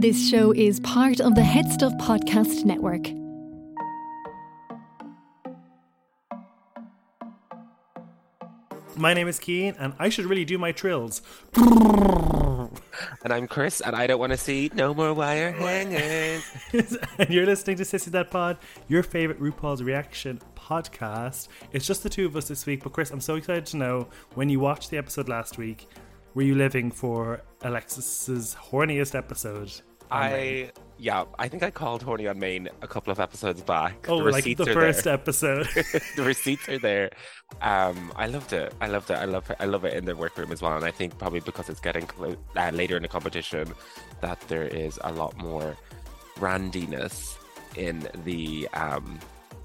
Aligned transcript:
This 0.00 0.30
show 0.30 0.52
is 0.52 0.80
part 0.80 1.20
of 1.20 1.34
the 1.34 1.42
Head 1.42 1.70
Stuff 1.70 1.92
Podcast 1.98 2.64
Network. 2.64 3.10
My 8.96 9.12
name 9.12 9.28
is 9.28 9.38
Cian, 9.38 9.76
and 9.78 9.92
I 9.98 10.08
should 10.08 10.24
really 10.24 10.46
do 10.46 10.56
my 10.56 10.72
trills. 10.72 11.20
And 11.54 13.30
I'm 13.30 13.46
Chris, 13.46 13.82
and 13.82 13.94
I 13.94 14.06
don't 14.06 14.18
want 14.18 14.32
to 14.32 14.38
see 14.38 14.70
no 14.72 14.94
more 14.94 15.12
wire 15.12 15.52
hangers. 15.52 16.44
and 17.18 17.28
you're 17.28 17.44
listening 17.44 17.76
to 17.76 17.82
Sissy 17.82 18.06
That 18.06 18.30
Pod, 18.30 18.56
your 18.88 19.02
favorite 19.02 19.38
RuPaul's 19.38 19.82
reaction 19.82 20.40
podcast. 20.56 21.48
It's 21.72 21.86
just 21.86 22.02
the 22.02 22.08
two 22.08 22.24
of 22.24 22.36
us 22.36 22.48
this 22.48 22.64
week, 22.64 22.84
but 22.84 22.94
Chris, 22.94 23.10
I'm 23.10 23.20
so 23.20 23.34
excited 23.34 23.66
to 23.66 23.76
know 23.76 24.08
when 24.32 24.48
you 24.48 24.60
watched 24.60 24.88
the 24.88 24.96
episode 24.96 25.28
last 25.28 25.58
week, 25.58 25.88
were 26.32 26.42
you 26.42 26.54
living 26.54 26.90
for 26.90 27.42
Alexis's 27.60 28.56
horniest 28.58 29.14
episode? 29.14 29.82
I 30.10 30.70
yeah, 30.98 31.24
I 31.38 31.48
think 31.48 31.62
I 31.62 31.70
called 31.70 32.02
horny 32.02 32.26
on 32.26 32.38
main 32.38 32.68
a 32.82 32.86
couple 32.86 33.10
of 33.10 33.20
episodes 33.20 33.62
back. 33.62 34.06
Oh, 34.08 34.22
the 34.22 34.30
like 34.30 34.44
the 34.44 34.66
first 34.66 35.04
there. 35.04 35.14
episode. 35.20 35.66
the 36.16 36.22
receipts 36.22 36.68
are 36.68 36.78
there. 36.78 37.10
Um, 37.62 38.12
I 38.16 38.26
loved 38.26 38.52
it. 38.52 38.74
I 38.80 38.86
loved 38.88 39.10
it. 39.10 39.14
I 39.14 39.24
love 39.24 39.48
it. 39.50 39.56
I 39.60 39.64
love 39.64 39.84
it 39.84 39.94
in 39.94 40.04
the 40.04 40.14
workroom 40.14 40.52
as 40.52 40.60
well. 40.60 40.76
And 40.76 40.84
I 40.84 40.90
think 40.90 41.16
probably 41.18 41.40
because 41.40 41.68
it's 41.70 41.80
getting 41.80 42.06
clo- 42.06 42.36
uh, 42.56 42.70
later 42.74 42.96
in 42.96 43.02
the 43.02 43.08
competition, 43.08 43.72
that 44.20 44.40
there 44.48 44.64
is 44.64 44.98
a 45.04 45.12
lot 45.12 45.36
more 45.38 45.76
randiness 46.38 47.36
in 47.76 48.06
the 48.24 48.68
um 48.74 49.18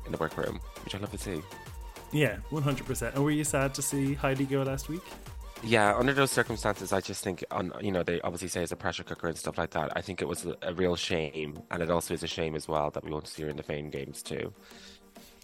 in 0.05 0.11
the 0.11 0.17
workroom, 0.17 0.59
which 0.83 0.95
I 0.95 0.99
love 0.99 1.11
to 1.11 1.17
see. 1.17 1.41
yeah, 2.11 2.37
100%. 2.51 3.13
And 3.15 3.23
were 3.23 3.31
you 3.31 3.43
sad 3.43 3.73
to 3.75 3.81
see 3.81 4.13
Heidi 4.13 4.45
go 4.45 4.61
last 4.63 4.87
week? 4.87 5.03
Yeah, 5.63 5.95
under 5.95 6.13
those 6.13 6.31
circumstances, 6.31 6.93
I 6.93 7.01
just 7.01 7.23
think 7.23 7.43
on 7.51 7.71
you 7.81 7.91
know 7.91 8.03
they 8.03 8.21
obviously 8.21 8.49
say 8.49 8.61
it's 8.61 8.71
a 8.71 8.75
pressure 8.75 9.03
cooker 9.03 9.27
and 9.27 9.37
stuff 9.37 9.57
like 9.57 9.71
that. 9.71 9.91
I 9.95 10.01
think 10.01 10.21
it 10.21 10.27
was 10.27 10.45
a, 10.61 10.73
real 10.73 10.95
shame, 10.95 11.59
and 11.71 11.81
it 11.81 11.89
also 11.89 12.13
is 12.13 12.23
a 12.23 12.27
shame 12.27 12.55
as 12.55 12.67
well 12.67 12.91
that 12.91 13.03
we 13.03 13.11
won't 13.11 13.27
see 13.27 13.43
her 13.43 13.49
in 13.49 13.57
the 13.57 13.63
Fame 13.63 13.89
Games 13.89 14.21
too. 14.21 14.53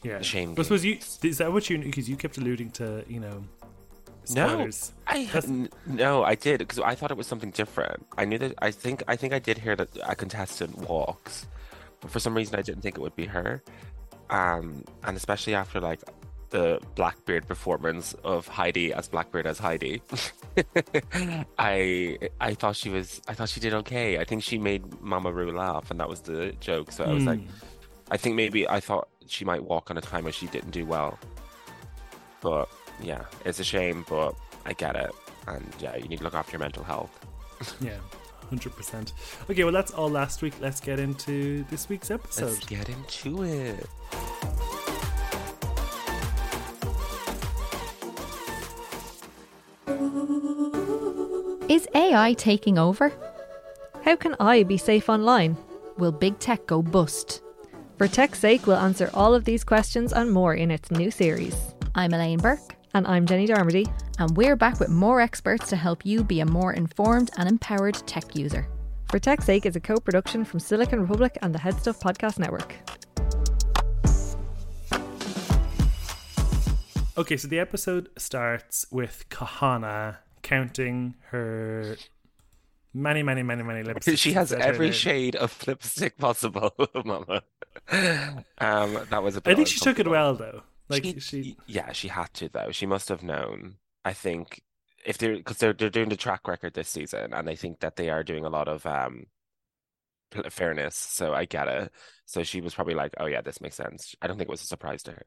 Yeah. 0.03 0.21
Shame 0.21 0.55
But 0.55 0.65
suppose 0.65 0.83
you, 0.83 0.97
is 1.23 1.37
that 1.37 1.53
what 1.53 1.69
you, 1.69 1.77
because 1.77 2.09
you 2.09 2.15
kept 2.15 2.37
alluding 2.37 2.71
to, 2.71 3.05
you 3.07 3.19
know, 3.19 3.43
Spoilers. 4.23 4.91
No. 5.07 5.13
I 5.13 5.25
That's- 5.25 5.69
no, 5.87 6.23
I 6.23 6.35
did 6.35 6.59
because 6.59 6.79
I 6.79 6.95
thought 6.95 7.11
it 7.11 7.17
was 7.17 7.27
something 7.27 7.51
different. 7.51 8.05
I 8.17 8.25
knew 8.25 8.37
that. 8.37 8.53
I 8.61 8.71
think 8.71 9.03
I 9.07 9.15
think 9.15 9.33
I 9.33 9.39
did 9.39 9.57
hear 9.57 9.75
that 9.75 9.89
a 10.03 10.15
contestant 10.15 10.77
walks, 10.77 11.47
but 12.01 12.11
for 12.11 12.19
some 12.19 12.35
reason 12.35 12.55
I 12.57 12.61
didn't 12.61 12.81
think 12.81 12.97
it 12.97 13.01
would 13.01 13.15
be 13.15 13.25
her. 13.25 13.63
Um, 14.29 14.85
and 15.03 15.17
especially 15.17 15.55
after 15.55 15.79
like 15.79 16.01
the 16.51 16.79
Blackbeard 16.95 17.47
performance 17.47 18.13
of 18.23 18.47
Heidi 18.47 18.93
as 18.93 19.07
Blackbeard 19.09 19.47
as 19.47 19.57
Heidi, 19.59 20.01
I 21.57 22.17
I 22.39 22.53
thought 22.53 22.75
she 22.75 22.89
was 22.89 23.21
I 23.27 23.33
thought 23.33 23.49
she 23.49 23.59
did 23.59 23.73
okay. 23.73 24.19
I 24.19 24.23
think 24.23 24.43
she 24.43 24.57
made 24.57 25.01
Mama 25.01 25.31
Ru 25.31 25.51
laugh, 25.51 25.89
and 25.91 25.99
that 25.99 26.07
was 26.09 26.21
the 26.21 26.53
joke. 26.59 26.91
So 26.91 27.03
I 27.03 27.13
was 27.13 27.25
like, 27.25 27.39
Hmm. 27.39 27.49
I 28.11 28.17
think 28.17 28.35
maybe 28.35 28.67
I 28.67 28.79
thought 28.79 29.07
she 29.25 29.45
might 29.45 29.63
walk 29.63 29.89
on 29.89 29.97
a 29.97 30.01
time 30.01 30.25
where 30.25 30.33
she 30.33 30.47
didn't 30.47 30.71
do 30.71 30.85
well. 30.85 31.17
But 32.41 32.69
yeah, 33.01 33.23
it's 33.45 33.59
a 33.59 33.63
shame, 33.63 34.05
but 34.09 34.35
I 34.65 34.73
get 34.73 34.95
it. 34.95 35.11
And 35.47 35.65
yeah, 35.79 35.95
you 35.95 36.07
need 36.07 36.17
to 36.17 36.23
look 36.23 36.33
after 36.35 36.51
your 36.53 36.59
mental 36.59 36.83
health. 36.83 37.17
Yeah, 37.79 37.97
100%. 38.51 39.13
Okay, 39.49 39.63
well, 39.63 39.71
that's 39.71 39.91
all 39.91 40.09
last 40.09 40.41
week. 40.41 40.55
Let's 40.59 40.81
get 40.81 40.99
into 40.99 41.63
this 41.69 41.87
week's 41.87 42.11
episode. 42.11 42.47
Let's 42.47 42.65
get 42.65 42.89
into 42.89 43.43
it. 43.43 43.87
Is 51.71 51.87
AI 51.95 52.33
taking 52.33 52.77
over? 52.77 53.13
How 54.03 54.17
can 54.17 54.35
I 54.41 54.63
be 54.63 54.75
safe 54.75 55.07
online? 55.07 55.55
Will 55.97 56.11
big 56.11 56.37
tech 56.37 56.67
go 56.67 56.81
bust? 56.81 57.41
For 57.97 58.09
tech's 58.09 58.39
sake, 58.39 58.67
we'll 58.67 58.75
answer 58.75 59.09
all 59.13 59.33
of 59.33 59.45
these 59.45 59.63
questions 59.63 60.11
and 60.11 60.29
more 60.29 60.53
in 60.53 60.69
its 60.69 60.91
new 60.91 61.09
series. 61.09 61.55
I'm 61.95 62.11
Elaine 62.11 62.39
Burke, 62.39 62.75
And 62.93 63.07
I'm 63.07 63.25
Jenny 63.25 63.47
Darmody. 63.47 63.89
and 64.19 64.35
we're 64.35 64.57
back 64.57 64.81
with 64.81 64.89
more 64.89 65.21
experts 65.21 65.69
to 65.69 65.77
help 65.77 66.05
you 66.05 66.25
be 66.25 66.41
a 66.41 66.45
more 66.45 66.73
informed 66.73 67.31
and 67.37 67.47
empowered 67.47 67.95
tech 68.05 68.35
user. 68.35 68.67
For 69.09 69.17
tech's 69.17 69.45
sake 69.45 69.65
is 69.65 69.77
a 69.77 69.79
co-production 69.79 70.43
from 70.43 70.59
Silicon 70.59 70.99
Republic 70.99 71.37
and 71.41 71.55
the 71.55 71.59
Head 71.59 71.79
Stuff 71.79 72.01
Podcast 72.01 72.37
Network. 72.37 72.75
Okay, 77.17 77.37
so 77.37 77.47
the 77.47 77.59
episode 77.59 78.09
starts 78.17 78.85
with 78.91 79.23
Kahanna 79.29 80.17
counting 80.41 81.15
her 81.29 81.97
many, 82.93 83.23
many, 83.23 83.43
many, 83.43 83.63
many 83.63 83.83
lipsticks. 83.83 84.17
She 84.17 84.33
has 84.33 84.51
every 84.51 84.91
shade 84.91 85.35
of 85.35 85.67
lipstick 85.67 86.17
possible, 86.17 86.73
Mama. 87.05 87.43
Um, 88.59 88.97
that 89.09 89.23
was 89.23 89.35
a 89.35 89.41
bit 89.41 89.51
I 89.51 89.55
think 89.55 89.67
she 89.67 89.79
took 89.79 89.99
it 89.99 90.07
well, 90.07 90.35
though. 90.35 90.63
Like, 90.89 91.03
she, 91.03 91.19
she. 91.19 91.57
yeah, 91.67 91.93
she 91.93 92.09
had 92.09 92.33
to 92.35 92.49
though. 92.49 92.71
She 92.71 92.85
must 92.85 93.07
have 93.09 93.23
known. 93.23 93.75
I 94.03 94.13
think 94.13 94.61
if 95.05 95.17
they're 95.17 95.37
because 95.37 95.57
they're 95.57 95.73
they're 95.73 95.89
doing 95.89 96.09
the 96.09 96.17
track 96.17 96.47
record 96.47 96.73
this 96.73 96.89
season, 96.89 97.33
and 97.33 97.49
I 97.49 97.55
think 97.55 97.79
that 97.79 97.95
they 97.95 98.09
are 98.09 98.23
doing 98.23 98.43
a 98.43 98.49
lot 98.49 98.67
of 98.67 98.85
um 98.85 99.27
fairness. 100.49 100.95
So 100.95 101.33
I 101.33 101.45
get 101.45 101.67
it. 101.69 101.91
So 102.25 102.43
she 102.43 102.59
was 102.59 102.73
probably 102.73 102.93
like, 102.95 103.13
"Oh 103.19 103.25
yeah, 103.25 103.41
this 103.41 103.61
makes 103.61 103.75
sense." 103.75 104.15
I 104.21 104.27
don't 104.27 104.37
think 104.37 104.49
it 104.49 104.51
was 104.51 104.63
a 104.63 104.67
surprise 104.67 105.01
to 105.03 105.11
her. 105.11 105.25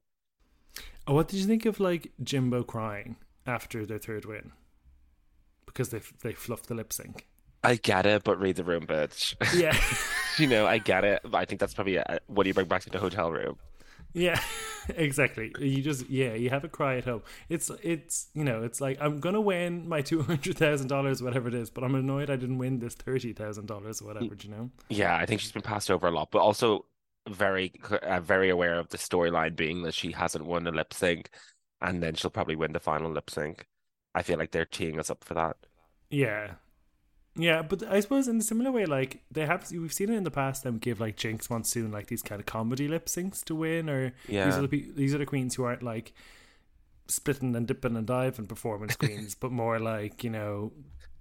Oh, 1.07 1.15
what 1.15 1.29
did 1.29 1.39
you 1.39 1.47
think 1.47 1.67
of, 1.67 1.81
like, 1.81 2.13
Jimbo 2.23 2.65
crying 2.65 3.17
after 3.47 3.85
their 3.85 3.99
third 3.99 4.25
win? 4.25 4.53
Because 5.75 5.91
they, 5.91 6.01
they 6.23 6.33
fluffed 6.33 6.69
the 6.69 6.75
lip 6.75 6.93
sync. 6.93 7.27
I 7.63 7.77
get 7.77 8.07
it, 8.07 8.25
but 8.25 8.39
read 8.39 8.57
the 8.57 8.65
room, 8.65 8.87
bitch. 8.87 9.35
Yeah. 9.55 9.77
you 10.39 10.47
know, 10.47 10.67
I 10.67 10.79
get 10.79 11.05
it. 11.05 11.23
But 11.25 11.35
I 11.35 11.45
think 11.45 11.61
that's 11.61 11.75
probably 11.75 11.99
uh 11.99 12.19
what 12.27 12.45
do 12.45 12.49
you 12.49 12.55
bring 12.55 12.69
back 12.69 12.83
to 12.83 12.91
the 12.91 12.99
hotel 12.99 13.33
room? 13.33 13.57
Yeah, 14.13 14.41
exactly. 14.89 15.53
You 15.59 15.83
just 15.83 16.09
yeah, 16.09 16.35
you 16.35 16.51
have 16.51 16.65
a 16.65 16.69
cry 16.69 16.97
at 16.99 17.05
home. 17.05 17.23
It's 17.49 17.71
it's 17.83 18.29
you 18.35 18.45
know, 18.45 18.63
it's 18.63 18.81
like 18.81 18.99
I'm 19.01 19.19
gonna 19.19 19.41
win 19.41 19.89
my 19.89 20.03
two 20.03 20.23
hundred 20.23 20.57
thousand 20.57 20.89
dollars, 20.89 21.23
whatever 21.23 21.49
it 21.49 21.55
is, 21.55 21.71
but 21.71 21.85
I'm 21.85 21.95
annoyed 21.95 22.31
I 22.31 22.37
didn't 22.37 22.59
win 22.59 22.79
this 22.79 22.95
thirty 22.95 23.33
thousand 23.33 23.67
dollars, 23.67 24.01
whatever. 24.01 24.37
You 24.41 24.51
know? 24.51 24.71
Yeah, 24.89 25.17
I 25.17 25.27
think 25.27 25.41
she's 25.41 25.53
been 25.53 25.63
passed 25.63 25.91
over 25.91 26.07
a 26.07 26.11
lot, 26.11 26.31
but 26.31 26.41
also 26.41 26.85
very 27.29 27.73
uh, 28.03 28.21
very 28.21 28.51
aware 28.51 28.79
of 28.79 28.89
the 28.91 28.99
storyline 28.99 29.57
being 29.57 29.83
that 29.83 29.95
she 29.95 30.13
hasn't 30.13 30.45
won 30.45 30.67
a 30.67 30.71
lip 30.71 30.93
sync, 30.95 31.31
and 31.81 32.03
then 32.03 32.15
she'll 32.15 32.31
probably 32.31 32.57
win 32.57 32.73
the 32.73 32.81
final 32.81 33.11
lip 33.11 33.31
sync. 33.31 33.67
I 34.15 34.23
feel 34.23 34.39
like 34.39 34.53
they're 34.53 34.65
teeing 34.65 34.99
us 34.99 35.11
up 35.11 35.25
for 35.25 35.35
that. 35.35 35.57
Yeah, 36.11 36.53
yeah. 37.37 37.63
But 37.63 37.83
I 37.83 38.01
suppose 38.01 38.29
in 38.29 38.39
a 38.39 38.43
similar 38.43 38.71
way, 38.71 38.87
like 38.87 39.23
they 39.31 39.47
have, 39.47 39.71
we've 39.73 39.93
seen 39.93 40.11
it 40.11 40.17
in 40.17 40.25
the 40.25 40.31
past. 40.31 40.63
Them 40.63 40.79
give 40.79 41.01
like 41.01 41.17
Jinkx 41.17 41.51
Monsoon 41.51 41.91
like 41.91 42.07
these 42.07 42.23
kind 42.23 42.41
of 42.41 42.47
comedy 42.47 42.87
lip 42.89 43.07
syncs 43.07 43.43
to 43.45 43.55
win, 43.55 43.91
or 43.91 44.11
these 44.27 44.35
Yeah. 44.37 44.57
are 44.59 44.67
the 44.67 44.91
these 44.95 45.15
are 45.15 45.19
the 45.19 45.27
queens 45.27 45.55
who 45.57 45.65
aren't 45.65 45.83
like 45.83 46.13
splitting 47.09 47.55
and 47.57 47.67
dipping 47.67 47.97
and 47.97 48.07
diving 48.07 48.47
performance 48.47 48.97
queens, 48.97 49.35
but 49.41 49.51
more 49.53 49.79
like 49.79 50.23
you 50.25 50.31
know 50.31 50.73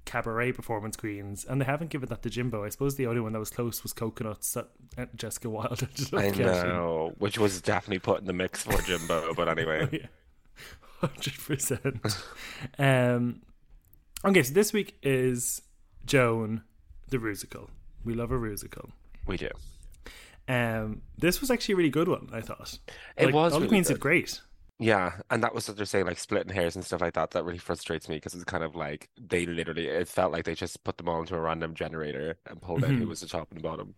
cabaret 0.05 0.51
performance 0.51 0.95
queens, 0.97 1.45
and 1.45 1.59
they 1.61 1.65
haven't 1.65 1.89
given 1.89 2.09
that 2.09 2.21
to 2.23 2.29
Jimbo. 2.29 2.63
I 2.63 2.69
suppose 2.69 2.95
the 2.95 3.07
only 3.07 3.21
one 3.21 3.33
that 3.33 3.39
was 3.39 3.49
close 3.49 3.81
was 3.83 3.93
Coconuts 3.93 4.53
that 4.53 4.67
uh, 4.97 5.05
Jessica 5.15 5.49
Wild 5.49 5.87
I 6.13 6.29
know, 6.31 7.13
which 7.17 7.37
was 7.39 7.61
definitely 7.61 7.99
put 7.99 8.19
in 8.19 8.25
the 8.27 8.33
mix 8.33 8.63
for 8.63 8.79
Jimbo, 8.81 9.33
but 9.33 9.47
anyway. 9.47 9.87
Yeah, 10.01 10.07
hundred 11.07 11.37
percent. 11.45 12.17
Um, 12.79 13.41
okay, 14.25 14.43
so 14.43 14.53
this 14.53 14.73
week 14.73 14.97
is 15.03 15.61
Joan 16.05 16.63
the 17.09 17.17
Rusical. 17.17 17.69
We 18.03 18.13
love 18.13 18.31
a 18.31 18.37
Rusical. 18.37 18.89
We 19.27 19.37
do. 19.37 19.49
Um, 20.47 21.01
this 21.17 21.39
was 21.39 21.49
actually 21.49 21.73
a 21.73 21.75
really 21.77 21.89
good 21.89 22.07
one. 22.07 22.29
I 22.33 22.41
thought 22.41 22.77
It 23.17 23.25
Like, 23.27 23.33
was 23.33 23.53
All 23.53 23.59
the 23.59 23.63
really 23.65 23.69
queens 23.69 23.87
good. 23.87 23.93
did 23.95 23.99
great. 24.01 24.41
Yeah, 24.79 25.13
and 25.29 25.41
that 25.43 25.53
was 25.55 25.67
what 25.67 25.77
they're 25.77 25.85
saying, 25.85 26.07
like 26.07 26.17
splitting 26.17 26.53
hairs 26.53 26.75
and 26.75 26.83
stuff 26.83 26.99
like 26.99 27.13
that. 27.13 27.31
That 27.31 27.45
really 27.45 27.59
frustrates 27.59 28.09
me 28.09 28.15
because 28.15 28.33
it's 28.33 28.43
kind 28.43 28.63
of 28.63 28.75
like 28.75 29.07
they 29.21 29.45
literally, 29.45 29.87
it 29.87 30.07
felt 30.07 30.33
like 30.33 30.43
they 30.45 30.55
just 30.55 30.83
put 30.83 30.97
them 30.97 31.07
all 31.07 31.21
into 31.21 31.35
a 31.35 31.39
random 31.39 31.73
generator 31.75 32.35
and 32.49 32.59
pulled 32.61 32.83
out 32.83 32.89
who 32.91 33.07
was 33.07 33.21
the 33.21 33.27
top 33.27 33.49
and 33.51 33.59
the 33.59 33.63
bottom. 33.63 33.93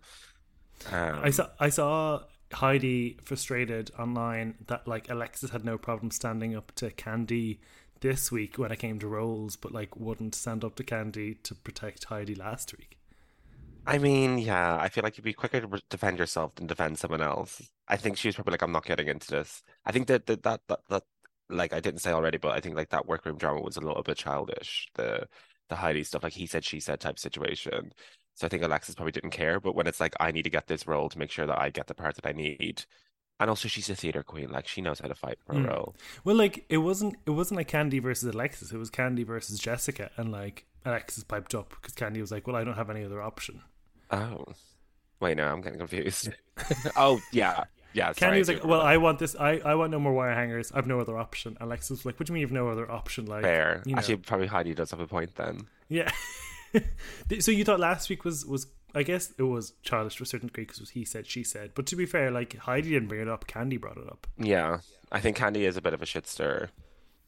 Um, 0.92 1.22
I 1.24 1.30
saw 1.30 1.48
I 1.60 1.70
saw 1.70 2.24
Heidi 2.56 3.18
frustrated 3.24 3.92
online 4.00 4.56
that 4.68 4.88
like 4.88 5.10
Alexis 5.10 5.52
had 5.52 5.66
no 5.66 5.78
problem 5.78 6.12
standing 6.12 6.56
up 6.56 6.72
to 6.76 6.90
Kandy 6.92 7.60
this 8.02 8.32
week 8.32 8.58
when 8.58 8.72
it 8.72 8.80
came 8.80 9.00
to 9.00 9.08
roles, 9.08 9.56
but 9.56 9.72
like 9.72 9.96
wouldn't 9.98 10.36
stand 10.36 10.64
up 10.64 10.76
to 10.76 10.84
Kandy 10.84 11.42
to 11.44 11.56
protect 11.56 12.06
Heidi 12.06 12.36
last 12.36 12.76
week. 12.78 12.98
I 13.88 13.98
mean, 14.00 14.40
yeah, 14.40 14.78
I 14.80 14.90
feel 14.90 15.04
like 15.04 15.18
you'd 15.18 15.24
be 15.24 15.34
quicker 15.34 15.62
to 15.62 15.82
defend 15.90 16.18
yourself 16.18 16.56
than 16.56 16.68
defend 16.68 16.98
someone 16.98 17.22
else. 17.22 17.62
I 17.88 17.98
think 17.98 18.18
she 18.18 18.28
was 18.28 18.36
probably 18.36 18.54
like, 18.54 18.64
I'm 18.64 18.72
not 18.72 18.86
getting 18.86 19.08
into 19.08 19.30
this. 19.30 19.62
I 19.86 19.92
think 19.92 20.08
that 20.08 20.26
that 20.26 20.44
that 20.44 20.62
that, 20.68 20.80
that 20.90 21.04
like 21.50 21.74
I 21.74 21.80
didn't 21.80 22.02
say 22.02 22.12
already, 22.12 22.38
but 22.38 22.54
I 22.54 22.60
think 22.62 22.76
like 22.76 22.90
that 22.90 23.06
workroom 23.08 23.38
drama 23.38 23.62
was 23.62 23.78
a 23.78 23.82
little 23.82 24.04
bit 24.04 24.18
childish. 24.18 24.88
The 24.96 25.28
the 25.70 25.76
Heidi 25.76 26.04
stuff, 26.04 26.24
like 26.24 26.34
he 26.34 26.48
said, 26.48 26.64
she 26.66 26.80
said 26.80 27.00
type 27.00 27.20
situation. 27.20 27.92
So 28.36 28.46
I 28.46 28.50
think 28.50 28.62
Alexis 28.64 28.96
probably 28.96 29.12
didn't 29.14 29.32
care. 29.32 29.60
But 29.60 29.76
when 29.76 29.88
it's 29.88 30.00
like, 30.00 30.14
I 30.20 30.32
need 30.32 30.44
to 30.44 30.50
get 30.50 30.68
this 30.68 30.86
role 30.86 31.10
to 31.10 31.18
make 31.18 31.32
sure 31.32 31.46
that 31.48 31.58
I 31.60 31.70
get 31.70 31.88
the 31.88 31.94
part 31.96 32.16
that 32.16 32.26
I 32.28 32.34
need, 32.34 32.84
and 33.40 33.50
also 33.50 33.68
she's 33.68 33.90
a 33.90 33.96
theater 33.96 34.24
queen, 34.24 34.50
like 34.52 34.68
she 34.68 34.82
knows 34.82 35.00
how 35.00 35.08
to 35.08 35.16
fight 35.16 35.40
for 35.46 35.54
a 35.54 35.56
Mm. 35.56 35.68
role. 35.70 35.96
Well, 36.24 36.36
like 36.36 36.66
it 36.70 36.80
wasn't 36.80 37.16
it 37.26 37.32
wasn't 37.32 37.58
like 37.58 37.70
Kandy 37.72 38.02
versus 38.02 38.34
Alexis. 38.34 38.72
It 38.72 38.78
was 38.78 38.92
Kandy 38.92 39.26
versus 39.26 39.58
Jessica, 39.60 40.12
and 40.18 40.32
like 40.32 40.66
Alexis 40.86 41.24
piped 41.24 41.56
up 41.56 41.70
because 41.70 41.94
Kandy 41.96 42.20
was 42.22 42.32
like, 42.32 42.46
"Well, 42.46 42.56
I 42.56 42.64
don't 42.64 42.76
have 42.76 42.90
any 42.90 43.04
other 43.04 43.22
option." 43.22 43.62
Oh, 44.12 44.46
wait, 45.20 45.36
no, 45.38 45.48
I'm 45.48 45.62
getting 45.62 45.80
confused. 45.80 46.30
oh, 46.96 47.20
yeah, 47.32 47.64
yeah. 47.94 48.12
Kandy 48.14 48.40
was 48.40 48.48
like, 48.50 48.64
"Well, 48.64 48.82
I 48.82 48.98
want 48.98 49.20
this. 49.20 49.36
I, 49.40 49.58
I 49.66 49.76
want 49.76 49.92
no 49.92 50.00
more 50.00 50.14
wire 50.14 50.34
hangers. 50.36 50.72
I've 50.76 50.88
no 50.88 51.00
other 51.00 51.18
option." 51.18 51.58
Alexis 51.62 51.90
was 51.90 52.06
like, 52.06 52.20
"What 52.20 52.28
do 52.28 52.32
you 52.32 52.36
mean 52.36 52.42
you've 52.42 52.52
no 52.52 52.68
other 52.70 52.90
option?" 52.92 53.26
Like, 53.26 53.44
fair. 53.44 53.82
you 53.86 53.94
know. 53.96 54.00
Actually, 54.00 54.18
probably 54.18 54.48
Heidi 54.48 54.74
does 54.74 54.92
have 54.92 55.00
a 55.00 55.08
point 55.08 55.36
then. 55.36 55.62
yeah. 55.88 56.12
so 57.40 57.52
you 57.52 57.64
thought 57.66 57.80
last 57.80 58.10
week 58.10 58.24
was 58.26 58.46
was 58.46 58.68
I 58.94 59.04
guess 59.04 59.34
it 59.38 59.44
was 59.44 59.74
childish 59.84 60.16
to 60.18 60.24
a 60.24 60.26
certain 60.26 60.48
degree 60.48 60.64
because 60.64 60.78
it 60.80 60.84
was 60.84 60.90
he 60.92 61.06
said 61.06 61.28
she 61.28 61.44
said. 61.44 61.72
But 61.76 61.86
to 61.88 61.96
be 61.96 62.06
fair, 62.06 62.32
like 62.32 62.56
Heidi 62.58 62.92
didn't 62.92 63.10
bring 63.10 63.22
it 63.22 63.30
up. 63.30 63.48
Kandy 63.48 63.80
brought 63.80 63.98
it 63.98 64.08
up. 64.08 64.28
Yeah, 64.38 64.80
I 65.12 65.20
think 65.20 65.38
Kandy 65.38 65.68
is 65.68 65.78
a 65.78 65.82
bit 65.82 65.94
of 65.94 66.02
a 66.02 66.06
shit 66.06 66.28
stirrer. 66.28 66.70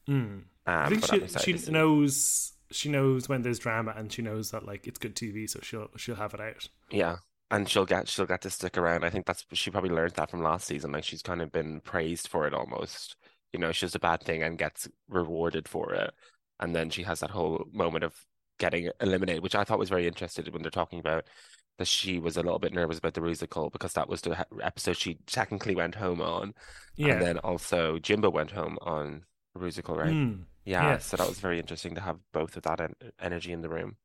Mm. 0.09 0.43
I 0.83 0.87
Um, 0.87 0.89
think 0.89 1.11
I'm 1.11 1.27
she 1.27 1.57
she 1.57 1.71
knows 1.71 2.53
she 2.71 2.89
knows 2.89 3.29
when 3.29 3.41
there's 3.41 3.59
drama 3.59 3.93
and 3.95 4.11
she 4.11 4.21
knows 4.21 4.51
that 4.51 4.65
like 4.65 4.87
it's 4.87 4.99
good 4.99 5.15
TV, 5.15 5.47
so 5.49 5.59
she'll 5.61 5.89
she'll 5.97 6.15
have 6.15 6.33
it 6.33 6.41
out. 6.41 6.69
Yeah, 6.91 7.17
and 7.51 7.69
she'll 7.69 7.85
get 7.85 8.07
she'll 8.07 8.25
get 8.25 8.41
to 8.41 8.49
stick 8.49 8.77
around. 8.77 9.03
I 9.03 9.09
think 9.09 9.25
that's 9.25 9.45
she 9.53 9.71
probably 9.71 9.89
learned 9.89 10.13
that 10.13 10.31
from 10.31 10.43
last 10.43 10.67
season. 10.67 10.91
Like 10.91 11.03
she's 11.03 11.21
kind 11.21 11.41
of 11.41 11.51
been 11.51 11.81
praised 11.81 12.27
for 12.27 12.47
it 12.47 12.53
almost. 12.53 13.15
You 13.53 13.59
know, 13.59 13.71
she 13.71 13.85
does 13.85 13.95
a 13.95 13.99
bad 13.99 14.21
thing 14.23 14.43
and 14.43 14.57
gets 14.57 14.87
rewarded 15.09 15.67
for 15.67 15.93
it, 15.93 16.13
and 16.59 16.75
then 16.75 16.89
she 16.89 17.03
has 17.03 17.19
that 17.21 17.31
whole 17.31 17.65
moment 17.71 18.03
of 18.03 18.25
getting 18.57 18.89
eliminated, 19.01 19.43
which 19.43 19.55
I 19.55 19.63
thought 19.63 19.79
was 19.79 19.89
very 19.89 20.07
interesting 20.07 20.45
when 20.51 20.61
they're 20.61 20.71
talking 20.71 20.99
about 20.99 21.25
that 21.77 21.87
she 21.87 22.19
was 22.19 22.37
a 22.37 22.41
little 22.41 22.59
bit 22.59 22.73
nervous 22.73 22.97
about 22.97 23.13
the 23.13 23.21
musical 23.21 23.69
because 23.69 23.93
that 23.93 24.09
was 24.09 24.21
the 24.21 24.45
episode 24.63 24.97
she 24.97 25.15
technically 25.27 25.75
went 25.75 25.95
home 25.95 26.21
on, 26.21 26.53
Yeah. 26.95 27.13
and 27.13 27.21
then 27.21 27.37
also 27.39 27.99
Jimbo 27.99 28.29
went 28.31 28.51
home 28.51 28.77
on 28.81 29.25
the 29.53 29.59
musical, 29.61 29.95
right? 29.95 30.11
Mm. 30.11 30.45
Yeah, 30.65 30.83
yeah. 30.83 30.97
so 30.97 31.17
that 31.17 31.27
was 31.27 31.39
very 31.39 31.59
interesting 31.59 31.95
to 31.95 32.01
have 32.01 32.17
both 32.33 32.57
of 32.57 32.63
that 32.63 32.81
en 32.81 32.95
energy 33.19 33.51
in 33.53 33.61
the 33.61 33.69
room. 33.69 33.97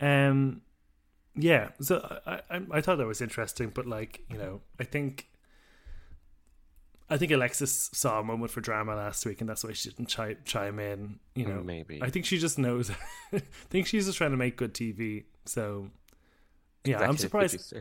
Um, 0.00 0.62
yeah. 1.34 1.70
So 1.80 2.20
I, 2.26 2.40
I 2.50 2.60
I 2.72 2.80
thought 2.80 2.98
that 2.98 3.06
was 3.06 3.20
interesting, 3.20 3.70
but 3.70 3.86
like 3.86 4.22
you 4.28 4.36
know, 4.38 4.60
I 4.78 4.84
think 4.84 5.29
I 7.10 7.16
think 7.16 7.32
Alexis 7.32 7.90
saw 7.92 8.20
a 8.20 8.22
moment 8.22 8.52
for 8.52 8.60
drama 8.60 8.94
last 8.94 9.26
week, 9.26 9.40
and 9.40 9.50
that's 9.50 9.64
why 9.64 9.72
she 9.72 9.90
didn't 9.90 10.06
chime 10.06 10.36
chime 10.44 10.78
in. 10.78 11.18
You 11.34 11.46
know, 11.46 11.62
Maybe. 11.62 12.00
I 12.00 12.08
think 12.08 12.24
she 12.24 12.38
just 12.38 12.58
knows. 12.58 12.90
I 13.32 13.42
think 13.68 13.88
she's 13.88 14.06
just 14.06 14.16
trying 14.16 14.30
to 14.30 14.36
make 14.36 14.56
good 14.56 14.72
TV. 14.74 15.24
So 15.44 15.90
yeah, 16.84 17.00
I'm 17.00 17.16
surprised. 17.16 17.74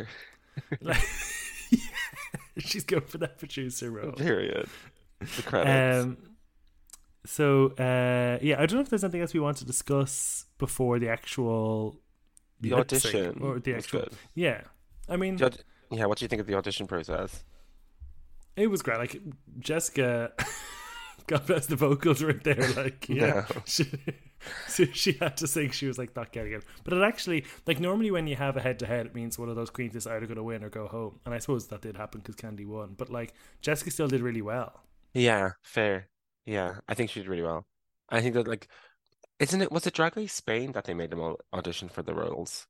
Like, 0.82 0.98
she's 2.58 2.84
going 2.84 3.04
for 3.04 3.20
that 3.20 3.38
producer 3.38 3.92
role. 3.92 4.14
Period. 4.14 4.68
The 5.20 5.42
credits. 5.44 6.06
Um, 6.06 6.18
so 7.26 7.68
uh, 7.78 8.40
yeah, 8.42 8.56
I 8.60 8.66
don't 8.66 8.74
know 8.74 8.82
if 8.82 8.90
there's 8.90 9.04
anything 9.04 9.22
else 9.22 9.34
we 9.34 9.40
want 9.40 9.58
to 9.58 9.66
discuss 9.66 10.46
before 10.58 10.98
the 10.98 11.10
actual 11.10 12.00
The 12.62 12.74
audition 12.74 13.40
or 13.42 13.60
the 13.60 13.76
actual. 13.76 14.08
Yeah, 14.34 14.62
I 15.08 15.18
mean, 15.18 15.42
aud- 15.42 15.64
yeah, 15.92 16.06
what 16.06 16.18
do 16.18 16.26
you 16.26 16.30
think 16.30 16.40
of 16.42 16.48
the 16.48 16.56
audition 16.56 16.88
process? 16.88 17.44
It 18.56 18.68
was 18.68 18.82
great. 18.82 18.98
Like 19.00 19.22
Jessica, 19.60 20.32
God 21.28 21.46
bless 21.46 21.68
the 21.68 21.76
vocals 21.76 22.22
right 22.24 22.44
there. 22.44 22.68
Like 22.76 23.08
yeah, 23.08 23.46
No. 23.56 23.62
she, 23.66 23.86
so 24.68 24.86
she 24.86 25.14
had 25.14 25.38
to 25.38 25.48
sing. 25.48 25.72
She 25.72 25.88
was 25.88 25.98
like 25.98 26.16
not 26.16 26.32
getting 26.32 26.54
it, 26.54 26.66
but 26.84 26.94
it 26.94 27.02
actually 27.02 27.46
like 27.68 27.80
normally 27.80 28.12
when 28.12 28.28
you 28.28 28.36
have 28.36 28.58
a 28.58 28.62
head 28.62 28.80
to 28.80 28.86
head, 28.86 29.06
it 29.06 29.16
means 29.16 29.40
one 29.40 29.50
of 29.50 29.56
those 29.56 29.70
queens 29.70 29.96
is 29.96 30.08
either 30.08 30.26
going 30.26 30.38
to 30.38 30.44
win 30.44 30.64
or 30.64 30.70
go 30.70 30.88
home. 30.88 31.20
And 31.26 31.34
I 31.34 31.40
suppose 31.40 31.68
that 31.68 31.82
did 31.82 31.96
happen 31.98 32.22
because 32.22 32.36
Kandy 32.36 32.66
won. 32.66 32.96
But 32.98 33.10
like 33.10 33.34
Jessica 33.62 33.92
still 33.92 34.08
did 34.08 34.22
really 34.22 34.42
well. 34.42 34.82
Yeah, 35.14 35.52
fair. 35.64 36.10
Yeah, 36.46 36.76
I 36.88 36.94
think 36.96 37.10
she 37.12 37.20
did 37.22 37.30
really 37.30 37.44
well. 37.44 37.66
I 38.10 38.22
think 38.22 38.34
that 38.34 38.48
like, 38.48 38.68
isn't 39.40 39.62
it? 39.62 39.72
Was 39.72 39.86
it 39.88 39.94
Drag 39.94 40.18
Race 40.18 40.34
Spain 40.34 40.72
that 40.74 40.86
they 40.86 40.94
made 40.94 41.12
them 41.12 41.20
all 41.22 41.40
audition 41.54 41.90
for 41.90 42.02
the 42.02 42.14
roles? 42.14 42.66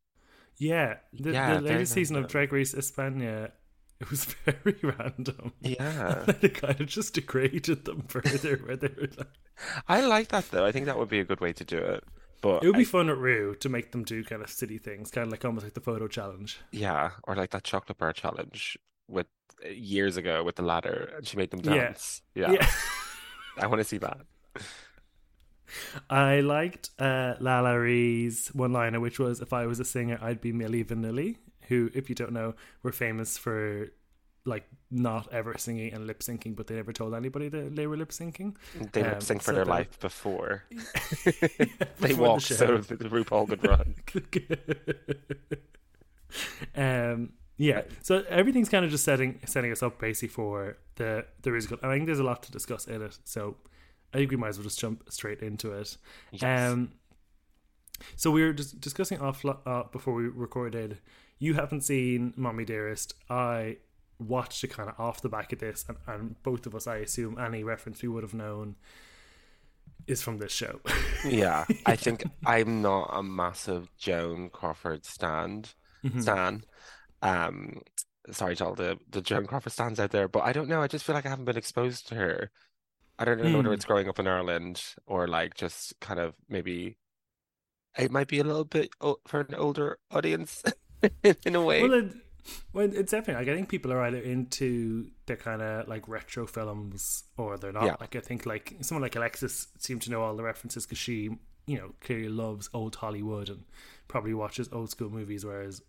Yeah, 0.58 0.96
the, 1.14 1.32
Yeah, 1.32 1.54
the 1.56 1.62
latest 1.62 1.94
season 1.94 2.18
of. 2.18 2.28
Drag 2.28 2.52
Race 2.52 2.74
España, 2.74 3.52
it 4.02 4.10
was 4.10 4.26
very 4.46 4.78
random. 4.84 5.54
Yeah, 5.62 6.24
they 6.40 6.50
kind 6.50 6.80
of 6.80 6.88
just 6.88 7.14
degraded 7.14 7.86
them 7.86 8.04
further. 8.08 8.58
Where 8.58 8.78
they 8.78 8.88
were 8.90 9.10
like, 9.18 9.28
I 9.88 10.02
like 10.02 10.30
that 10.30 10.50
though. 10.52 10.66
I 10.66 10.72
think 10.72 10.86
that 10.86 10.98
would 10.98 11.10
be 11.10 11.20
a 11.20 11.26
good 11.26 11.42
way 11.42 11.54
to 11.54 11.64
do 11.66 11.78
it. 11.78 12.04
But 12.42 12.64
it 12.64 12.68
would 12.68 12.76
be 12.78 12.82
I- 12.84 12.86
fun 12.86 13.10
at 13.10 13.18
Ru 13.18 13.56
to 13.56 13.68
make 13.70 13.92
them 13.92 14.04
do 14.06 14.24
kind 14.24 14.42
of 14.42 14.50
silly 14.50 14.78
things, 14.78 15.12
kind 15.12 15.26
of 15.28 15.32
like 15.32 15.44
almost 15.44 15.66
like 15.66 15.74
the 15.74 15.82
photo 15.82 16.08
challenge. 16.08 16.60
yeah, 16.72 17.12
or 17.26 17.36
like 17.36 17.50
that 17.52 17.64
chocolate 17.66 17.98
bar 17.98 18.14
challenge 18.14 18.78
with 19.10 19.28
years 19.70 20.16
ago 20.16 20.44
with 20.46 20.56
the 20.56 20.62
ladder, 20.64 21.12
and 21.18 21.28
she 21.28 21.36
made 21.36 21.52
them 21.52 21.60
Yeah. 21.64 21.74
dance. 21.88 22.22
Yeah, 22.36 22.66
I 23.58 23.68
want 23.68 23.80
to 23.80 23.84
see 23.84 23.98
that. 23.98 24.20
I 26.10 26.40
liked 26.40 26.90
uh, 26.98 27.36
one 27.36 28.72
liner, 28.74 29.00
which 29.00 29.20
was, 29.20 29.42
"If 29.42 29.52
I 29.54 29.66
was 29.68 29.80
a 29.82 29.86
singer, 29.86 30.18
I'd 30.22 30.40
be 30.42 30.52
Milli 30.54 30.86
Vanilli." 30.86 31.36
Who, 31.70 31.90
if 31.94 32.10
you 32.10 32.16
don't 32.16 32.34
know, 32.34 32.54
were 32.84 32.92
famous 32.92 33.38
for 33.38 33.92
like 34.46 34.66
not 34.90 35.32
ever 35.34 35.56
singing 35.58 35.94
and 35.94 36.08
lip 36.08 36.20
syncing, 36.22 36.56
but 36.56 36.66
they 36.68 36.76
never 36.76 36.94
told 36.94 37.14
anybody 37.14 37.50
that 37.50 37.76
they 37.76 37.86
were 37.88 37.98
lip 37.98 38.10
syncing. 38.10 38.56
They 38.94 39.02
Um, 39.04 39.10
lip 39.12 39.24
sync 39.24 39.42
for 39.42 39.52
so 39.52 39.56
their 39.56 39.66
the- 39.66 39.70
life 39.70 40.00
before 40.00 40.64
Before 40.72 41.88
they 42.00 42.14
the 42.14 42.22
walk, 42.22 42.42
so 42.42 42.78
that 42.78 43.00
RuPaul 43.00 43.48
could 43.50 43.68
run. 43.68 43.96
um 46.76 47.34
yeah 47.58 47.82
so 48.02 48.24
everything's 48.30 48.70
kind 48.70 48.86
of 48.86 48.92
just 48.92 49.04
setting 49.04 49.40
setting 49.46 49.72
us 49.72 49.82
up 49.82 50.00
basically 50.00 50.28
for 50.28 50.78
the 50.96 51.26
the 51.42 51.50
musical 51.52 51.78
i 51.84 51.92
think 51.94 52.06
there's 52.06 52.20
a 52.20 52.24
lot 52.24 52.44
to 52.44 52.52
discuss 52.52 52.86
in 52.88 53.02
it 53.02 53.18
so 53.26 53.58
i 54.14 54.18
think 54.18 54.30
we 54.32 54.38
might 54.38 54.50
as 54.50 54.58
well 54.58 54.64
just 54.64 54.80
jump 54.80 55.04
straight 55.10 55.42
into 55.42 55.72
it 55.74 55.98
Yes. 56.32 56.72
um 56.72 56.92
so 58.16 58.32
we 58.32 58.44
were 58.44 58.54
just 58.54 58.80
discussing 58.80 59.20
off 59.20 59.44
uh, 59.44 59.84
before 59.92 60.14
we 60.14 60.24
recorded 60.28 61.00
you 61.40 61.54
haven't 61.54 61.82
seen 61.82 62.34
mommy 62.36 62.66
dearest 62.66 63.14
i 63.30 63.78
watched 64.20 64.64
it 64.64 64.68
kind 64.68 64.90
of 64.90 65.00
off 65.00 65.22
the 65.22 65.30
back 65.30 65.54
of 65.54 65.60
this 65.60 65.86
and, 65.88 65.98
and 66.08 66.44
both 66.44 66.66
of 66.66 66.76
us 66.76 66.88
i 66.88 66.98
assume 66.98 67.38
any 67.40 67.64
reference 67.64 68.02
we 68.02 68.10
would 68.10 68.24
have 68.24 68.34
known 68.34 68.76
is 70.08 70.22
from 70.22 70.38
this 70.38 70.52
show 70.52 70.80
Yeah, 71.24 71.66
I 71.86 71.96
think 71.96 72.24
I'm 72.46 72.82
not 72.82 73.10
a 73.14 73.22
massive 73.24 73.90
Joan 73.98 74.50
Crawford 74.50 75.06
stand 75.06 75.74
Mhm. 76.04 76.22
stan. 76.22 76.64
Um, 77.22 77.82
sorry 78.32 78.56
to 78.58 78.66
all 78.66 78.76
the 78.76 79.00
the 79.10 79.22
Joan 79.22 79.46
Crawford 79.48 79.74
stands 79.74 80.00
out 80.00 80.12
there, 80.12 80.28
but 80.30 80.44
I 80.44 80.54
don't 80.54 80.70
know. 80.70 80.82
I 80.82 80.88
just 80.88 81.06
feel 81.06 81.16
like 81.16 81.26
I 81.26 81.30
haven't 81.30 81.46
been 81.46 81.58
exposed 81.58 82.08
to 82.10 82.16
her. 82.16 82.52
I 83.20 83.26
don't 83.26 83.40
know 83.40 83.50
whether 83.52 83.70
Hmm. 83.70 83.74
it's 83.74 83.86
growing 83.86 84.10
up 84.10 84.20
in 84.20 84.28
Ireland 84.28 84.84
or 85.08 85.28
like 85.28 85.56
just 85.56 86.00
kind 86.02 86.20
of 86.20 86.36
maybe 86.50 86.98
it 87.98 88.12
might 88.12 88.28
be 88.28 88.40
a 88.40 88.44
little 88.44 88.66
bit 88.66 88.90
for 89.28 89.42
an 89.42 89.56
older 89.56 90.00
audience 90.12 90.64
in 91.46 91.56
a 91.56 91.62
way. 91.62 91.82
Well, 91.82 91.94
it, 91.94 92.14
well, 92.74 92.90
it's 92.92 93.12
definitely 93.12 93.46
like 93.46 93.52
I 93.52 93.56
think 93.56 93.70
people 93.70 93.92
are 93.92 94.02
either 94.04 94.18
into 94.18 95.10
the 95.26 95.36
kind 95.36 95.62
of 95.62 95.88
like 95.88 96.08
retro 96.08 96.48
films 96.48 97.24
or 97.38 97.58
they're 97.58 97.72
not. 97.72 97.86
Yeah. 97.86 97.96
Like 98.00 98.16
I 98.16 98.20
think 98.20 98.46
like 98.46 98.78
someone 98.82 99.02
like 99.02 99.16
Alexis 99.16 99.68
seemed 99.78 100.02
to 100.04 100.12
know 100.12 100.22
all 100.22 100.36
the 100.36 100.44
references 100.44 100.86
because 100.86 100.98
she, 100.98 101.30
you 101.68 101.78
know, 101.78 101.94
clearly 102.02 102.30
loves 102.30 102.70
old 102.74 102.96
Hollywood 102.96 103.50
and 103.50 103.64
probably 104.08 104.34
watches 104.34 104.70
old 104.72 104.90
school 104.90 105.10
movies. 105.10 105.46
Whereas 105.46 105.82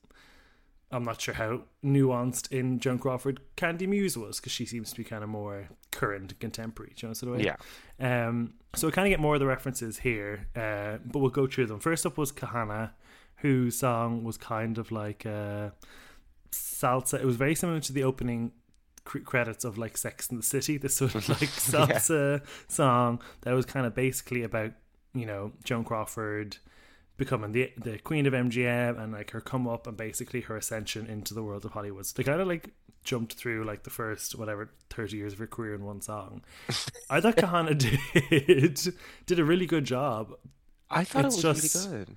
I'm 0.92 1.04
not 1.04 1.20
sure 1.20 1.34
how 1.34 1.62
nuanced 1.84 2.50
in 2.50 2.80
Joan 2.80 2.98
Crawford 2.98 3.40
Kandy 3.56 3.86
Muse 3.86 4.16
was 4.16 4.40
because 4.40 4.52
she 4.52 4.66
seems 4.66 4.90
to 4.90 4.96
be 4.96 5.04
kind 5.04 5.22
of 5.22 5.30
more 5.30 5.68
current 5.92 6.32
and 6.32 6.40
contemporary. 6.40 6.92
Do 6.96 7.06
you 7.06 7.08
know 7.08 7.14
sort 7.14 7.32
of 7.32 7.38
way? 7.38 7.44
Yeah. 7.44 8.26
Um, 8.26 8.54
so 8.74 8.88
we 8.88 8.92
kind 8.92 9.06
of 9.06 9.10
get 9.10 9.20
more 9.20 9.34
of 9.34 9.40
the 9.40 9.46
references 9.46 9.98
here, 9.98 10.48
uh, 10.56 10.98
but 11.04 11.20
we'll 11.20 11.30
go 11.30 11.46
through 11.46 11.66
them. 11.66 11.78
First 11.78 12.06
up 12.06 12.18
was 12.18 12.32
Kahanna, 12.32 12.90
whose 13.42 13.78
song 13.78 14.24
was 14.24 14.36
kind 14.36 14.78
of 14.78 14.90
like 14.92 15.24
a 15.24 15.72
salsa. 16.52 17.14
It 17.20 17.24
was 17.26 17.36
very 17.36 17.54
similar 17.54 17.80
to 17.80 17.92
the 17.92 18.04
opening 18.04 18.52
credits 19.04 19.64
of 19.64 19.78
like 19.78 19.96
Sex 19.96 20.28
and 20.28 20.38
the 20.38 20.42
City. 20.42 20.76
This 20.76 20.96
sort 20.96 21.14
of 21.14 21.28
like 21.28 21.38
salsa 21.48 22.42
song 22.68 23.20
that 23.42 23.52
was 23.52 23.66
kind 23.66 23.86
of 23.86 23.94
basically 23.94 24.42
about 24.42 24.72
you 25.14 25.26
know 25.26 25.52
Joan 25.64 25.84
Crawford 25.84 26.58
becoming 27.16 27.52
the 27.52 27.72
the 27.76 27.98
queen 27.98 28.26
of 28.26 28.32
MGM 28.32 28.98
and 28.98 29.12
like 29.12 29.30
her 29.32 29.40
come 29.40 29.68
up 29.68 29.86
and 29.86 29.96
basically 29.96 30.40
her 30.42 30.56
ascension 30.56 31.06
into 31.06 31.34
the 31.34 31.42
world 31.42 31.64
of 31.64 31.72
Hollywood. 31.72 32.06
So 32.06 32.14
they 32.16 32.24
kind 32.24 32.40
of 32.40 32.48
like 32.48 32.70
jumped 33.02 33.32
through 33.34 33.64
like 33.64 33.82
the 33.84 33.90
first 33.90 34.36
whatever 34.38 34.70
30 34.90 35.16
years 35.16 35.32
of 35.32 35.38
her 35.38 35.46
career 35.46 35.74
in 35.74 35.84
one 35.84 36.00
song. 36.02 36.42
I 37.08 37.20
thought 37.20 37.36
Kahanna 37.44 37.76
did 38.28 38.94
did 39.26 39.38
a 39.38 39.44
really 39.44 39.66
good 39.66 39.84
job. 39.84 40.34
I 40.90 41.04
thought 41.04 41.24
It's 41.26 41.42
it 41.42 41.46
was 41.48 41.60
just- 41.62 41.88
really 41.90 42.04
good. 42.04 42.16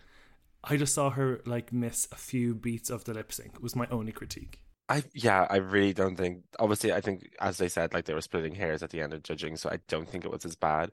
I 0.63 0.77
just 0.77 0.93
saw 0.93 1.09
her 1.09 1.41
like 1.45 1.73
miss 1.73 2.07
a 2.11 2.15
few 2.15 2.55
beats 2.55 2.89
of 2.89 3.03
the 3.03 3.13
lip 3.13 3.31
sync. 3.33 3.61
Was 3.61 3.75
my 3.75 3.87
only 3.91 4.11
critique. 4.11 4.59
I 4.89 5.03
yeah, 5.13 5.47
I 5.49 5.57
really 5.57 5.93
don't 5.93 6.15
think. 6.15 6.43
Obviously, 6.59 6.93
I 6.93 7.01
think 7.01 7.29
as 7.39 7.57
they 7.57 7.67
said, 7.67 7.93
like 7.93 8.05
they 8.05 8.13
were 8.13 8.21
splitting 8.21 8.55
hairs 8.55 8.83
at 8.83 8.89
the 8.89 9.01
end 9.01 9.13
of 9.13 9.23
judging, 9.23 9.57
so 9.57 9.69
I 9.69 9.79
don't 9.87 10.09
think 10.09 10.25
it 10.25 10.31
was 10.31 10.45
as 10.45 10.55
bad. 10.55 10.91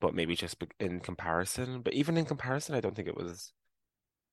But 0.00 0.14
maybe 0.14 0.36
just 0.36 0.62
in 0.78 1.00
comparison. 1.00 1.82
But 1.82 1.94
even 1.94 2.16
in 2.16 2.24
comparison, 2.24 2.74
I 2.74 2.80
don't 2.80 2.94
think 2.94 3.08
it 3.08 3.16
was 3.16 3.52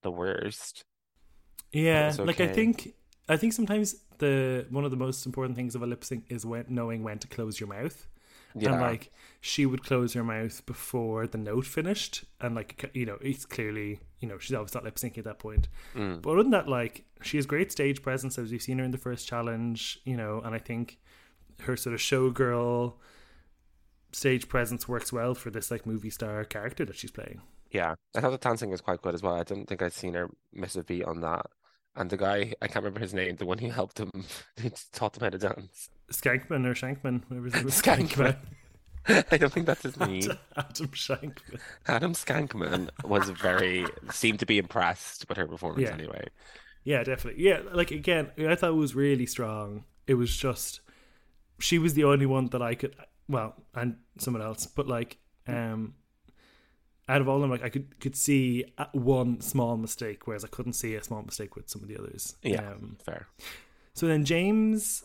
the 0.03 0.11
worst. 0.11 0.83
Yeah, 1.71 2.11
okay. 2.13 2.23
like 2.23 2.39
I 2.39 2.47
think 2.47 2.93
I 3.27 3.37
think 3.37 3.53
sometimes 3.53 3.95
the 4.19 4.67
one 4.69 4.85
of 4.85 4.91
the 4.91 4.97
most 4.97 5.25
important 5.25 5.55
things 5.55 5.75
of 5.75 5.81
a 5.81 5.87
lip 5.87 6.03
sync 6.03 6.25
is 6.29 6.45
when 6.45 6.65
knowing 6.69 7.03
when 7.03 7.19
to 7.19 7.27
close 7.27 7.59
your 7.59 7.69
mouth. 7.69 8.07
Yeah. 8.55 8.71
And 8.71 8.81
like 8.81 9.11
she 9.41 9.65
would 9.65 9.83
close 9.83 10.13
her 10.13 10.23
mouth 10.23 10.65
before 10.65 11.27
the 11.27 11.37
note 11.37 11.65
finished, 11.65 12.23
and 12.39 12.55
like 12.55 12.89
you 12.93 13.05
know, 13.05 13.17
it's 13.21 13.45
clearly 13.45 13.99
you 14.19 14.27
know 14.27 14.37
she's 14.37 14.55
obviously 14.55 14.79
not 14.79 14.85
lip 14.85 14.95
syncing 14.95 15.17
at 15.19 15.25
that 15.25 15.39
point. 15.39 15.67
Mm. 15.95 16.21
But 16.21 16.31
other 16.31 16.43
than 16.43 16.51
that, 16.51 16.67
like 16.67 17.05
she 17.21 17.37
has 17.37 17.45
great 17.45 17.71
stage 17.71 18.01
presence 18.01 18.37
as 18.37 18.51
we've 18.51 18.61
seen 18.61 18.79
her 18.79 18.85
in 18.85 18.91
the 18.91 18.97
first 18.97 19.27
challenge, 19.27 19.99
you 20.05 20.15
know, 20.15 20.41
and 20.43 20.55
I 20.55 20.59
think 20.59 20.99
her 21.61 21.75
sort 21.75 21.93
of 21.93 21.99
showgirl 21.99 22.93
stage 24.11 24.47
presence 24.47 24.87
works 24.87 25.11
well 25.11 25.35
for 25.35 25.49
this 25.49 25.69
like 25.69 25.85
movie 25.85 26.09
star 26.09 26.43
character 26.45 26.85
that 26.85 26.95
she's 26.95 27.11
playing. 27.11 27.41
Yeah, 27.71 27.95
I 28.15 28.21
thought 28.21 28.31
the 28.31 28.37
dancing 28.37 28.69
was 28.69 28.79
quite 28.79 29.01
good 29.01 29.13
as 29.13 29.21
well. 29.21 29.35
I 29.35 29.43
didn't 29.43 29.67
think 29.67 29.81
I'd 29.81 29.91
seen 29.91 30.13
her 30.13 30.29
miss 30.53 30.77
a 30.77 30.83
beat 30.83 31.03
on 31.03 31.19
that. 31.21 31.47
And 31.95 32.09
the 32.09 32.17
guy, 32.17 32.53
I 32.61 32.67
can't 32.67 32.83
remember 32.83 32.99
his 32.99 33.13
name, 33.13 33.35
the 33.35 33.45
one 33.45 33.57
who 33.57 33.69
helped 33.69 33.99
him, 33.99 34.11
who 34.61 34.69
taught 34.93 35.17
him 35.17 35.23
how 35.23 35.29
to 35.29 35.37
dance. 35.37 35.89
Skankman 36.11 36.65
or 36.65 36.73
Shankman, 36.73 37.23
whatever 37.27 37.45
his 37.45 37.55
name 37.55 37.65
Skankman. 37.65 38.37
I 39.31 39.37
don't 39.37 39.53
think 39.53 39.65
that's 39.65 39.83
his 39.83 39.99
name. 39.99 40.31
Adam 40.57 40.87
Shankman. 40.87 41.59
Adam 41.87 42.13
Skankman 42.13 42.89
was 43.03 43.29
very 43.29 43.85
seemed 44.11 44.39
to 44.39 44.45
be 44.45 44.57
impressed 44.57 45.27
with 45.29 45.37
her 45.37 45.47
performance 45.47 45.83
yeah. 45.89 45.93
anyway. 45.93 46.27
Yeah, 46.83 47.03
definitely. 47.03 47.43
Yeah, 47.43 47.61
like 47.71 47.91
again, 47.91 48.31
I 48.37 48.55
thought 48.55 48.71
it 48.71 48.73
was 48.73 48.95
really 48.95 49.25
strong. 49.25 49.85
It 50.07 50.15
was 50.15 50.35
just 50.35 50.81
she 51.59 51.79
was 51.79 51.93
the 51.93 52.03
only 52.03 52.25
one 52.25 52.47
that 52.47 52.61
I 52.61 52.75
could 52.75 52.95
well, 53.27 53.55
and 53.73 53.97
someone 54.17 54.43
else, 54.43 54.65
but 54.65 54.87
like 54.87 55.17
um 55.47 55.95
out 57.07 57.21
of 57.21 57.29
all 57.29 57.35
of 57.35 57.41
them, 57.41 57.51
like 57.51 57.63
I 57.63 57.69
could 57.69 57.99
could 57.99 58.15
see 58.15 58.65
one 58.93 59.41
small 59.41 59.77
mistake, 59.77 60.25
whereas 60.25 60.43
I 60.43 60.47
couldn't 60.47 60.73
see 60.73 60.95
a 60.95 61.03
small 61.03 61.21
mistake 61.21 61.55
with 61.55 61.69
some 61.69 61.83
of 61.83 61.87
the 61.87 61.97
others. 61.97 62.35
Yeah, 62.41 62.67
um, 62.71 62.97
fair. 63.03 63.27
So 63.93 64.07
then 64.07 64.25
Jaymes 64.25 65.03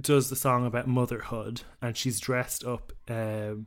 does 0.00 0.30
the 0.30 0.36
song 0.36 0.66
about 0.66 0.86
motherhood, 0.86 1.62
and 1.80 1.96
she's 1.96 2.20
dressed 2.20 2.64
up 2.64 2.92
um, 3.08 3.66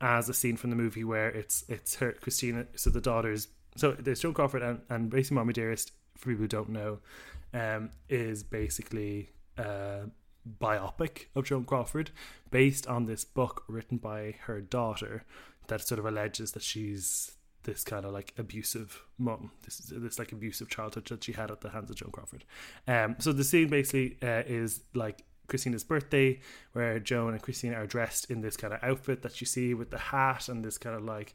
as 0.00 0.28
a 0.28 0.34
scene 0.34 0.56
from 0.56 0.70
the 0.70 0.76
movie 0.76 1.04
where 1.04 1.28
it's 1.28 1.64
it's 1.68 1.96
her 1.96 2.12
Christina. 2.12 2.66
So 2.76 2.90
the 2.90 3.00
daughters. 3.00 3.48
So 3.76 3.92
there's 3.92 4.20
Joan 4.20 4.34
Crawford 4.34 4.62
and 4.62 4.80
and 4.88 5.10
basically 5.10 5.36
Mommy 5.36 5.52
Dearest. 5.52 5.92
For 6.16 6.30
people 6.30 6.42
who 6.42 6.48
don't 6.48 6.68
know, 6.68 6.98
um, 7.54 7.90
is 8.08 8.42
basically 8.42 9.30
a 9.56 10.02
biopic 10.60 11.26
of 11.34 11.44
Joan 11.44 11.64
Crawford 11.64 12.10
based 12.50 12.86
on 12.86 13.06
this 13.06 13.24
book 13.24 13.64
written 13.68 13.98
by 13.98 14.36
her 14.42 14.60
daughter 14.60 15.24
that 15.68 15.80
sort 15.86 15.98
of 15.98 16.06
alleges 16.06 16.52
that 16.52 16.62
she's 16.62 17.32
this 17.62 17.84
kind 17.84 18.04
of 18.04 18.12
like 18.12 18.32
abusive 18.38 19.02
mom, 19.18 19.52
this 19.64 19.78
this 19.94 20.18
like 20.18 20.32
abusive 20.32 20.68
childhood 20.68 21.06
that 21.06 21.24
she 21.24 21.32
had 21.32 21.50
at 21.50 21.60
the 21.60 21.70
hands 21.70 21.90
of 21.90 21.96
Joan 21.96 22.10
Crawford. 22.10 22.44
Um, 22.88 23.16
so 23.18 23.32
the 23.32 23.44
scene 23.44 23.68
basically 23.68 24.16
uh, 24.22 24.42
is 24.46 24.80
like 24.94 25.24
Christina's 25.50 25.84
birthday, 25.84 26.40
where 26.72 26.98
Joan 26.98 27.34
and 27.34 27.42
Christina 27.42 27.76
are 27.76 27.86
dressed 27.86 28.30
in 28.30 28.40
this 28.40 28.56
kind 28.56 28.72
of 28.72 28.82
outfit 28.82 29.22
that 29.22 29.40
you 29.40 29.46
see 29.46 29.74
with 29.74 29.90
the 29.90 29.98
hat 29.98 30.48
and 30.48 30.64
this 30.64 30.78
kind 30.78 30.96
of 30.96 31.04
like 31.04 31.34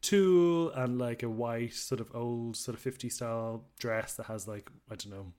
tulle 0.00 0.70
and 0.70 0.98
like 0.98 1.22
a 1.22 1.28
white 1.28 1.74
sort 1.74 2.00
of 2.00 2.14
old 2.14 2.56
sort 2.56 2.76
of 2.76 2.82
50 2.82 3.08
style 3.08 3.64
dress 3.78 4.14
that 4.14 4.26
has 4.26 4.46
like 4.46 4.70
I 4.90 4.94
don't 4.94 5.10
know 5.10 5.32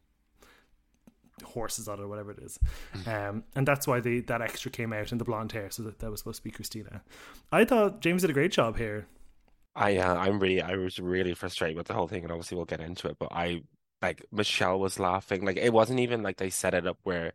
horses 1.43 1.87
on 1.87 1.99
it 1.99 2.03
or 2.03 2.07
whatever 2.07 2.31
it 2.31 2.39
is. 2.39 2.59
Mm. 2.95 3.29
Um, 3.29 3.43
and 3.55 3.67
that's 3.67 3.87
why 3.87 3.99
the 3.99 4.21
that 4.21 4.41
extra 4.41 4.71
came 4.71 4.93
out 4.93 5.11
in 5.11 5.17
the 5.17 5.25
blonde 5.25 5.51
hair, 5.51 5.69
so 5.69 5.83
that 5.83 5.99
that 5.99 6.11
was 6.11 6.19
supposed 6.19 6.37
to 6.37 6.43
be 6.43 6.51
Christina. 6.51 7.01
I 7.51 7.65
thought 7.65 8.01
Jaymes 8.01 8.21
did 8.21 8.29
a 8.29 8.33
great 8.33 8.51
job 8.51 8.77
here. 8.77 9.07
I 9.75 9.97
uh, 9.97 10.15
I'm 10.15 10.39
really 10.39 10.61
I 10.61 10.75
was 10.75 10.99
really 10.99 11.33
frustrated 11.33 11.77
with 11.77 11.87
the 11.87 11.93
whole 11.93 12.07
thing, 12.07 12.23
and 12.23 12.31
obviously 12.31 12.55
we'll 12.55 12.65
get 12.65 12.81
into 12.81 13.07
it. 13.07 13.17
But 13.19 13.29
I 13.31 13.61
like 14.01 14.25
Michelle 14.31 14.79
was 14.79 14.99
laughing, 14.99 15.45
like 15.45 15.57
it 15.57 15.73
wasn't 15.73 15.99
even 15.99 16.23
like 16.23 16.37
they 16.37 16.49
set 16.49 16.73
it 16.73 16.87
up 16.87 16.97
where 17.03 17.33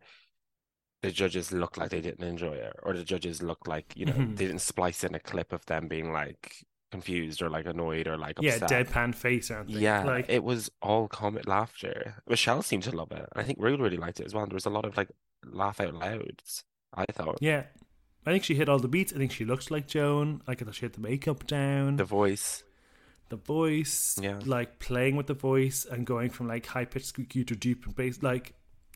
the 1.03 1.11
judges 1.11 1.51
looked 1.51 1.77
like 1.77 1.89
they 1.89 1.99
didn't 1.99 2.25
enjoy 2.25 2.53
it, 2.53 2.73
or 2.81 2.93
the 2.93 3.03
judges 3.03 3.43
looked 3.43 3.67
like 3.67 3.93
you 3.95 4.05
know 4.05 4.13
mm-hmm. 4.13 4.35
they 4.35 4.45
didn't 4.45 4.61
splice 4.61 5.03
in 5.03 5.13
a 5.13 5.19
clip 5.19 5.51
of 5.51 5.65
them 5.65 5.89
being 5.89 6.13
like 6.13 6.65
confused 6.91 7.41
or 7.41 7.49
like 7.49 7.65
annoyed 7.65 8.07
or 8.07 8.17
like 8.17 8.39
upset. 8.39 8.71
yeah 8.71 8.83
deadpan 8.83 9.13
face. 9.13 9.51
Yeah, 9.67 10.05
like 10.05 10.29
it 10.29 10.45
was 10.45 10.71
all 10.81 11.09
comic 11.09 11.45
laughter. 11.45 12.15
Michelle 12.27 12.61
seemed 12.61 12.83
to 12.83 12.95
love 12.95 13.11
it. 13.11 13.27
I 13.35 13.43
think 13.43 13.59
Rude 13.59 13.81
really 13.81 13.97
liked 13.97 14.21
it 14.21 14.25
as 14.25 14.33
well. 14.33 14.45
There 14.45 14.55
was 14.55 14.65
a 14.65 14.69
lot 14.69 14.85
of 14.85 14.95
like 14.95 15.09
laugh 15.45 15.81
out 15.81 15.93
louds. 15.93 16.63
I 16.93 17.05
thought. 17.11 17.37
Yeah, 17.41 17.63
I 18.25 18.31
think 18.31 18.45
she 18.45 18.55
hit 18.55 18.69
all 18.69 18.79
the 18.79 18.87
beats. 18.87 19.11
I 19.11 19.17
think 19.17 19.33
she 19.33 19.43
looks 19.43 19.69
like 19.69 19.87
Joan. 19.87 20.41
Like 20.47 20.61
I 20.61 20.65
thought 20.65 20.75
she 20.75 20.85
had 20.85 20.93
the 20.93 21.01
makeup 21.01 21.45
down, 21.45 21.97
the 21.97 22.05
voice, 22.05 22.63
the 23.27 23.35
voice. 23.35 24.17
Yeah, 24.21 24.39
like 24.45 24.79
playing 24.79 25.17
with 25.17 25.27
the 25.27 25.33
voice 25.33 25.85
and 25.85 26.05
going 26.05 26.29
from 26.29 26.47
like 26.47 26.65
high 26.65 26.85
pitched 26.85 27.07
squeaky 27.07 27.43
to 27.43 27.57
deep 27.57 27.85
and 27.85 27.93
bass. 27.93 28.23
Like 28.23 28.53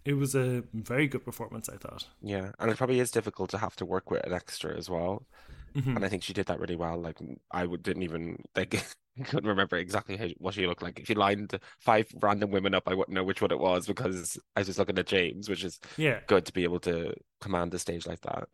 it 0.07 0.13
was 0.13 0.35
a 0.35 0.63
very 0.73 1.05
good 1.05 1.25
performance. 1.25 1.67
I 1.67 1.75
thought. 1.75 2.07
Yeah, 2.21 2.51
and 2.59 2.71
it 2.71 2.77
probably 2.77 3.01
is 3.01 3.11
difficult 3.11 3.49
to 3.49 3.57
have 3.57 3.75
to 3.75 3.85
work 3.85 4.09
with 4.09 4.25
an 4.25 4.33
extra 4.33 4.75
as 4.75 4.89
well. 4.89 5.27
Mm-hmm. 5.75 5.97
And 5.97 6.05
I 6.05 6.07
think 6.07 6.23
she 6.23 6.31
did 6.31 6.45
that 6.45 6.61
really 6.61 6.77
well. 6.77 6.97
Like 6.97 7.17
I 7.51 7.65
didn't 7.65 8.03
even 8.03 8.37
like 8.55 8.81
couldn't 9.25 9.49
remember 9.49 9.75
exactly 9.75 10.15
how, 10.15 10.29
what 10.37 10.53
she 10.53 10.65
looked 10.65 10.81
like. 10.81 11.01
If 11.01 11.09
you 11.09 11.15
lined 11.15 11.59
five 11.81 12.07
random 12.21 12.51
women 12.51 12.73
up, 12.73 12.83
I 12.87 12.93
wouldn't 12.93 13.13
know 13.13 13.25
which 13.25 13.41
one 13.41 13.51
it 13.51 13.59
was 13.59 13.85
because 13.85 14.39
I 14.55 14.61
was 14.61 14.67
just 14.67 14.79
looking 14.79 14.97
at 14.97 15.07
Jaymes, 15.07 15.49
which 15.49 15.65
is 15.65 15.77
yeah 15.97 16.21
good 16.27 16.45
to 16.45 16.53
be 16.53 16.63
able 16.63 16.79
to 16.81 17.13
command 17.41 17.71
the 17.71 17.79
stage 17.79 18.07
like 18.07 18.21
that. 18.21 18.47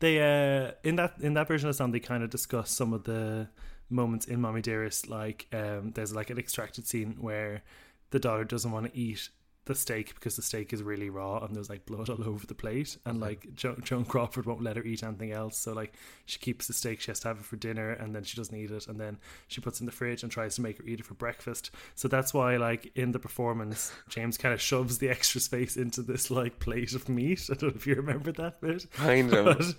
They 0.00 0.18
uh 0.18 0.72
in 0.82 0.96
that 0.96 1.14
in 1.20 1.34
that 1.34 1.46
version 1.46 1.68
of 1.68 1.74
the 1.74 1.78
song 1.78 1.92
they 1.92 2.00
kind 2.00 2.24
of 2.24 2.30
discuss 2.30 2.72
some 2.72 2.92
of 2.92 3.04
the 3.04 3.48
moments 3.88 4.26
in 4.26 4.40
Mommy 4.40 4.62
Dearest. 4.62 5.08
Like 5.08 5.46
um 5.52 5.92
there's 5.92 6.12
like 6.12 6.30
an 6.30 6.38
extracted 6.38 6.88
scene 6.88 7.18
where 7.20 7.62
the 8.10 8.18
daughter 8.18 8.44
doesn't 8.44 8.72
want 8.72 8.92
to 8.92 8.98
eat 8.98 9.28
the 9.66 9.74
steak 9.74 10.14
because 10.14 10.36
the 10.36 10.42
steak 10.42 10.72
is 10.72 10.82
really 10.82 11.10
raw 11.10 11.38
and 11.44 11.54
there's 11.54 11.68
like 11.68 11.84
blood 11.86 12.08
all 12.08 12.24
over 12.26 12.46
the 12.46 12.54
plate 12.54 12.96
and 13.04 13.20
like 13.20 13.54
jo- 13.54 13.76
Joan 13.82 14.04
Crawford 14.04 14.46
won't 14.46 14.62
let 14.62 14.76
her 14.76 14.82
eat 14.82 15.02
anything 15.02 15.32
else 15.32 15.58
so 15.58 15.72
like 15.72 15.94
she 16.24 16.38
keeps 16.38 16.66
the 16.66 16.72
steak 16.72 17.00
she 17.00 17.10
has 17.10 17.20
to 17.20 17.28
have 17.28 17.38
it 17.38 17.44
for 17.44 17.56
dinner 17.56 17.90
and 17.92 18.14
then 18.14 18.22
she 18.22 18.36
doesn't 18.36 18.56
eat 18.56 18.70
it 18.70 18.88
and 18.88 18.98
then 18.98 19.18
she 19.48 19.60
puts 19.60 19.78
it 19.78 19.82
in 19.82 19.86
the 19.86 19.92
fridge 19.92 20.22
and 20.22 20.32
tries 20.32 20.54
to 20.56 20.62
make 20.62 20.78
her 20.78 20.84
eat 20.84 21.00
it 21.00 21.06
for 21.06 21.14
breakfast. 21.14 21.70
So 21.94 22.08
that's 22.08 22.32
why 22.32 22.56
like 22.56 22.90
in 22.94 23.12
the 23.12 23.18
performance 23.18 23.92
Jaymes 24.08 24.38
kind 24.38 24.54
of 24.54 24.60
shoves 24.60 24.98
the 24.98 25.08
extra 25.08 25.40
space 25.40 25.76
into 25.76 26.02
this 26.02 26.30
like 26.30 26.58
plate 26.58 26.94
of 26.94 27.08
meat. 27.08 27.42
I 27.50 27.54
don't 27.54 27.70
know 27.70 27.76
if 27.76 27.86
you 27.86 27.94
remember 27.94 28.32
that 28.32 28.60
bit. 28.60 28.86
Kind 28.92 29.34
of. 29.34 29.76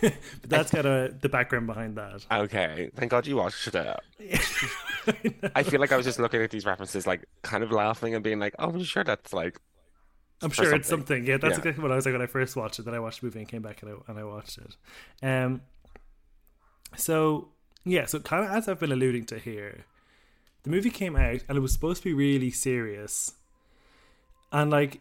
But, 0.00 0.12
but 0.40 0.50
that's 0.50 0.70
kind 0.70 0.86
of 0.86 1.20
the 1.20 1.28
background 1.28 1.66
behind 1.66 1.96
that. 1.96 2.26
Okay. 2.30 2.90
Thank 2.96 3.10
god 3.10 3.26
you 3.26 3.36
watched 3.36 3.74
it. 3.74 4.00
I 5.54 5.62
feel 5.62 5.80
like 5.80 5.92
I 5.92 5.96
was 5.96 6.06
just 6.06 6.18
looking 6.18 6.42
at 6.42 6.50
these 6.50 6.64
references, 6.64 7.06
like 7.06 7.26
kind 7.42 7.62
of 7.64 7.72
laughing 7.72 8.14
and 8.14 8.22
being 8.22 8.38
like, 8.38 8.54
"Oh, 8.58 8.68
I'm 8.68 8.78
sure 9.06 9.16
that's 9.16 9.32
like." 9.32 9.60
I'm 10.42 10.50
sure 10.50 10.64
something. 10.64 10.80
it's 10.80 10.88
something. 10.88 11.26
Yeah, 11.26 11.36
that's 11.36 11.52
yeah. 11.52 11.58
exactly 11.58 11.82
what 11.82 11.92
I 11.92 11.96
was 11.96 12.04
like 12.04 12.14
when 12.14 12.22
I 12.22 12.26
first 12.26 12.56
watched 12.56 12.78
it. 12.78 12.84
Then 12.84 12.94
I 12.94 12.98
watched 12.98 13.20
the 13.20 13.26
movie 13.26 13.38
and 13.38 13.48
came 13.48 13.62
back 13.62 13.82
and 13.82 13.92
I 13.92 13.94
and 14.08 14.18
I 14.18 14.24
watched 14.24 14.58
it. 14.58 14.76
Um. 15.24 15.62
So 16.96 17.48
yeah, 17.84 18.06
so 18.06 18.18
kind 18.20 18.44
of 18.44 18.50
as 18.50 18.68
I've 18.68 18.80
been 18.80 18.92
alluding 18.92 19.26
to 19.26 19.38
here, 19.38 19.84
the 20.64 20.70
movie 20.70 20.90
came 20.90 21.16
out 21.16 21.44
and 21.48 21.56
it 21.56 21.60
was 21.60 21.72
supposed 21.72 22.02
to 22.02 22.08
be 22.08 22.14
really 22.14 22.50
serious, 22.50 23.32
and 24.50 24.70
like 24.70 25.00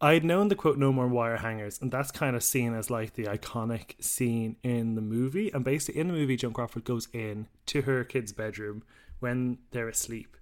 I 0.00 0.14
had 0.14 0.24
known 0.24 0.48
the 0.48 0.54
quote 0.54 0.78
"No 0.78 0.92
more 0.92 1.08
wire 1.08 1.36
hangers," 1.36 1.80
and 1.80 1.90
that's 1.90 2.10
kind 2.10 2.36
of 2.36 2.42
seen 2.42 2.74
as 2.74 2.90
like 2.90 3.14
the 3.14 3.24
iconic 3.24 4.02
scene 4.02 4.56
in 4.62 4.94
the 4.94 5.02
movie. 5.02 5.50
And 5.50 5.64
basically, 5.64 6.00
in 6.00 6.08
the 6.08 6.14
movie, 6.14 6.36
Joan 6.36 6.52
Crawford 6.52 6.84
goes 6.84 7.08
in 7.12 7.48
to 7.66 7.82
her 7.82 8.04
kid's 8.04 8.32
bedroom 8.32 8.82
when 9.20 9.58
they're 9.70 9.88
asleep 9.88 10.36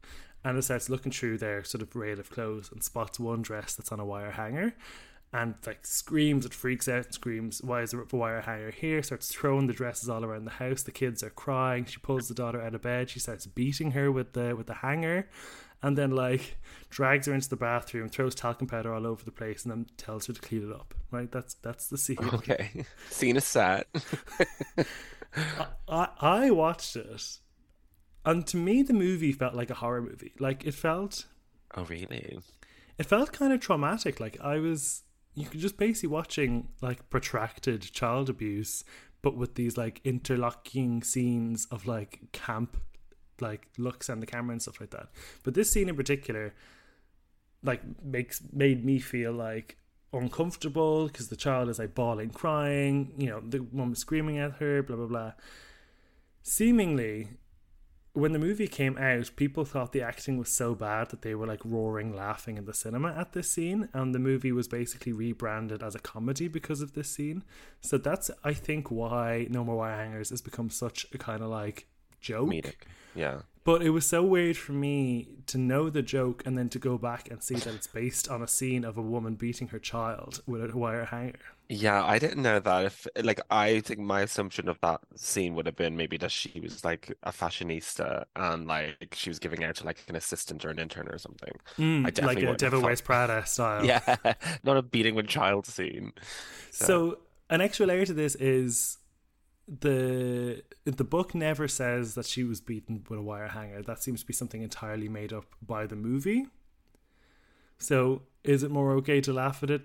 and 0.45 0.57
it 0.57 0.63
starts 0.63 0.89
looking 0.89 1.13
through 1.13 1.39
their 1.39 1.65
sort 1.65 1.83
of 1.83 1.95
rail 1.95 2.19
of 2.19 2.31
clothes 2.31 2.71
and 2.73 2.83
spots 2.83 3.21
one 3.21 3.43
dress 3.43 3.75
that's 3.75 3.93
on 3.93 4.01
a 4.01 4.05
wire 4.05 4.33
hanger 4.33 4.75
and 5.33 5.55
like 5.67 5.87
screams 5.87 6.45
it 6.45 6.53
freaks 6.53 6.89
out 6.89 7.05
and 7.05 7.15
screams 7.15 7.63
why 7.63 7.83
is 7.83 7.93
there 7.93 8.01
a 8.01 8.17
wire 8.17 8.41
hanger 8.41 8.71
here? 8.71 9.03
starts 9.03 9.33
throwing 9.33 9.67
the 9.67 9.73
dresses 9.73 10.09
all 10.09 10.25
around 10.25 10.45
the 10.45 10.51
house. 10.51 10.83
The 10.83 10.91
kids 10.91 11.23
are 11.23 11.31
crying. 11.31 11.85
She 11.85 11.99
pulls 11.99 12.29
the 12.29 12.35
daughter 12.35 12.61
out 12.61 12.75
of 12.75 12.83
bed. 12.83 13.11
She 13.11 13.21
starts 13.21 13.47
beating 13.47 13.93
her 13.93 14.11
with 14.11 14.33
the 14.33 14.57
with 14.57 14.67
the 14.67 14.75
hanger 14.75 15.29
and 15.83 15.97
then 15.97 16.11
like 16.11 16.59
drags 16.91 17.27
her 17.27 17.35
into 17.35 17.49
the 17.49 17.57
bathroom 17.57 18.09
throws 18.09 18.35
talcum 18.35 18.67
powder 18.67 18.93
all 18.93 19.07
over 19.07 19.25
the 19.25 19.31
place 19.31 19.65
and 19.65 19.71
then 19.71 19.87
tells 19.97 20.27
her 20.27 20.33
to 20.33 20.41
clean 20.41 20.69
it 20.69 20.75
up. 20.75 20.95
Right? 21.11 21.31
That's 21.31 21.55
that's 21.55 21.89
the 21.89 21.99
scene. 21.99 22.19
Okay. 22.35 22.85
Scene 23.11 23.37
is 23.37 23.45
set. 23.45 23.87
I, 25.37 25.67
I, 25.89 26.09
I 26.21 26.51
watched 26.51 26.97
it 26.97 27.39
and 28.25 28.47
to 28.49 28.57
me, 28.57 28.83
the 28.83 28.93
movie 28.93 29.33
felt 29.33 29.55
like 29.55 29.71
a 29.71 29.75
horror 29.75 30.03
movie. 30.03 30.33
Like 30.39 30.65
it 30.65 30.75
felt. 30.75 31.27
Oh 31.77 31.85
really? 31.85 32.39
It 32.99 33.07
felt 33.07 33.33
kind 33.33 33.53
of 33.53 33.61
traumatic. 33.61 34.21
Like 34.21 34.39
I 34.41 34.59
was, 34.59 35.03
you 35.35 35.47
could 35.47 35.61
just 35.61 35.79
basically 35.79 36.11
watching 36.11 36.69
like 36.83 37.09
protracted 37.09 37.83
child 37.83 38.29
abuse, 38.29 38.85
but 39.23 39.37
with 39.37 39.55
these 39.55 39.77
like 39.77 40.01
interlocking 40.05 41.03
scenes 41.03 41.67
of 41.71 41.87
like 41.87 42.21
camp 42.33 42.77
like 43.41 43.69
looks 43.79 44.09
and 44.09 44.23
the 44.23 44.27
camera 44.27 44.53
and 44.53 44.61
stuff 44.61 44.81
like 44.81 44.91
that. 44.91 45.09
But 45.43 45.55
this 45.55 45.71
scene 45.71 45.89
in 45.89 45.97
particular, 45.97 46.55
like 47.63 47.81
makes 48.03 48.43
made 48.53 48.85
me 48.85 48.99
feel 48.99 49.33
like 49.33 49.79
uncomfortable 50.13 51.07
because 51.07 51.29
the 51.29 51.37
child 51.37 51.69
is 51.69 51.79
like 51.79 51.95
bawling, 51.95 52.31
crying. 52.31 53.15
You 53.17 53.31
know, 53.31 53.41
the 53.41 53.63
woman 53.63 53.95
screaming 53.95 54.39
at 54.39 54.53
her, 54.57 54.83
blah 54.83 54.97
blah 54.97 55.07
blah. 55.07 55.33
Seemingly, 56.43 57.29
when 58.13 58.33
the 58.33 58.39
movie 58.39 58.67
came 58.67 58.99
out, 58.99 59.31
people 59.37 59.65
thought 59.65 59.93
the 59.93 60.03
acting 60.03 60.37
was 60.37 60.49
so 60.49 60.75
bad 60.75 61.11
that 61.11 61.23
they 61.23 61.35
were 61.35 61.47
like 61.47 61.61
roaring 61.65 62.15
laughing 62.15 62.57
in 62.57 62.65
the 62.65 62.75
cinema 62.75 63.15
at 63.17 63.33
this 63.33 63.51
scene, 63.51 63.89
and 63.93 64.15
the 64.15 64.19
movie 64.19 64.53
was 64.53 64.67
basically 64.67 65.13
rebranded 65.13 65.83
as 65.83 65.95
a 65.95 66.01
comedy 66.01 66.49
because 66.49 66.81
of 66.81 66.95
this 66.95 67.11
scene. 67.11 67.45
So 67.81 67.99
that's, 67.99 68.31
I 68.43 68.53
think, 68.53 68.91
why 68.91 69.47
No 69.49 69.65
More 69.65 69.77
Wire 69.77 69.97
Hangers 69.97 70.31
has 70.31 70.41
become 70.41 70.71
such 70.71 71.07
a 71.13 71.19
kind 71.19 71.43
of 71.43 71.51
like 71.51 71.87
joke. 72.21 72.51
Comedic. 72.51 72.83
Yeah. 73.15 73.41
But 73.63 73.83
it 73.83 73.91
was 73.91 74.07
so 74.07 74.23
weird 74.23 74.57
for 74.57 74.73
me 74.73 75.29
to 75.47 75.59
know 75.59 75.91
the 75.91 76.03
joke 76.03 76.43
and 76.47 76.57
then 76.57 76.69
to 76.71 76.79
go 76.79 76.97
back 76.97 77.31
and 77.31 77.43
see 77.43 77.57
that 77.57 77.75
it's 77.75 77.87
based 77.87 78.29
on 78.29 78.43
a 78.43 78.49
scene 78.49 78.85
of 78.85 78.97
a 78.97 79.03
woman 79.03 79.35
beating 79.35 79.69
her 79.69 79.79
child 79.79 80.43
with 80.47 80.73
a 80.73 80.77
wire 80.77 81.05
hanger. 81.05 81.39
Yeah, 81.69 82.03
I 82.05 82.19
didn't 82.19 82.43
know 82.43 82.59
that. 82.59 82.85
If 82.87 83.07
like 83.23 83.41
I 83.49 83.79
think 83.81 84.01
my 84.01 84.23
assumption 84.23 84.69
of 84.69 84.81
that 84.81 85.01
scene 85.15 85.55
would 85.55 85.67
have 85.67 85.77
been 85.77 85.97
maybe 85.97 86.17
that 86.17 86.33
she 86.33 86.59
was 86.59 86.85
like 86.85 87.17
a 87.23 87.31
fashionista 87.31 88.25
and 88.35 88.67
like 88.67 89.15
she 89.15 89.31
was 89.31 89.39
giving 89.39 89.63
out 89.63 89.77
to 89.77 89.85
like 89.85 90.03
an 90.09 90.17
assistant 90.17 90.65
or 90.65 90.71
an 90.71 90.81
intern 90.81 91.07
or 91.09 91.19
something. 91.19 91.53
Mm, 91.79 92.07
I 92.07 92.11
definitely 92.11 92.47
like 92.47 92.55
a 92.55 92.57
Devil 92.57 92.81
Wears 92.81 93.01
Prada 93.03 93.47
style. 93.47 93.85
Yeah, 93.85 94.17
not 94.65 94.79
a 94.79 94.83
beating 94.83 95.15
with 95.15 95.29
child 95.29 95.67
scene. 95.67 96.13
So 96.73 97.19
an 97.51 97.61
extra 97.61 97.87
layer 97.87 98.07
to 98.07 98.15
this 98.15 98.35
is 98.35 98.99
the 99.79 100.63
the 100.85 101.05
book 101.05 101.35
never 101.35 101.69
says 101.69 102.15
that 102.15 102.27
she 102.27 102.43
was 102.43 102.61
beaten 102.61 103.05
with 103.09 103.19
a 103.19 103.23
wire 103.23 103.49
hanger. 103.49 103.83
That 103.83 104.03
seems 104.03 104.21
to 104.21 104.27
be 104.27 104.33
something 104.33 104.63
entirely 104.63 105.09
made 105.09 105.33
up 105.33 105.47
by 105.63 105.87
the 105.87 105.97
movie. 105.97 106.47
So 107.79 108.23
is 108.43 108.63
it 108.63 108.71
more 108.71 108.93
okay 108.95 109.21
to 109.21 109.33
laugh 109.33 109.63
at 109.63 109.71
it 109.71 109.83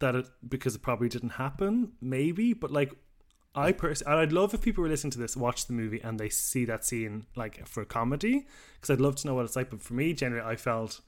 that 0.00 0.16
it 0.16 0.26
because 0.48 0.74
it 0.74 0.82
probably 0.82 1.08
didn't 1.08 1.30
happen? 1.30 1.92
Maybe, 2.00 2.52
but 2.52 2.72
like 2.72 2.94
I 3.54 3.72
personally, 3.72 4.18
I'd 4.18 4.32
love 4.32 4.54
if 4.54 4.62
people 4.62 4.82
were 4.82 4.88
listening 4.88 5.12
to 5.12 5.18
this, 5.18 5.36
watch 5.36 5.66
the 5.66 5.74
movie, 5.74 6.00
and 6.00 6.18
they 6.18 6.28
see 6.28 6.64
that 6.64 6.84
scene 6.84 7.26
like 7.36 7.66
for 7.66 7.84
comedy, 7.84 8.46
because 8.74 8.90
I'd 8.90 9.00
love 9.00 9.16
to 9.16 9.26
know 9.28 9.34
what 9.34 9.44
it's 9.44 9.56
like. 9.56 9.70
But 9.70 9.82
for 9.82 9.94
me, 9.94 10.14
generally, 10.14 10.44
I 10.44 10.56
felt 10.56 11.00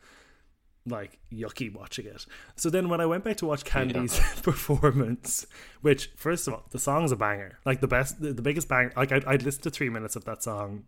like 0.86 1.18
yucky 1.32 1.74
watching 1.74 2.06
it. 2.06 2.26
So 2.56 2.70
then 2.70 2.88
when 2.88 3.00
I 3.00 3.06
went 3.06 3.24
back 3.24 3.38
to 3.38 3.46
watch 3.46 3.64
Kandy's 3.64 4.18
performance, 4.42 5.46
which 5.80 6.10
first 6.16 6.46
of 6.46 6.54
all, 6.54 6.64
the 6.70 6.78
song's 6.78 7.12
a 7.12 7.16
banger, 7.16 7.58
like 7.64 7.80
the 7.80 7.88
best, 7.88 8.20
the, 8.20 8.32
the 8.32 8.42
biggest 8.42 8.68
banger. 8.68 8.92
Like 8.96 9.12
I'd, 9.12 9.24
I'd 9.24 9.42
listen 9.42 9.62
to 9.62 9.70
three 9.70 9.88
minutes 9.88 10.16
of 10.16 10.24
that 10.24 10.42
song 10.42 10.84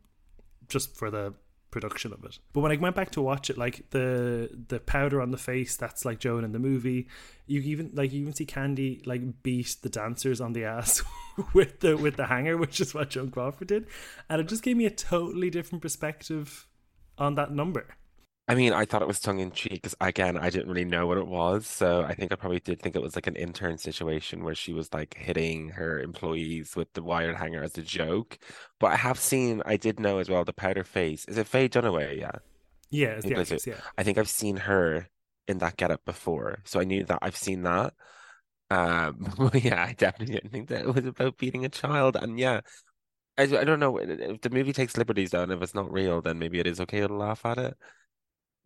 just 0.69 0.97
for 0.97 1.11
the 1.11 1.35
production 1.71 2.12
of 2.12 2.25
it. 2.25 2.38
But 2.53 2.61
when 2.61 2.73
I 2.73 2.76
went 2.76 2.97
back 2.97 3.11
to 3.12 3.23
watch 3.23 3.50
it, 3.50 3.59
like 3.59 3.91
the 3.91 4.50
the 4.69 4.81
powder 4.81 5.21
on 5.21 5.31
the 5.31 5.38
face, 5.38 5.76
that's 5.76 6.05
like 6.05 6.21
Joan 6.21 6.45
in 6.45 6.53
the 6.53 6.59
movie. 6.59 7.09
You 7.47 7.61
even 7.61 7.91
like 7.95 8.12
you 8.12 8.21
even 8.23 8.35
see 8.35 8.47
Kandy 8.47 9.07
like 9.07 9.43
beat 9.43 9.76
the 9.83 9.88
dancers 9.88 10.41
on 10.41 10.53
the 10.53 10.65
ass 10.65 11.03
with 11.55 11.81
the 11.81 11.97
with 11.97 12.17
the 12.17 12.26
hanger, 12.26 12.57
which 12.57 12.81
is 12.81 12.95
what 12.95 13.11
Joan 13.11 13.31
Crawford 13.31 13.69
did, 13.69 13.87
and 14.29 14.41
it 14.41 14.49
just 14.49 14.62
gave 14.62 14.76
me 14.76 14.87
a 14.87 14.91
totally 14.91 15.50
different 15.50 15.83
perspective 15.83 16.67
on 17.19 17.35
that 17.35 17.53
number. 17.53 17.97
I 18.49 18.55
mean, 18.55 18.73
I 18.73 18.85
thought 18.85 19.03
it 19.03 19.09
was 19.09 19.19
tongue 19.19 19.41
in 19.41 19.50
cheek 19.50 19.73
because 19.73 19.97
again, 20.00 20.37
I 20.37 20.50
didn't 20.50 20.69
really 20.69 20.85
know 20.85 21.07
what 21.09 21.19
it 21.19 21.26
was. 21.26 21.67
So 21.67 22.03
I 22.03 22.15
think 22.15 22.31
I 22.31 22.37
probably 22.37 22.61
did 22.61 22.81
think 22.81 22.95
it 22.95 23.03
was 23.03 23.17
like 23.17 23.26
an 23.26 23.35
intern 23.35 23.76
situation 23.76 24.45
where 24.45 24.55
she 24.55 24.73
was 24.73 24.93
like 24.95 25.15
hitting 25.15 25.71
her 25.71 26.00
employees 26.00 26.76
with 26.76 26.93
the 26.93 27.03
wired 27.03 27.37
hanger 27.37 27.65
as 27.65 27.76
a 27.76 27.83
joke. 27.83 28.38
But 28.79 28.93
I 28.93 28.97
have 28.97 29.19
seen, 29.19 29.62
I 29.67 29.76
did 29.76 29.99
know 29.99 30.19
as 30.19 30.29
well, 30.29 30.45
the 30.45 30.53
powder 30.53 30.85
face. 30.85 31.25
Is 31.26 31.38
it 31.38 31.49
Faye 31.49 31.69
Dunaway? 31.69 32.21
Yeah. 32.21 32.38
Yeah, 32.88 33.09
it's 33.09 33.26
the 33.26 33.35
actress, 33.35 33.67
yeah. 33.67 33.81
I 33.99 34.05
think 34.05 34.17
I've 34.17 34.29
seen 34.29 34.59
her 34.59 35.09
in 35.49 35.59
that 35.59 35.76
getup 35.76 36.05
before. 36.05 36.59
So 36.65 36.79
I 36.79 36.85
knew 36.85 37.05
that 37.05 37.19
I've 37.23 37.37
seen 37.37 37.62
that. 37.62 37.95
Um, 38.71 39.50
yeah, 39.54 39.85
I 39.89 39.93
definitely 39.95 40.35
didn't 40.37 40.50
think 40.52 40.69
that 40.69 40.82
it 40.82 40.95
was 40.95 41.04
about 41.04 41.37
beating 41.37 41.65
a 41.65 41.69
child. 41.69 42.15
And 42.15 42.39
yeah, 42.39 42.61
I, 43.39 43.43
I 43.45 43.65
don't 43.65 43.80
know 43.80 43.99
if 43.99 44.41
the 44.41 44.50
movie 44.50 44.73
takes 44.73 44.97
liberties 44.97 45.30
though, 45.30 45.43
and 45.43 45.52
if 45.52 45.63
it's 45.63 45.75
not 45.75 45.93
real, 45.93 46.23
then 46.23 46.39
maybe 46.39 46.59
it 46.61 46.67
is 46.67 46.80
okay 46.80 47.00
to 47.00 47.09
laugh 47.09 47.45
at 47.45 47.59
it. 47.59 47.76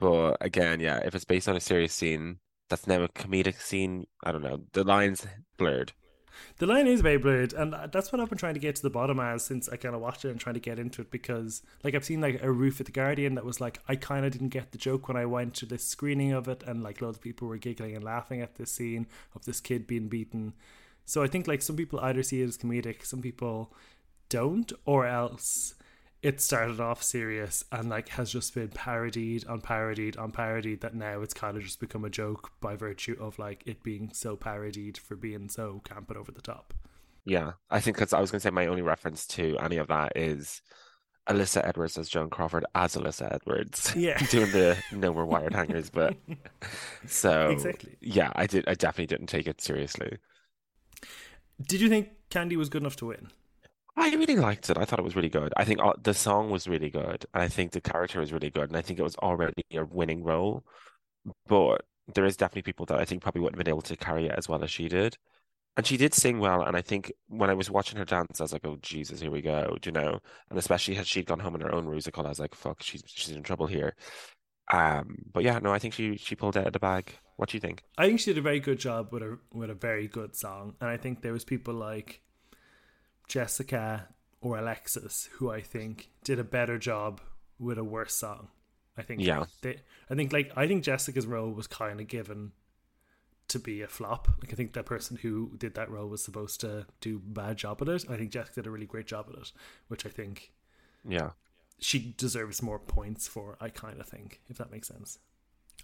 But 0.00 0.38
again, 0.40 0.80
yeah, 0.80 0.98
if 1.04 1.14
it's 1.14 1.24
based 1.24 1.48
on 1.48 1.56
a 1.56 1.60
serious 1.60 1.92
scene, 1.92 2.38
that's 2.68 2.86
now 2.86 3.02
a 3.02 3.08
comedic 3.08 3.60
scene. 3.60 4.06
I 4.24 4.32
don't 4.32 4.42
know. 4.42 4.62
The 4.72 4.82
line's 4.82 5.26
blurred. 5.56 5.92
The 6.56 6.66
line 6.66 6.86
is 6.86 7.02
very 7.02 7.18
blurred, 7.18 7.52
and 7.52 7.74
that's 7.92 8.10
what 8.10 8.20
I've 8.20 8.30
been 8.30 8.38
trying 8.38 8.54
to 8.54 8.60
get 8.60 8.76
to 8.76 8.82
the 8.82 8.88
bottom 8.88 9.20
as 9.20 9.44
since 9.44 9.68
I 9.68 9.76
kind 9.76 9.94
of 9.94 10.00
watched 10.00 10.24
it 10.24 10.30
and 10.30 10.40
trying 10.40 10.54
to 10.54 10.60
get 10.60 10.78
into 10.78 11.02
it 11.02 11.10
because, 11.10 11.62
like, 11.84 11.94
I've 11.94 12.04
seen 12.04 12.22
like 12.22 12.42
a 12.42 12.50
roof 12.50 12.80
at 12.80 12.86
the 12.86 12.92
Guardian 12.92 13.34
that 13.34 13.44
was 13.44 13.60
like, 13.60 13.78
I 13.88 13.96
kind 13.96 14.24
of 14.24 14.32
didn't 14.32 14.48
get 14.48 14.72
the 14.72 14.78
joke 14.78 15.08
when 15.08 15.18
I 15.18 15.26
went 15.26 15.54
to 15.56 15.66
this 15.66 15.86
screening 15.86 16.32
of 16.32 16.48
it, 16.48 16.62
and 16.66 16.82
like 16.82 17.02
loads 17.02 17.18
of 17.18 17.22
people 17.22 17.46
were 17.46 17.58
giggling 17.58 17.94
and 17.94 18.02
laughing 18.02 18.40
at 18.40 18.54
this 18.54 18.72
scene 18.72 19.06
of 19.34 19.44
this 19.44 19.60
kid 19.60 19.86
being 19.86 20.08
beaten. 20.08 20.54
So 21.04 21.22
I 21.22 21.26
think 21.26 21.46
like 21.46 21.60
some 21.60 21.76
people 21.76 22.00
either 22.00 22.22
see 22.22 22.40
it 22.40 22.48
as 22.48 22.56
comedic, 22.56 23.04
some 23.04 23.20
people 23.20 23.74
don't, 24.30 24.72
or 24.86 25.06
else 25.06 25.74
it 26.22 26.40
started 26.40 26.80
off 26.80 27.02
serious 27.02 27.64
and 27.72 27.88
like 27.88 28.10
has 28.10 28.30
just 28.30 28.54
been 28.54 28.68
parodied 28.68 29.46
on 29.46 29.60
parodied 29.60 30.16
on 30.18 30.30
parodied 30.30 30.80
that 30.82 30.94
now 30.94 31.22
it's 31.22 31.32
kind 31.32 31.56
of 31.56 31.62
just 31.62 31.80
become 31.80 32.04
a 32.04 32.10
joke 32.10 32.50
by 32.60 32.76
virtue 32.76 33.16
of 33.18 33.38
like 33.38 33.62
it 33.66 33.82
being 33.82 34.10
so 34.12 34.36
parodied 34.36 34.98
for 34.98 35.16
being 35.16 35.48
so 35.48 35.80
camp 35.84 36.08
and 36.10 36.18
over 36.18 36.30
the 36.30 36.42
top. 36.42 36.74
Yeah, 37.24 37.52
I 37.70 37.80
think 37.80 37.96
because 37.96 38.12
I 38.12 38.20
was 38.20 38.30
going 38.30 38.40
to 38.40 38.42
say 38.42 38.50
my 38.50 38.66
only 38.66 38.82
reference 38.82 39.26
to 39.28 39.56
any 39.58 39.76
of 39.76 39.88
that 39.88 40.12
is 40.16 40.62
Alyssa 41.28 41.66
Edwards 41.66 41.96
as 41.98 42.08
Joan 42.08 42.28
Crawford 42.30 42.64
as 42.74 42.96
Alyssa 42.96 43.32
Edwards. 43.32 43.94
Yeah. 43.96 44.18
doing 44.30 44.50
the 44.52 44.76
no 44.92 45.12
more 45.14 45.26
wired 45.26 45.54
hangers, 45.54 45.90
but 45.90 46.16
so 47.06 47.50
Exactly. 47.50 47.96
yeah, 48.00 48.32
I 48.34 48.46
did. 48.46 48.64
I 48.66 48.74
definitely 48.74 49.06
didn't 49.06 49.28
take 49.28 49.46
it 49.46 49.60
seriously. 49.60 50.18
Did 51.66 51.80
you 51.80 51.88
think 51.88 52.08
Kandy 52.30 52.56
was 52.56 52.68
good 52.68 52.82
enough 52.82 52.96
to 52.96 53.06
win? 53.06 53.28
I 53.96 54.14
really 54.14 54.36
liked 54.36 54.70
it. 54.70 54.78
I 54.78 54.84
thought 54.84 54.98
it 54.98 55.04
was 55.04 55.16
really 55.16 55.28
good. 55.28 55.52
I 55.56 55.64
think 55.64 55.80
uh, 55.82 55.92
the 56.02 56.14
song 56.14 56.50
was 56.50 56.68
really 56.68 56.90
good, 56.90 57.26
and 57.34 57.42
I 57.42 57.48
think 57.48 57.72
the 57.72 57.80
character 57.80 58.20
was 58.20 58.32
really 58.32 58.50
good, 58.50 58.68
and 58.68 58.76
I 58.76 58.82
think 58.82 58.98
it 58.98 59.02
was 59.02 59.16
already 59.16 59.62
a 59.72 59.84
winning 59.84 60.22
role. 60.24 60.64
But 61.46 61.82
there 62.14 62.24
is 62.24 62.36
definitely 62.36 62.62
people 62.62 62.86
that 62.86 62.98
I 62.98 63.04
think 63.04 63.22
probably 63.22 63.42
wouldn't 63.42 63.58
have 63.58 63.64
been 63.64 63.72
able 63.72 63.82
to 63.82 63.96
carry 63.96 64.26
it 64.26 64.34
as 64.36 64.48
well 64.48 64.62
as 64.64 64.70
she 64.70 64.88
did. 64.88 65.16
And 65.76 65.86
she 65.86 65.96
did 65.96 66.14
sing 66.14 66.40
well, 66.40 66.62
and 66.62 66.76
I 66.76 66.82
think 66.82 67.12
when 67.28 67.48
I 67.50 67.54
was 67.54 67.70
watching 67.70 67.98
her 67.98 68.04
dance, 68.04 68.40
I 68.40 68.44
was 68.44 68.52
like, 68.52 68.66
"Oh 68.66 68.76
Jesus, 68.82 69.20
here 69.20 69.30
we 69.30 69.40
go," 69.40 69.76
do 69.80 69.88
you 69.88 69.92
know? 69.92 70.18
And 70.50 70.58
especially 70.58 70.94
had 70.94 71.06
she'd 71.06 71.26
gone 71.26 71.40
home 71.40 71.54
in 71.54 71.60
her 71.60 71.74
own 71.74 71.88
musical, 71.88 72.26
I 72.26 72.30
was 72.30 72.40
like, 72.40 72.54
"Fuck, 72.54 72.82
she's 72.82 73.02
she's 73.06 73.34
in 73.34 73.42
trouble 73.42 73.66
here." 73.66 73.94
Um, 74.72 75.16
but 75.32 75.44
yeah, 75.44 75.58
no, 75.58 75.72
I 75.72 75.78
think 75.78 75.94
she 75.94 76.16
she 76.16 76.36
pulled 76.36 76.56
out 76.56 76.66
of 76.66 76.72
the 76.72 76.80
bag. 76.80 77.12
What 77.36 77.50
do 77.50 77.56
you 77.56 77.60
think? 77.60 77.82
I 77.96 78.06
think 78.06 78.20
she 78.20 78.32
did 78.32 78.38
a 78.38 78.42
very 78.42 78.60
good 78.60 78.78
job 78.78 79.12
with 79.12 79.22
a 79.22 79.38
with 79.52 79.70
a 79.70 79.74
very 79.74 80.08
good 80.08 80.36
song, 80.36 80.74
and 80.80 80.90
I 80.90 80.96
think 80.96 81.22
there 81.22 81.32
was 81.32 81.44
people 81.44 81.74
like 81.74 82.20
Jessica 83.30 84.08
or 84.40 84.58
Alexis 84.58 85.28
who 85.34 85.50
I 85.50 85.60
think 85.60 86.10
did 86.24 86.38
a 86.40 86.44
better 86.44 86.78
job 86.78 87.20
with 87.60 87.78
a 87.78 87.84
worse 87.84 88.12
song. 88.14 88.48
I 88.98 89.02
think 89.02 89.20
Yeah. 89.20 89.44
they, 89.62 89.76
I 90.10 90.14
think 90.16 90.32
like 90.32 90.50
I 90.56 90.66
think 90.66 90.82
Jessica's 90.82 91.26
role 91.26 91.50
was 91.52 91.66
kind 91.68 92.00
of 92.00 92.08
given 92.08 92.50
to 93.48 93.58
be 93.60 93.82
a 93.82 93.86
flop. 93.88 94.28
Like 94.40 94.52
I 94.52 94.56
think 94.56 94.72
that 94.72 94.84
person 94.84 95.16
who 95.16 95.52
did 95.56 95.74
that 95.74 95.90
role 95.90 96.08
was 96.08 96.24
supposed 96.24 96.60
to 96.62 96.86
do 97.00 97.16
a 97.16 97.20
bad 97.20 97.56
job 97.56 97.80
at 97.82 97.88
it. 97.88 98.04
I 98.10 98.16
think 98.16 98.30
Jessica 98.32 98.56
did 98.62 98.66
a 98.66 98.70
really 98.70 98.86
great 98.86 99.06
job 99.06 99.26
at 99.32 99.38
it, 99.40 99.52
which 99.88 100.04
I 100.04 100.08
think 100.08 100.52
Yeah, 101.08 101.30
she 101.78 102.14
deserves 102.18 102.60
more 102.62 102.78
points 102.80 103.28
for. 103.28 103.56
I 103.60 103.68
kind 103.68 104.00
of 104.00 104.06
think, 104.08 104.40
if 104.48 104.58
that 104.58 104.72
makes 104.72 104.88
sense. 104.88 105.18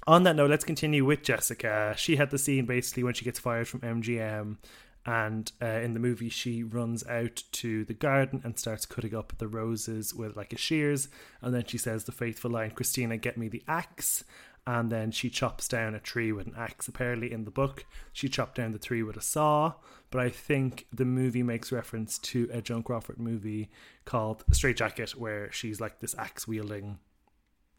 On 0.07 0.25
that 0.25 0.37
note, 0.37 0.51
let's 0.51 0.65
continue 0.65 1.05
with 1.07 1.23
Jessica. 1.23 1.95
She 1.97 2.17
had 2.17 2.31
the 2.31 2.39
scene 2.39 2.67
basically 2.67 3.03
when 3.05 3.15
she 3.15 3.25
gets 3.25 3.39
fired 3.39 3.67
from 3.67 3.81
MGM, 3.81 4.59
and 5.07 5.51
uh, 5.63 5.67
in 5.67 5.95
the 5.95 6.01
movie, 6.01 6.29
she 6.29 6.63
runs 6.63 7.07
out 7.07 7.45
to 7.53 7.85
the 7.85 7.95
garden 7.95 8.41
and 8.45 8.59
starts 8.59 8.85
cutting 8.85 9.15
up 9.15 9.33
the 9.39 9.49
roses 9.49 10.13
with 10.13 10.37
like 10.37 10.53
a 10.53 10.59
shears, 10.59 11.09
and 11.41 11.55
then 11.55 11.65
she 11.65 11.79
says 11.79 12.05
the 12.05 12.13
faithful 12.13 12.51
line, 12.51 12.73
"Christina, 12.73 13.17
get 13.17 13.39
me 13.39 13.49
the 13.49 13.63
axe." 13.69 14.25
And 14.69 14.91
then 14.91 15.13
she 15.13 15.31
chops 15.31 15.69
down 15.69 15.95
a 15.95 16.01
tree 16.01 16.33
with 16.33 16.49
an 16.49 16.55
axe. 16.59 16.89
Apparently, 16.89 17.31
in 17.31 17.45
the 17.45 17.53
book, 17.53 17.87
she 18.13 18.29
chopped 18.29 18.57
down 18.57 18.73
the 18.73 18.81
tree 18.81 19.05
with 19.05 19.17
a 19.17 19.21
saw. 19.23 19.75
But 20.11 20.23
I 20.23 20.29
think 20.29 20.89
the 20.93 21.05
movie 21.05 21.45
makes 21.45 21.71
reference 21.71 22.19
to 22.19 22.49
a 22.53 22.61
Joan 22.61 22.83
Crawford 22.83 23.21
movie 23.21 23.71
called 24.05 24.43
Strait-Jacket, 24.51 25.11
where 25.11 25.53
she's 25.53 25.81
like 25.81 26.01
this 26.01 26.17
axe 26.19 26.49
wielding 26.49 26.99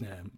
um, 0.01 0.37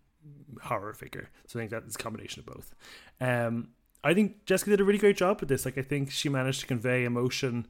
horror 0.64 0.94
figure. 0.96 1.30
So 1.46 1.60
I 1.60 1.62
think 1.62 1.72
that 1.72 1.84
is 1.84 1.94
a 1.94 2.00
combination 2.00 2.40
of 2.40 2.48
both. 2.48 2.74
Um, 3.22 3.70
I 4.04 4.14
think 4.14 4.46
Jessica 4.46 4.72
did 4.72 4.82
a 4.82 4.84
really 4.84 5.00
great 5.00 5.18
job 5.18 5.40
with 5.40 5.50
this. 5.50 5.66
Like 5.66 5.78
I 5.78 5.82
think 5.82 6.12
she 6.12 6.30
managed 6.30 6.62
to 6.62 6.68
convey 6.68 7.04
emotion 7.06 7.68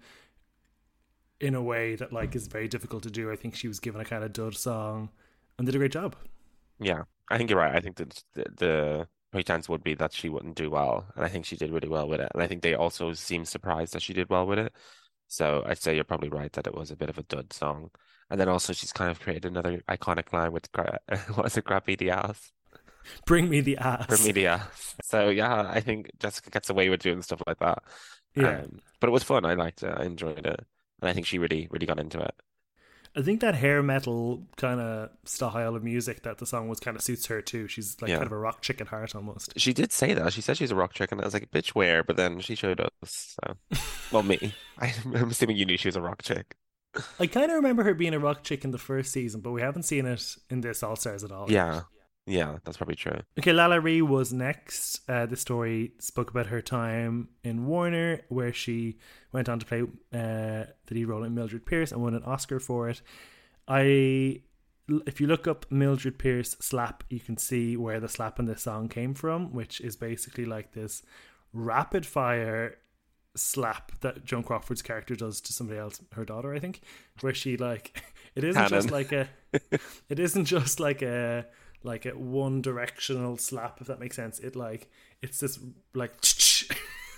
in 1.39 1.55
a 1.55 1.61
way 1.61 1.95
that 1.95 2.11
like 2.13 2.35
is 2.35 2.47
very 2.47 2.67
difficult 2.67 3.03
to 3.03 3.11
do. 3.11 3.31
I 3.31 3.35
think 3.35 3.55
she 3.55 3.67
was 3.67 3.79
given 3.79 4.01
a 4.01 4.05
kind 4.05 4.23
of 4.23 4.33
dud 4.33 4.55
song 4.55 5.09
and 5.57 5.65
did 5.65 5.75
a 5.75 5.77
great 5.79 5.91
job. 5.91 6.15
yeah, 6.79 7.03
I 7.29 7.37
think 7.37 7.49
you're 7.49 7.59
right. 7.59 7.75
I 7.75 7.81
think 7.81 7.97
that 7.97 8.23
the, 8.33 8.45
the 8.57 9.07
pretense 9.31 9.69
would 9.69 9.83
be 9.83 9.95
that 9.95 10.13
she 10.13 10.29
wouldn't 10.29 10.55
do 10.55 10.69
well, 10.69 11.05
and 11.15 11.25
I 11.25 11.29
think 11.29 11.45
she 11.45 11.55
did 11.57 11.71
really 11.71 11.89
well 11.89 12.07
with 12.07 12.21
it. 12.21 12.31
And 12.33 12.41
I 12.43 12.47
think 12.47 12.61
they 12.61 12.75
also 12.75 13.13
seemed 13.13 13.47
surprised 13.47 13.93
that 13.93 14.01
she 14.01 14.13
did 14.13 14.29
well 14.29 14.45
with 14.47 14.59
it. 14.59 14.73
So 15.27 15.63
I'd 15.65 15.77
say 15.79 15.95
you're 15.95 16.03
probably 16.03 16.29
right 16.29 16.51
that 16.53 16.67
it 16.67 16.75
was 16.75 16.91
a 16.91 16.95
bit 16.95 17.09
of 17.09 17.17
a 17.17 17.23
dud 17.23 17.53
song. 17.53 17.91
And 18.29 18.39
then 18.39 18.49
also 18.49 18.73
she's 18.73 18.93
kind 18.93 19.11
of 19.11 19.19
created 19.19 19.45
another 19.45 19.81
iconic 19.89 20.33
line 20.33 20.51
with 20.51 20.69
what 21.35 21.45
is 21.47 21.57
it, 21.57 21.65
graffiti 21.65 22.09
ass? 22.09 22.51
Bring 23.25 23.49
me 23.49 23.61
the 23.61 23.77
ass. 23.77 24.05
For 24.07 24.23
media. 24.25 24.67
So 25.03 25.29
yeah, 25.29 25.69
I 25.69 25.79
think 25.79 26.11
Jessica 26.19 26.49
gets 26.49 26.69
away 26.69 26.89
with 26.89 27.01
doing 27.01 27.21
stuff 27.21 27.41
like 27.47 27.59
that. 27.59 27.83
Yeah. 28.35 28.59
Um, 28.61 28.79
but 28.99 29.07
it 29.07 29.11
was 29.11 29.23
fun. 29.23 29.45
I 29.45 29.53
liked 29.55 29.83
it. 29.83 29.93
I 29.95 30.03
enjoyed 30.05 30.45
it. 30.45 30.65
And 31.01 31.09
I 31.09 31.13
think 31.13 31.25
she 31.25 31.37
really, 31.39 31.67
really 31.71 31.85
got 31.85 31.99
into 31.99 32.19
it. 32.19 32.33
I 33.15 33.23
think 33.23 33.41
that 33.41 33.55
hair 33.55 33.81
metal 33.81 34.45
kind 34.55 34.79
of 34.79 35.09
style 35.25 35.75
of 35.75 35.83
music 35.83 36.21
that 36.23 36.37
the 36.37 36.45
song 36.45 36.69
was 36.69 36.79
kind 36.79 36.95
of 36.95 37.01
suits 37.01 37.25
her 37.25 37.41
too. 37.41 37.67
She's 37.67 37.99
like 38.01 38.09
Yeah. 38.09 38.17
kind 38.17 38.27
of 38.27 38.31
a 38.31 38.37
rock 38.37 38.61
chick 38.61 38.79
at 38.81 38.87
heart 38.89 39.15
almost. 39.15 39.53
She 39.57 39.73
did 39.73 39.91
say 39.91 40.13
that. 40.13 40.31
She 40.31 40.41
said 40.41 40.57
she's 40.57 40.69
a 40.69 40.75
rock 40.75 40.93
chick, 40.93 41.11
and 41.11 41.19
I 41.19 41.23
was 41.25 41.33
like, 41.33 41.49
bitch, 41.49 41.69
where? 41.69 42.03
But 42.03 42.17
then 42.17 42.39
she 42.39 42.53
showed 42.53 42.79
us. 42.79 43.35
So, 43.43 43.57
well, 44.11 44.21
me. 44.21 44.53
I'm 44.77 45.31
assuming 45.31 45.57
you 45.57 45.65
knew 45.65 45.77
she 45.77 45.87
was 45.87 45.95
a 45.95 46.01
rock 46.01 46.21
chick. 46.21 46.55
I 47.19 47.25
kind 47.27 47.49
of 47.49 47.55
remember 47.55 47.83
her 47.83 47.93
being 47.95 48.13
a 48.13 48.19
rock 48.19 48.43
chick 48.43 48.63
in 48.63 48.71
the 48.71 48.77
first 48.77 49.11
season, 49.11 49.41
but 49.41 49.51
we 49.51 49.61
haven't 49.61 49.83
seen 49.83 50.05
it 50.05 50.35
in 50.51 50.61
this 50.61 50.83
All 50.83 50.95
Stars 50.95 51.23
at 51.23 51.31
all. 51.31 51.51
Yeah. 51.51 51.81
Yeah, 52.29 52.59
that's 52.63 52.77
probably 52.77 52.95
true. 52.95 53.19
Okay, 53.39 53.51
LaLa 53.51 53.83
Ri 53.83 54.01
was 54.03 54.31
next. 54.31 55.01
Uh, 55.09 55.25
the 55.25 55.35
story 55.35 55.93
spoke 55.97 56.29
about 56.29 56.45
her 56.47 56.61
time 56.61 57.29
in 57.43 57.65
Warner, 57.65 58.21
where 58.29 58.53
she 58.53 58.97
went 59.31 59.49
on 59.49 59.59
to 59.59 59.65
play 59.65 59.81
uh, 59.81 59.85
the 60.85 60.91
lead 60.91 61.05
role 61.05 61.23
in 61.23 61.33
Mildred 61.33 61.65
Pierce 61.65 61.91
and 61.91 62.03
won 62.03 62.13
an 62.13 62.23
Oscar 62.23 62.59
for 62.59 62.87
it. 62.87 63.01
I, 63.67 64.41
if 65.07 65.19
you 65.19 65.25
look 65.25 65.47
up 65.47 65.65
Mildred 65.71 66.19
Pierce 66.19 66.55
slap, 66.59 67.03
you 67.09 67.19
can 67.19 67.37
see 67.37 67.75
where 67.75 67.99
the 67.99 68.07
slap 68.07 68.37
in 68.37 68.45
this 68.45 68.61
song 68.61 68.89
came 68.89 69.15
from, 69.15 69.51
which 69.51 69.81
is 69.81 69.95
basically 69.95 70.45
like 70.45 70.73
this 70.73 71.01
rapid 71.51 72.05
fire 72.05 72.77
slap 73.35 73.99
that 74.01 74.23
Joan 74.23 74.43
Crawford's 74.43 74.83
character 74.83 75.15
does 75.15 75.41
to 75.41 75.53
somebody 75.53 75.79
else, 75.79 75.99
her 76.13 76.25
daughter, 76.25 76.53
I 76.53 76.59
think, 76.59 76.81
where 77.21 77.33
she 77.33 77.57
like 77.57 78.03
it 78.35 78.43
isn't 78.43 78.67
just 78.69 78.91
like 78.91 79.11
a, 79.11 79.27
it 80.09 80.19
isn't 80.19 80.45
just 80.45 80.79
like 80.79 81.01
a 81.01 81.45
like 81.83 82.05
a 82.05 82.11
one 82.11 82.61
directional 82.61 83.37
slap 83.37 83.79
if 83.81 83.87
that 83.87 83.99
makes 83.99 84.15
sense. 84.15 84.39
It 84.39 84.55
like 84.55 84.89
it's 85.21 85.39
this 85.39 85.59
like 85.93 86.13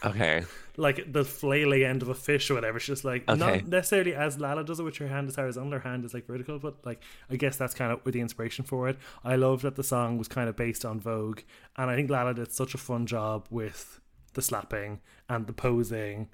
Okay. 0.03 0.43
like 0.77 1.13
the 1.13 1.23
flailing 1.23 1.83
end 1.83 2.01
of 2.01 2.09
a 2.09 2.15
fish 2.15 2.49
or 2.49 2.55
whatever. 2.55 2.77
It's 2.77 2.87
just 2.87 3.05
like 3.05 3.27
Okay. 3.29 3.37
not 3.39 3.67
necessarily 3.67 4.15
as 4.15 4.39
Lala 4.39 4.63
does 4.63 4.79
it, 4.79 4.83
which 4.83 4.97
her 4.97 5.07
hand 5.07 5.29
is 5.29 5.35
horizontal, 5.35 5.73
her 5.73 5.79
hand 5.87 6.05
is 6.05 6.13
like 6.13 6.25
vertical, 6.25 6.57
but 6.57 6.83
like 6.85 7.01
I 7.29 7.35
guess 7.35 7.55
that's 7.55 7.75
kind 7.75 7.91
of 7.91 8.03
with 8.03 8.15
the 8.15 8.21
inspiration 8.21 8.65
for 8.65 8.89
it. 8.89 8.97
I 9.23 9.35
love 9.35 9.61
that 9.61 9.75
the 9.75 9.83
song 9.83 10.17
was 10.17 10.27
kind 10.27 10.49
of 10.49 10.55
based 10.55 10.85
on 10.85 10.99
Vogue, 10.99 11.41
and 11.77 11.91
I 11.91 11.95
think 11.95 12.09
Lala 12.09 12.33
did 12.33 12.51
such 12.51 12.73
a 12.73 12.79
fun 12.79 13.05
job 13.05 13.45
with 13.51 13.99
the 14.33 14.41
slapping 14.41 15.01
and 15.29 15.45
the 15.45 15.53
posing. 15.53 16.29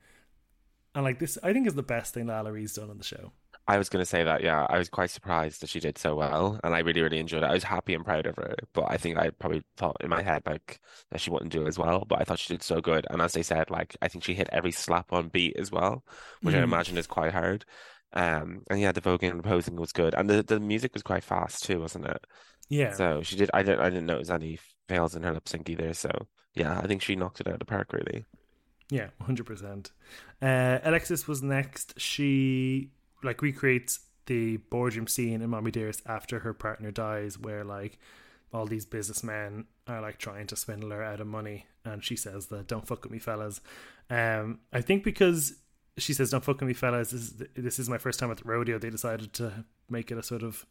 And 0.95 1.03
like 1.03 1.19
this, 1.19 1.37
I 1.43 1.51
think 1.51 1.67
is 1.67 1.75
the 1.75 1.83
best 1.83 2.13
thing 2.13 2.25
LaLa 2.27 2.51
Ri's 2.53 2.73
done 2.73 2.89
on 2.89 2.97
the 2.97 3.03
show. 3.03 3.31
I 3.67 3.77
was 3.77 3.89
going 3.89 4.01
to 4.01 4.05
say 4.05 4.23
that, 4.23 4.41
yeah. 4.43 4.65
I 4.69 4.77
was 4.77 4.89
quite 4.89 5.09
surprised 5.09 5.61
that 5.61 5.69
she 5.69 5.79
did 5.81 5.97
so 5.97 6.15
well, 6.15 6.59
and 6.63 6.73
I 6.73 6.79
really, 6.79 7.01
really 7.01 7.19
enjoyed 7.19 7.43
it. 7.43 7.47
I 7.49 7.53
was 7.53 7.63
happy 7.63 7.93
and 7.93 8.05
proud 8.05 8.25
of 8.25 8.37
her, 8.37 8.55
but 8.73 8.85
I 8.89 8.95
think 8.97 9.17
I 9.17 9.29
probably 9.31 9.63
thought 9.75 9.97
in 10.01 10.09
my 10.09 10.21
head 10.21 10.43
like 10.45 10.79
that 11.11 11.19
she 11.19 11.29
wouldn't 11.31 11.51
do 11.51 11.67
as 11.67 11.77
well. 11.77 12.05
But 12.07 12.21
I 12.21 12.23
thought 12.23 12.39
she 12.39 12.53
did 12.53 12.63
so 12.63 12.79
good, 12.81 13.05
and 13.09 13.21
as 13.21 13.33
they 13.33 13.43
said, 13.43 13.69
like 13.69 13.97
I 14.01 14.07
think 14.07 14.23
she 14.23 14.33
hit 14.35 14.49
every 14.53 14.71
slap 14.71 15.11
on 15.11 15.27
beat 15.29 15.57
as 15.57 15.71
well, 15.71 16.03
which 16.43 16.55
I 16.55 16.59
Mhm. 16.59 16.63
imagine 16.63 16.97
is 16.97 17.07
quite 17.07 17.33
hard. 17.33 17.65
Um, 18.13 18.63
and 18.69 18.79
yeah, 18.79 18.93
the 18.93 19.01
voguing 19.01 19.31
and 19.31 19.43
posing 19.43 19.75
was 19.75 19.91
good, 19.91 20.13
and 20.15 20.29
the 20.29 20.43
the 20.43 20.59
music 20.61 20.93
was 20.93 21.03
quite 21.03 21.23
fast 21.25 21.65
too, 21.65 21.81
wasn't 21.81 22.05
it? 22.05 22.25
Yeah, 22.69 22.91
So 22.93 23.21
she 23.21 23.35
did. 23.35 23.49
I 23.53 23.63
didn't. 23.63 23.81
I 23.81 23.89
didn't 23.89 24.05
notice 24.07 24.29
any 24.29 24.59
fails 24.87 25.15
in 25.15 25.23
her 25.23 25.33
lip 25.33 25.47
sync 25.47 25.69
either. 25.69 25.93
So 25.93 26.09
yeah, 26.53 26.79
I 26.79 26.87
think 26.87 27.01
she 27.01 27.15
knocked 27.17 27.41
it 27.41 27.47
out 27.47 27.53
of 27.55 27.59
the 27.59 27.65
park 27.65 27.91
really. 27.91 28.25
Yeah, 28.89 29.09
hundred 29.21 29.45
percent. 29.45 29.91
Uh, 30.41 30.79
Alexis 30.83 31.27
was 31.27 31.43
next. 31.43 31.99
She 31.99 32.91
like 33.23 33.41
recreates 33.41 33.99
the 34.27 34.57
boardroom 34.57 35.07
scene 35.07 35.41
in 35.41 35.49
Mommy 35.49 35.71
Dearest 35.71 36.01
after 36.05 36.39
her 36.39 36.53
partner 36.53 36.91
dies, 36.91 37.37
where 37.39 37.63
like 37.63 37.97
all 38.53 38.65
these 38.65 38.85
businessmen 38.85 39.65
are 39.87 40.01
like 40.01 40.17
trying 40.17 40.47
to 40.47 40.55
swindle 40.55 40.91
her 40.91 41.03
out 41.03 41.19
of 41.21 41.27
money, 41.27 41.65
and 41.85 42.03
she 42.03 42.15
says 42.15 42.47
that 42.47 42.67
"Don't 42.67 42.87
fuck 42.87 43.03
with 43.03 43.11
me, 43.11 43.19
fellas." 43.19 43.61
Um, 44.09 44.59
I 44.73 44.81
think 44.81 45.03
because 45.03 45.53
she 45.97 46.13
says 46.13 46.29
"Don't 46.29 46.43
fuck 46.43 46.59
with 46.59 46.67
me, 46.67 46.73
fellas," 46.73 47.11
this 47.11 47.21
is, 47.21 47.43
this 47.55 47.79
is 47.79 47.89
my 47.89 47.97
first 47.97 48.19
time 48.19 48.31
at 48.31 48.37
the 48.37 48.43
rodeo. 48.45 48.77
They 48.79 48.89
decided 48.89 49.33
to 49.33 49.65
make 49.89 50.11
it 50.11 50.17
a 50.17 50.23
sort 50.23 50.43
of 50.43 50.65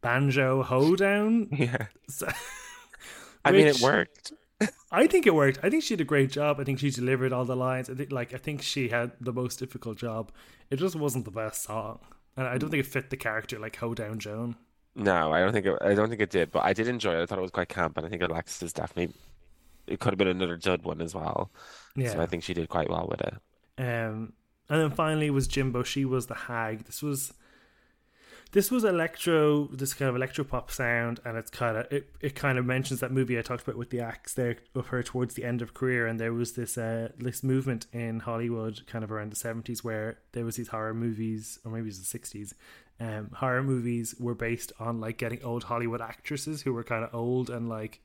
banjo 0.00 0.62
hoedown. 0.62 1.48
Yeah. 1.52 1.86
So- 2.08 2.28
I 3.44 3.50
mean, 3.50 3.66
it 3.66 3.80
worked. 3.80 4.32
I 4.90 5.06
think 5.06 5.26
it 5.26 5.34
worked. 5.34 5.58
I 5.62 5.70
think 5.70 5.82
she 5.82 5.96
did 5.96 6.02
a 6.02 6.04
great 6.06 6.30
job. 6.30 6.60
I 6.60 6.64
think 6.64 6.78
she 6.78 6.90
delivered 6.90 7.32
all 7.32 7.44
the 7.44 7.56
lines. 7.56 7.88
I 7.90 7.94
think, 7.94 8.12
like, 8.12 8.34
I 8.34 8.38
think 8.38 8.62
she 8.62 8.88
had 8.88 9.12
the 9.20 9.32
most 9.32 9.58
difficult 9.58 9.98
job. 9.98 10.32
It 10.70 10.76
just 10.76 10.96
wasn't 10.96 11.24
the 11.24 11.30
best 11.30 11.62
song, 11.64 12.00
and 12.36 12.46
I 12.46 12.58
don't 12.58 12.70
think 12.70 12.84
it 12.84 12.90
fit 12.90 13.10
the 13.10 13.16
character 13.16 13.58
like 13.58 13.76
Ho 13.76 13.94
Down 13.94 14.18
Joan. 14.18 14.56
No, 14.94 15.32
I 15.32 15.40
don't 15.40 15.52
think 15.52 15.66
it, 15.66 15.78
I 15.80 15.94
don't 15.94 16.08
think 16.08 16.20
it 16.20 16.30
did, 16.30 16.50
but 16.50 16.64
I 16.64 16.72
did 16.72 16.88
enjoy 16.88 17.14
it. 17.18 17.22
I 17.22 17.26
thought 17.26 17.38
it 17.38 17.42
was 17.42 17.50
quite 17.50 17.68
camp, 17.68 17.96
and 17.96 18.06
I 18.06 18.10
think 18.10 18.22
Alexis 18.22 18.62
is 18.62 18.72
definitely 18.72 19.14
it 19.86 20.00
could 20.00 20.12
have 20.12 20.18
been 20.18 20.28
another 20.28 20.56
dud 20.56 20.82
one 20.84 21.00
as 21.00 21.14
well. 21.14 21.50
So 21.96 22.02
Yeah. 22.02 22.22
I 22.22 22.26
think 22.26 22.42
she 22.44 22.54
did 22.54 22.68
quite 22.68 22.90
well 22.90 23.06
with 23.10 23.20
it. 23.20 23.34
Um, 23.78 24.34
and 24.68 24.80
then 24.80 24.90
finally 24.90 25.30
was 25.30 25.48
Jimbo. 25.48 25.82
She 25.82 26.04
was 26.04 26.26
the 26.26 26.34
hag. 26.34 26.84
This 26.84 27.02
was 27.02 27.32
this 28.52 28.70
was 28.70 28.84
electro, 28.84 29.66
this 29.68 29.94
kind 29.94 30.08
of 30.08 30.16
electro 30.16 30.44
pop 30.44 30.70
sound, 30.70 31.20
and 31.24 31.36
it's 31.36 31.50
kind 31.50 31.76
of 31.76 31.90
it, 31.90 32.10
it 32.20 32.34
kind 32.34 32.58
of 32.58 32.66
mentions 32.66 33.00
that 33.00 33.10
movie 33.10 33.38
I 33.38 33.42
talked 33.42 33.62
about 33.62 33.76
with 33.76 33.90
the 33.90 34.00
axe 34.00 34.34
there 34.34 34.56
of 34.74 34.88
her 34.88 35.02
towards 35.02 35.34
the 35.34 35.44
end 35.44 35.62
of 35.62 35.74
career, 35.74 36.06
and 36.06 36.20
there 36.20 36.32
was 36.32 36.52
this 36.52 36.78
uh 36.78 37.08
this 37.18 37.42
movement 37.42 37.86
in 37.92 38.20
Hollywood 38.20 38.86
kind 38.86 39.04
of 39.04 39.10
around 39.10 39.32
the 39.32 39.36
seventies 39.36 39.82
where 39.82 40.18
there 40.32 40.44
was 40.44 40.56
these 40.56 40.68
horror 40.68 40.94
movies, 40.94 41.58
or 41.64 41.72
maybe 41.72 41.84
it 41.84 41.86
was 41.86 41.98
the 41.98 42.04
sixties. 42.04 42.54
Um, 43.00 43.30
horror 43.34 43.62
movies 43.62 44.14
were 44.20 44.34
based 44.34 44.72
on 44.78 45.00
like 45.00 45.18
getting 45.18 45.42
old 45.42 45.64
Hollywood 45.64 46.00
actresses 46.00 46.62
who 46.62 46.72
were 46.72 46.84
kind 46.84 47.02
of 47.02 47.14
old 47.14 47.50
and 47.50 47.68
like 47.68 48.00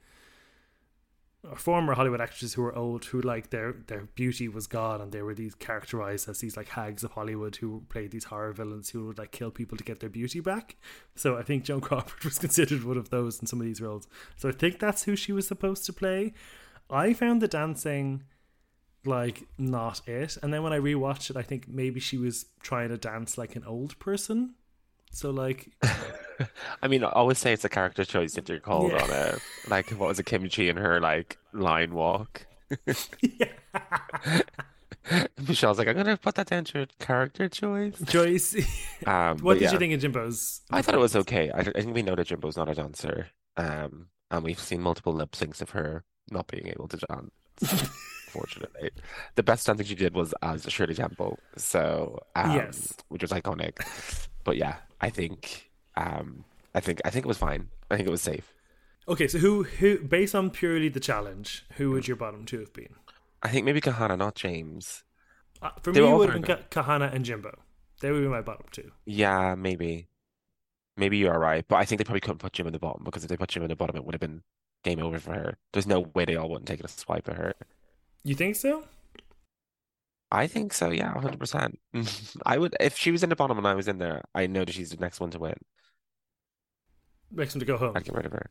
former 1.56 1.94
Hollywood 1.94 2.22
actresses 2.22 2.54
who 2.54 2.62
were 2.62 2.76
old, 2.76 3.06
who 3.06 3.22
like 3.22 3.50
their 3.50 3.74
their 3.88 4.06
beauty 4.16 4.48
was 4.48 4.68
gone, 4.68 5.02
and 5.02 5.12
they 5.12 5.22
were 5.22 5.34
these 5.34 5.56
characterized 5.56 6.28
as 6.28 6.40
these 6.40 6.58
like 6.58 6.70
hags 6.70 7.04
of 7.04 7.12
Hollywood 7.12 7.56
who 7.58 7.84
played 7.90 8.12
these 8.12 8.26
horror 8.26 8.52
villains 8.54 8.90
who 8.90 9.08
would 9.08 9.18
like 9.18 9.32
kill 9.32 9.52
people 9.52 9.78
to 9.78 9.84
get 9.84 10.00
their 10.00 10.10
beauty 10.10 10.40
back. 10.40 10.76
So 11.16 11.38
I 11.38 11.44
think 11.44 11.64
Joan 11.64 11.82
Crawford 11.88 12.24
was 12.24 12.40
considered 12.40 12.84
one 12.84 12.98
of 12.98 13.10
those 13.10 13.40
in 13.40 13.48
some 13.48 13.60
of 13.60 13.66
these 13.66 13.82
roles. 13.82 14.08
So 14.36 14.50
I 14.50 14.52
think 14.52 14.80
that's 14.80 15.04
who 15.04 15.16
she 15.16 15.32
was 15.32 15.48
supposed 15.48 15.86
to 15.86 15.94
play. 15.94 16.34
I 16.90 17.14
found 17.14 17.42
the 17.42 17.48
dancing 17.48 18.24
like 19.06 19.48
not 19.58 20.08
it, 20.08 20.38
and 20.44 20.54
then 20.54 20.64
when 20.64 20.74
I 20.74 20.80
rewatched 20.80 21.30
it, 21.30 21.38
I 21.38 21.44
think 21.44 21.68
maybe 21.68 22.00
she 22.00 22.18
was 22.18 22.46
trying 22.62 22.90
to 22.90 22.98
dance 22.98 23.38
like 23.38 23.56
an 23.56 23.64
old 23.64 23.98
person. 24.00 24.56
So 25.12 25.32
like 25.32 25.70
I 26.82 26.88
mean, 26.88 27.04
I 27.04 27.10
always 27.10 27.38
say 27.38 27.54
it's 27.54 27.66
a 27.66 27.70
character 27.70 28.06
choice 28.06 28.38
if 28.38 28.48
you're 28.50 28.60
called 28.60 28.92
Yeah. 28.92 29.04
on 29.04 29.10
it. 29.12 29.40
Like, 29.68 29.90
what 29.92 30.10
was 30.10 30.20
it, 30.20 30.26
Kim 30.26 30.48
Chi 30.50 30.64
and 30.64 30.78
her 30.80 31.00
like 31.00 31.38
line 31.54 31.94
walk? 31.94 32.46
Michelle's 35.48 35.78
like, 35.78 35.88
I'm 35.88 35.96
gonna 35.96 36.18
put 36.18 36.36
that 36.36 36.48
down 36.48 36.66
to 36.66 36.82
a 36.82 36.88
character 37.00 37.48
choice. 37.48 37.98
Joyce, 38.02 38.56
Um, 39.06 39.38
what 39.40 39.54
did 39.56 39.64
yeah. 39.64 39.72
you 39.72 39.80
think 39.80 39.94
of 39.94 40.02
Jimbo's? 40.02 40.62
I 40.70 40.82
thought 40.82 40.96
it 40.96 41.00
was 41.00 41.16
okay. 41.16 41.50
I, 41.52 41.60
I 41.60 41.64
think 41.64 41.96
we 41.96 42.02
know 42.02 42.16
that 42.16 42.28
Jimbo's 42.28 42.58
not 42.58 42.68
a 42.70 42.74
dancer. 42.76 43.28
Um, 43.56 44.08
and 44.30 44.44
we've 44.44 44.60
seen 44.60 44.82
multiple 44.82 45.14
lip 45.14 45.32
syncs 45.32 45.62
of 45.62 45.70
her 45.70 46.04
not 46.30 46.48
being 46.48 46.68
able 46.68 46.90
to 46.90 46.98
dance. 46.98 47.32
Fortunately, 48.30 48.92
the 49.36 49.44
best 49.44 49.66
dancing 49.66 49.86
she 49.86 49.96
did 49.96 50.14
was 50.14 50.34
as 50.44 50.64
Shirley 50.68 50.94
Temple, 50.94 51.40
so 51.56 52.20
um, 52.36 52.52
Yes. 52.52 52.94
which 53.08 53.22
was 53.22 53.32
iconic. 53.32 53.78
But 54.44 54.58
yeah, 54.58 54.76
I 55.00 55.10
think, 55.10 55.67
um, 55.98 56.46
I 56.74 56.80
think, 56.80 57.02
I 57.04 57.10
think 57.10 57.26
it 57.26 57.28
was 57.28 57.38
fine. 57.38 57.70
I 57.92 57.96
think 57.98 58.08
it 58.08 58.12
was 58.12 58.22
safe. 58.22 58.54
Okay, 59.10 59.28
so 59.28 59.38
who 59.40 59.64
who 59.64 60.00
based 60.00 60.36
on 60.36 60.50
purely 60.50 60.90
the 60.90 61.00
challenge, 61.00 61.66
who 61.78 61.92
would 61.92 62.08
your 62.08 62.18
bottom 62.18 62.46
two 62.46 62.60
have 62.60 62.74
been? 62.74 62.96
I 63.42 63.50
think 63.50 63.66
maybe 63.66 63.80
Kahanna, 63.80 64.18
not 64.18 64.36
Jaymes. 64.36 65.04
Uh, 65.62 65.70
for 65.82 65.94
They 65.94 66.02
me, 66.02 66.10
it 66.10 66.14
would 66.14 66.30
have 66.30 66.42
been 66.42 66.58
Ka- 66.70 66.82
Kahanna 66.82 67.14
and 67.14 67.24
Jimbo. 67.24 67.58
They 68.02 68.12
would 68.12 68.22
be 68.22 68.28
my 68.28 68.42
bottom 68.42 68.66
two. 68.72 68.92
Yeah, 69.06 69.56
maybe, 69.56 70.10
maybe 70.98 71.18
you're 71.18 71.40
right. 71.40 71.66
But 71.68 71.78
I 71.78 71.86
think 71.86 72.00
they 72.00 72.04
probably 72.04 72.20
couldn't 72.20 72.40
put 72.40 72.54
Jim 72.54 72.68
in 72.68 72.74
the 72.74 72.80
bottom 72.80 73.04
because 73.04 73.24
if 73.24 73.30
they 73.30 73.38
put 73.38 73.50
Jim 73.50 73.64
in 73.64 73.70
the 73.70 73.76
bottom, 73.76 73.96
it 73.96 74.04
would 74.06 74.14
have 74.14 74.22
been 74.22 74.44
game 74.84 75.00
over 75.02 75.20
for 75.20 75.34
her. 75.34 75.58
There's 75.74 75.88
no 75.88 76.02
way 76.14 76.26
they 76.26 76.36
all 76.36 76.50
wouldn't 76.50 76.68
take 76.68 76.84
a 76.84 76.88
swipe 76.88 77.30
at 77.30 77.38
her. 77.38 77.54
You 78.24 78.36
think 78.36 78.56
so? 78.56 78.84
I 80.32 80.48
think 80.48 80.74
so, 80.74 80.90
yeah, 80.92 81.14
100%. 81.14 81.78
I 82.46 82.58
would, 82.58 82.76
if 82.80 82.98
she 82.98 83.12
was 83.12 83.24
in 83.24 83.30
the 83.30 83.36
bottom 83.36 83.58
and 83.58 83.68
I 83.68 83.76
was 83.76 83.88
in 83.88 83.98
there, 83.98 84.24
I 84.36 84.48
know 84.48 84.66
that 84.66 84.74
she's 84.74 84.90
the 84.92 84.98
next 84.98 85.20
one 85.20 85.32
to 85.32 85.40
win. 85.40 85.56
Makes 87.32 87.56
him 87.56 87.60
to 87.60 87.66
go 87.66 87.78
home. 87.78 87.94
I'd 87.96 88.04
get 88.04 88.16
rid 88.16 88.26
of 88.26 88.32
her. 88.32 88.50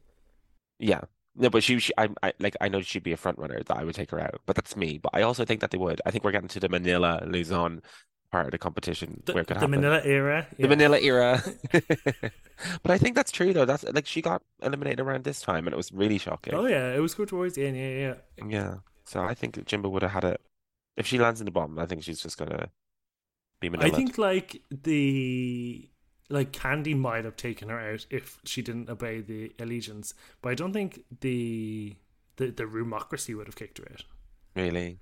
Yeah. 0.79 1.03
No, 1.35 1.51
but 1.51 1.63
she, 1.63 1.79
she 1.79 1.93
I, 1.99 2.09
I, 2.23 2.33
like, 2.39 2.57
I 2.61 2.69
know 2.69 2.81
she'd 2.81 3.03
be 3.03 3.13
a 3.13 3.17
front 3.17 3.39
runner 3.39 3.63
that 3.63 3.77
I 3.77 3.85
would 3.85 3.95
take 3.95 4.11
her 4.11 4.21
out, 4.21 4.41
but 4.47 4.57
that's 4.57 4.77
me. 4.77 4.99
But 4.99 5.11
I 5.15 5.23
also 5.23 5.45
think 5.45 5.61
that 5.61 5.71
they 5.71 5.79
would. 5.79 6.01
I 6.07 6.11
think 6.11 6.25
we're 6.25 6.33
getting 6.33 6.49
to 6.49 6.61
the 6.61 6.69
Manila 6.69 7.23
Luzon 7.27 7.83
part 8.31 8.47
of 8.47 8.53
the 8.53 8.59
competition 8.59 9.23
The, 9.27 9.33
where 9.33 9.43
it 9.43 9.47
could 9.47 9.57
the 9.57 9.61
happen. 9.61 9.81
Manila 9.81 10.01
era. 10.05 10.47
The. 10.59 10.69
Manila 10.69 10.99
era. 10.99 11.43
But 12.83 12.91
I 12.91 12.99
think 12.99 13.15
that's 13.15 13.31
true 13.31 13.53
though. 13.53 13.67
That's 13.67 13.85
like 13.85 14.07
she 14.07 14.23
got 14.23 14.43
eliminated 14.63 15.01
around 15.01 15.25
this 15.25 15.41
time 15.41 15.67
and 15.67 15.75
it 15.75 15.77
was 15.77 15.93
really 15.93 16.19
shocking. 16.19 16.55
Oh 16.55 16.67
yeah, 16.67 16.95
it 16.95 17.01
was 17.01 17.15
good 17.15 17.29
towards 17.29 17.55
the 17.55 17.67
end. 17.67 17.77
Yeah, 17.77 17.89
yeah. 17.89 18.15
yeah. 18.39 18.45
Yeah. 18.49 18.75
So 19.05 19.23
I 19.23 19.35
think 19.35 19.65
Jimbo 19.67 19.89
would 19.91 20.03
have 20.03 20.13
had 20.13 20.25
it. 20.25 20.41
If 20.97 21.07
she 21.07 21.19
lands 21.19 21.41
in 21.41 21.45
the 21.45 21.51
bottom, 21.51 21.79
I 21.79 21.87
think 21.87 22.03
she's 22.03 22.21
just 22.21 22.39
gonna 22.39 22.71
be 23.61 23.69
Manila. 23.69 23.93
I 23.93 23.95
think 23.95 24.17
like 24.17 24.63
the 24.71 25.89
like 26.29 26.53
Kandy 26.53 26.97
might 26.97 27.25
have 27.25 27.37
taken 27.37 27.69
her 27.69 27.79
out 27.79 28.07
if 28.11 28.39
she 28.45 28.63
didn't 28.63 28.89
obey 28.91 29.21
the 29.21 29.53
allegiance, 29.59 30.15
but 30.43 30.51
I 30.51 30.55
don't 30.55 30.73
think 30.73 31.01
the 31.21 31.97
the 32.37 32.51
the 32.51 32.65
roomocracy 32.65 33.37
would 33.37 33.47
have 33.47 33.57
kicked 33.57 33.79
her 33.79 33.87
out. 33.93 34.05
Really? 34.55 34.99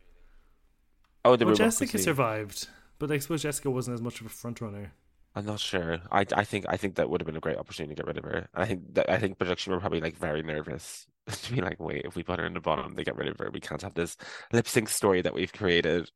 Oh, 1.24 1.36
the 1.36 1.46
well, 1.46 1.54
Jessica 1.54 1.98
survived, 1.98 2.68
but 2.98 3.10
I 3.10 3.18
suppose 3.18 3.42
Jessica 3.42 3.70
wasn't 3.70 3.94
as 3.94 4.02
much 4.02 4.20
of 4.20 4.26
a 4.26 4.30
front 4.30 4.60
runner. 4.60 4.92
I'm 5.34 5.46
not 5.46 5.58
sure. 5.60 5.98
I 6.12 6.24
I 6.34 6.44
think 6.44 6.66
I 6.68 6.76
think 6.76 6.96
that 6.96 7.08
would 7.10 7.20
have 7.20 7.26
been 7.26 7.36
a 7.36 7.40
great 7.40 7.56
opportunity 7.58 7.94
to 7.94 8.02
get 8.02 8.06
rid 8.06 8.18
of 8.18 8.24
her. 8.24 8.48
I 8.54 8.66
think 8.66 8.94
that 8.94 9.10
I 9.10 9.18
think 9.18 9.38
production 9.38 9.72
were 9.72 9.80
probably 9.80 10.00
like 10.00 10.16
very 10.16 10.42
nervous 10.42 11.06
to 11.28 11.52
be 11.54 11.60
like, 11.60 11.80
wait, 11.80 12.02
if 12.04 12.14
we 12.14 12.22
put 12.22 12.38
her 12.38 12.46
in 12.46 12.54
the 12.54 12.60
bottom, 12.60 12.94
they 12.94 13.04
get 13.04 13.16
rid 13.16 13.28
of 13.28 13.38
her. 13.38 13.50
We 13.50 13.60
can't 13.60 13.82
have 13.82 13.94
this 13.94 14.16
lip 14.52 14.68
sync 14.68 14.88
story 14.90 15.22
that 15.22 15.34
we've 15.34 15.52
created 15.52 16.10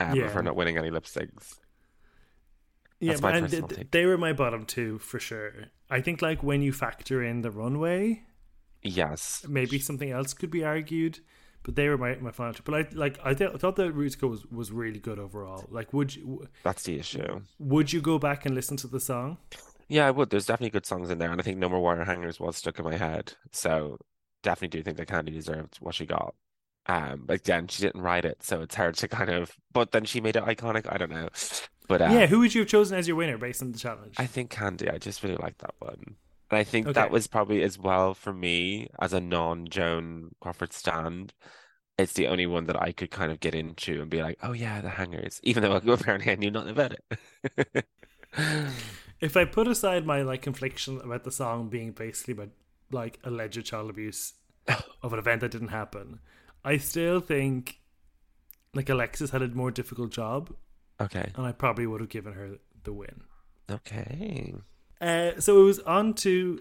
um, 0.00 0.10
of 0.10 0.16
Yeah. 0.16 0.28
her 0.30 0.42
not 0.42 0.56
winning 0.56 0.76
any 0.76 0.90
lip 0.90 1.04
syncs. 1.04 1.54
Yeah, 3.00 3.16
my 3.20 3.32
and 3.32 3.44
personal 3.46 3.68
th- 3.68 3.78
take. 3.78 3.90
they 3.90 4.06
were 4.06 4.16
my 4.18 4.32
bottom 4.32 4.64
two 4.64 4.98
for 4.98 5.18
sure. 5.18 5.52
I 5.90 6.00
think 6.00 6.22
like 6.22 6.42
when 6.42 6.62
you 6.62 6.72
factor 6.72 7.22
in 7.22 7.42
the 7.42 7.50
runway, 7.50 8.22
Yes. 8.82 9.44
maybe 9.48 9.78
something 9.78 10.10
else 10.10 10.34
could 10.34 10.50
be 10.50 10.64
argued, 10.64 11.20
but 11.62 11.74
they 11.76 11.88
were 11.88 11.98
my, 11.98 12.16
my 12.16 12.30
final 12.30 12.52
two. 12.54 12.62
But 12.64 12.74
I 12.74 12.86
like 12.92 13.18
I, 13.24 13.34
th- 13.34 13.50
I 13.54 13.56
thought 13.58 13.76
that 13.76 13.94
Rusical 13.94 14.30
was 14.30 14.46
was 14.46 14.70
really 14.72 15.00
good 15.00 15.18
overall. 15.18 15.66
Like, 15.70 15.92
would 15.92 16.14
you 16.14 16.46
That's 16.62 16.82
the 16.84 16.98
issue. 16.98 17.40
would 17.58 17.92
you 17.92 18.00
go 18.00 18.18
back 18.18 18.44
and 18.46 18.54
listen 18.54 18.76
to 18.78 18.86
the 18.86 19.00
song? 19.00 19.38
Yeah, 19.88 20.06
I 20.06 20.10
would. 20.10 20.30
There's 20.30 20.46
definitely 20.46 20.70
good 20.70 20.86
songs 20.86 21.10
in 21.10 21.18
there, 21.18 21.30
and 21.30 21.40
I 21.40 21.44
think 21.44 21.58
No 21.58 21.68
More 21.68 21.80
Wire 21.80 22.04
Hangers 22.04 22.40
was 22.40 22.56
stuck 22.56 22.78
in 22.78 22.84
my 22.86 22.96
head. 22.96 23.34
So 23.52 23.98
definitely 24.42 24.78
do 24.78 24.82
think 24.82 24.96
that 24.96 25.08
Kandy 25.08 25.32
deserved 25.32 25.76
what 25.80 25.94
she 25.94 26.06
got. 26.06 26.34
Um, 26.86 27.22
but 27.26 27.36
again, 27.40 27.68
she 27.68 27.82
didn't 27.82 28.02
write 28.02 28.24
it, 28.26 28.42
so 28.42 28.60
it's 28.62 28.74
hard 28.74 28.94
to 28.96 29.08
kind 29.08 29.30
of. 29.30 29.52
But 29.72 29.92
then 29.92 30.04
she 30.04 30.20
made 30.20 30.36
it 30.36 30.44
iconic. 30.44 30.86
I 30.90 30.96
don't 30.98 31.10
know. 31.10 31.28
But 31.88 32.02
uh, 32.02 32.08
yeah, 32.12 32.26
who 32.26 32.38
would 32.40 32.54
you 32.54 32.62
have 32.62 32.68
chosen 32.68 32.98
as 32.98 33.06
your 33.06 33.16
winner 33.16 33.36
based 33.38 33.62
on 33.62 33.72
the 33.72 33.78
challenge? 33.78 34.14
I 34.18 34.26
think 34.26 34.50
Kandy. 34.50 34.92
I 34.92 34.98
just 34.98 35.22
really 35.22 35.36
like 35.36 35.58
that 35.58 35.74
one, 35.78 36.16
and 36.50 36.58
I 36.58 36.64
think 36.64 36.86
Okay. 36.86 36.94
that 36.94 37.10
was 37.10 37.26
probably 37.26 37.62
as 37.62 37.78
well 37.78 38.14
for 38.14 38.32
me 38.32 38.88
as 38.98 39.12
a 39.12 39.20
non-Joan 39.20 40.34
Crawford 40.40 40.72
stand. 40.72 41.34
It's 41.96 42.14
the 42.14 42.26
only 42.26 42.46
one 42.46 42.64
that 42.66 42.80
I 42.80 42.90
could 42.92 43.10
kind 43.10 43.30
of 43.30 43.38
get 43.38 43.54
into 43.54 44.00
and 44.02 44.10
be 44.10 44.20
like, 44.22 44.38
oh 44.42 44.52
yeah, 44.52 44.80
the 44.80 44.90
hangers, 44.90 45.40
even 45.44 45.62
though 45.62 45.76
apparently 45.92 46.32
I 46.32 46.34
knew 46.36 46.50
nothing 46.50 46.70
about 46.70 46.94
it. 46.94 47.86
if 49.20 49.36
I 49.36 49.44
put 49.44 49.68
aside 49.68 50.04
my 50.06 50.22
like 50.22 50.42
confliction 50.42 51.00
about 51.02 51.24
the 51.24 51.30
song 51.30 51.68
being 51.68 51.92
basically 51.92 52.32
about 52.32 52.50
like 52.90 53.18
alleged 53.24 53.64
child 53.64 53.90
abuse 53.90 54.32
of 55.02 55.12
an 55.12 55.18
event 55.18 55.40
that 55.42 55.50
didn't 55.52 55.68
happen, 55.68 56.18
I 56.64 56.78
still 56.78 57.20
think 57.20 57.78
like 58.74 58.88
Alexis 58.88 59.30
had 59.30 59.42
a 59.42 59.48
more 59.48 59.70
difficult 59.70 60.10
job, 60.10 60.52
Okay. 61.00 61.30
and 61.36 61.46
I 61.46 61.52
probably 61.52 61.86
would 61.86 62.00
have 62.00 62.10
given 62.10 62.32
her 62.34 62.56
the 62.84 62.92
win. 62.92 63.22
Okay. 63.70 64.54
Uh, 65.00 65.32
so 65.40 65.60
it 65.60 65.64
was 65.64 65.80
on 65.80 66.14
to 66.14 66.60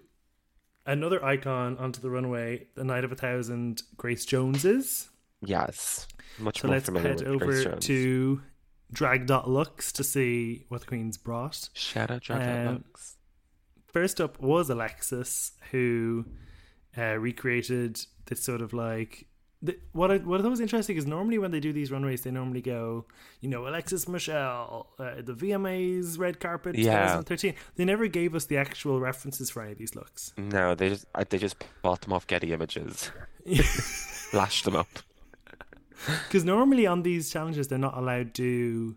another 0.85 1.23
icon 1.23 1.77
onto 1.77 2.01
the 2.01 2.09
runway, 2.09 2.67
the 2.75 2.83
Night 2.83 3.03
of 3.03 3.11
a 3.11 3.15
Thousand, 3.15 3.83
Grace 3.97 4.25
Joneses. 4.25 5.09
Yes. 5.41 6.07
Much 6.39 6.61
So 6.61 6.67
more 6.67 6.75
let's 6.77 6.85
familiar 6.87 7.09
head 7.09 7.19
with 7.19 7.27
over 7.27 7.45
Grace 7.45 7.63
Jones. 7.63 7.85
to 7.87 8.41
drag.lux 8.91 9.91
to 9.93 10.03
see 10.03 10.65
what 10.69 10.81
the 10.81 10.87
Queen's 10.87 11.17
brought. 11.17 11.69
Shadow 11.73 12.19
Dragon 12.19 12.67
Um, 12.67 12.73
Lux. 12.87 13.17
First 13.87 14.19
up 14.21 14.39
was 14.41 14.69
Alexis, 14.69 15.51
who 15.71 16.25
uh, 16.97 17.15
recreated 17.17 17.99
this 18.25 18.41
sort 18.43 18.61
of 18.61 18.73
like. 18.73 19.27
The, 19.65 19.79
what 19.93 20.11
I, 20.11 20.17
what 20.17 20.41
I 20.41 20.43
thought 20.43 20.49
was 20.49 20.59
interesting 20.59 20.97
is 20.97 21.05
normally 21.07 21.37
when 21.37 21.51
they 21.51 21.61
do 21.61 21.71
these 21.71 21.89
runways, 21.89 22.21
they 22.23 22.31
normally 22.31 22.59
go, 22.59 23.05
you 23.39 23.47
know, 23.49 23.65
Alexis 23.65 24.09
Michelle, 24.09 24.87
uh, 24.99 25.21
the 25.21 25.33
VMAs 25.33 26.19
red 26.19 26.41
carpet 26.41 26.75
Yeah. 26.77 27.15
2013. 27.23 27.53
They 27.77 27.85
never 27.85 28.07
gave 28.07 28.35
us 28.35 28.43
the 28.45 28.57
actual 28.57 28.99
references 28.99 29.49
for 29.49 29.61
any 29.63 29.71
of 29.71 29.77
these 29.77 29.95
looks. 29.95 30.33
No, 30.37 30.75
they 30.75 30.89
just 30.89 31.05
they 31.29 31.37
just 31.37 31.55
bought 31.81 32.01
them 32.01 32.11
off 32.11 32.27
Getty 32.27 32.51
Images, 32.51 33.09
lashed 34.33 34.65
them 34.65 34.75
up. 34.75 34.87
Because 36.27 36.43
normally 36.43 36.85
on 36.85 37.03
these 37.03 37.31
challenges, 37.31 37.69
they're 37.69 37.79
not 37.79 37.97
allowed 37.97 38.33
to 38.33 38.93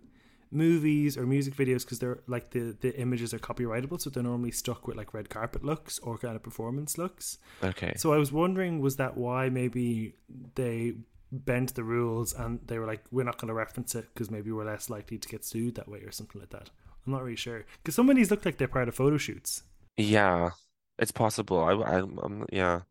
movies 0.51 1.17
or 1.17 1.27
music 1.27 1.55
videos 1.55 1.81
because 1.81 1.99
they're 1.99 2.21
like 2.27 2.51
the, 2.51 2.77
the 2.81 2.97
images 2.99 3.35
are 3.35 3.39
copyrightable. 3.39 4.01
So 4.01 4.11
they're 4.11 4.23
normally 4.23 4.53
stuck 4.53 4.87
with 4.87 4.97
like 4.97 5.13
red 5.13 5.29
carpet 5.29 5.65
looks 5.65 5.99
or 5.99 6.19
kind 6.19 6.37
of 6.37 6.43
performance 6.43 6.99
looks. 6.99 7.39
Okay. 7.63 7.95
So 7.97 8.13
I 8.13 8.17
was 8.17 8.33
wondering, 8.33 8.81
was 8.81 8.97
that 8.97 9.17
why 9.17 9.49
maybe 9.49 10.15
they 10.55 10.95
bent 11.33 11.75
the 11.75 11.85
rules 11.85 12.33
and 12.33 12.61
they 12.67 12.79
were 12.79 12.87
like, 12.87 13.05
we're 13.11 13.25
not 13.25 13.39
going 13.39 13.49
to 13.49 13.55
reference 13.55 13.95
it 13.95 14.07
because 14.15 14.31
maybe 14.31 14.53
we're 14.53 14.65
less 14.65 14.89
likely 14.89 15.19
to 15.19 15.29
get 15.29 15.45
sued 15.45 15.75
that 15.75 15.89
way 15.89 16.01
or 16.01 16.13
something 16.13 16.41
like 16.41 16.51
that. 16.51 16.71
I'm 17.05 17.13
not 17.13 17.23
really 17.23 17.37
sure 17.37 17.65
because 17.79 17.95
some 17.95 18.11
of 18.11 18.17
these 18.17 18.31
look 18.31 18.45
like 18.45 18.59
they're 18.59 18.69
part 18.69 18.89
of 18.89 18.95
photo 18.95 19.17
shoots. 19.17 19.63
Yeah, 19.97 20.51
it's 20.99 21.13
possible. 21.13 21.63
I, 21.63 21.73
I, 21.73 21.99
I'm, 21.99 22.47
yeah. 22.53 22.83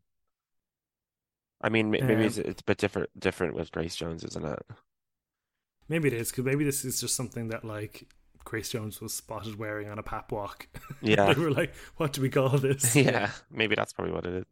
I 1.61 1.69
mean, 1.69 1.89
maybe 1.89 2.13
Um, 2.13 2.21
it's, 2.21 2.37
it's 2.37 2.61
a 2.61 2.65
bit 2.65 2.77
different, 2.77 3.09
different 3.19 3.55
with 3.55 3.71
Grace 3.71 3.95
Jones, 3.95 4.23
isn't 4.23 4.45
it? 4.45 4.65
Maybe 5.89 6.07
it 6.07 6.13
is 6.13 6.31
because 6.31 6.45
maybe 6.45 6.63
this 6.63 6.83
is 6.85 6.99
just 6.99 7.15
something 7.15 7.49
that 7.49 7.63
like 7.63 8.07
Grace 8.43 8.69
Jones 8.69 9.01
was 9.01 9.13
spotted 9.13 9.57
wearing 9.57 9.89
on 9.89 9.99
a 9.99 10.03
pap 10.03 10.31
walk. 10.31 10.67
Yeah. 11.01 11.33
they 11.33 11.39
were 11.41 11.51
like, 11.51 11.73
what 11.97 12.13
do 12.13 12.21
we 12.21 12.29
call 12.29 12.49
this? 12.57 12.95
Yeah, 12.95 13.31
maybe 13.51 13.75
that's 13.75 13.93
probably 13.93 14.13
what 14.13 14.25
it 14.25 14.33
is. 14.33 14.45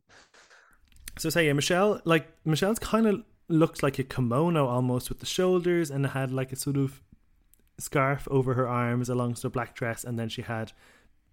So 1.17 1.29
say 1.29 1.45
yeah, 1.47 1.53
Michelle, 1.53 2.01
like 2.05 2.27
Michelle's 2.45 2.79
kind 2.79 3.07
of 3.07 3.23
looked 3.49 3.83
like 3.83 3.99
a 3.99 4.03
kimono 4.03 4.67
almost 4.67 5.09
with 5.09 5.19
the 5.19 5.25
shoulders 5.25 5.91
and 5.91 6.05
had 6.07 6.31
like 6.31 6.51
a 6.51 6.55
sort 6.55 6.77
of 6.77 7.01
scarf 7.79 8.27
over 8.31 8.53
her 8.55 8.67
arms 8.67 9.09
alongst 9.09 9.43
a 9.45 9.49
black 9.49 9.75
dress, 9.75 10.03
and 10.03 10.17
then 10.19 10.29
she 10.29 10.41
had 10.43 10.71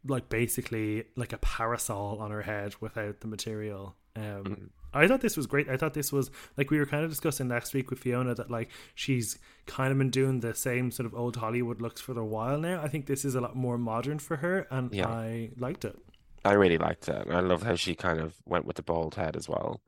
like 0.06 0.28
basically 0.30 1.04
like 1.16 1.32
a 1.34 1.38
parasol 1.38 2.18
on 2.20 2.30
her 2.30 2.42
head 2.42 2.74
without 2.80 3.20
the 3.20 3.26
material. 3.28 3.96
Um, 4.16 4.22
Mm. 4.24 4.68
I 4.92 5.07
thought 5.07 5.20
this 5.20 5.37
was 5.37 5.46
great. 5.46 5.68
I 5.68 5.76
thought 5.76 5.94
this 5.94 6.12
was 6.12 6.31
like 6.57 6.70
we 6.70 6.79
were 6.79 6.87
kind 6.87 7.05
of 7.05 7.11
discussing 7.11 7.48
last 7.48 7.74
week 7.74 7.90
with 7.90 8.00
Fiona 8.00 8.35
that 8.35 8.50
like 8.50 8.70
she's 8.94 9.38
kind 9.66 9.92
of 9.92 9.98
been 9.98 10.11
doing 10.11 10.40
the 10.40 10.55
same 10.55 10.90
sort 10.90 11.07
of 11.07 11.14
old 11.14 11.37
Hollywood 11.37 11.81
looks 11.81 12.00
for 12.00 12.18
a 12.18 12.24
while 12.24 12.59
now. 12.59 12.81
I 12.83 12.88
think 12.88 13.07
this 13.07 13.24
is 13.24 13.35
a 13.35 13.40
lot 13.40 13.57
more 13.57 13.79
modern 13.79 14.18
for 14.18 14.37
her, 14.38 14.66
and 14.70 14.90
Yeah. 14.90 15.07
I 15.07 15.50
liked 15.57 15.85
it. 15.85 15.96
I 16.44 16.53
really 16.53 16.79
liked 16.79 17.09
it. 17.09 17.26
I 17.29 17.40
love 17.40 17.62
how 17.62 17.74
she 17.76 17.94
kind 17.94 18.18
of 18.20 18.37
went 18.46 18.64
with 18.64 18.76
the 18.76 18.83
bald 18.83 19.14
head 19.14 19.37
as 19.37 19.48
well. 19.48 19.83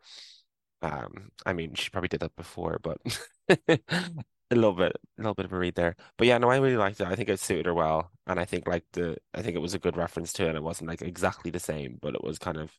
Um, 0.83 1.31
I 1.47 1.53
mean, 1.55 1.75
she 1.75 1.91
probably 1.91 2.09
did 2.09 2.21
that 2.21 2.37
before, 2.37 2.81
but 2.83 2.99
a 3.69 3.81
little 4.53 4.73
bit, 4.75 4.93
a 5.19 5.23
little 5.23 5.35
bit 5.35 5.47
of 5.47 5.53
a 5.53 5.59
read 5.59 5.75
there. 5.77 5.97
But 6.19 6.27
yeah, 6.29 6.39
no, 6.39 6.51
I 6.51 6.59
really 6.59 6.77
liked 6.77 7.01
it. 7.01 7.07
I 7.09 7.17
think 7.17 7.29
it 7.29 7.41
suited 7.41 7.67
her 7.67 7.75
well, 7.75 8.13
and 8.27 8.41
I 8.41 8.45
think 8.45 8.69
like 8.69 8.85
the, 8.93 9.19
I 9.35 9.43
think 9.43 9.57
it 9.57 9.61
was 9.61 9.75
a 9.75 9.79
good 9.79 9.97
reference 9.97 10.33
to 10.35 10.45
it. 10.47 10.49
And 10.51 10.57
it 10.59 10.63
wasn't 10.63 10.89
like 10.91 11.03
exactly 11.03 11.51
the 11.51 11.61
same, 11.61 11.99
but 12.03 12.15
it 12.15 12.25
was 12.25 12.39
kind 12.39 12.59
of, 12.59 12.73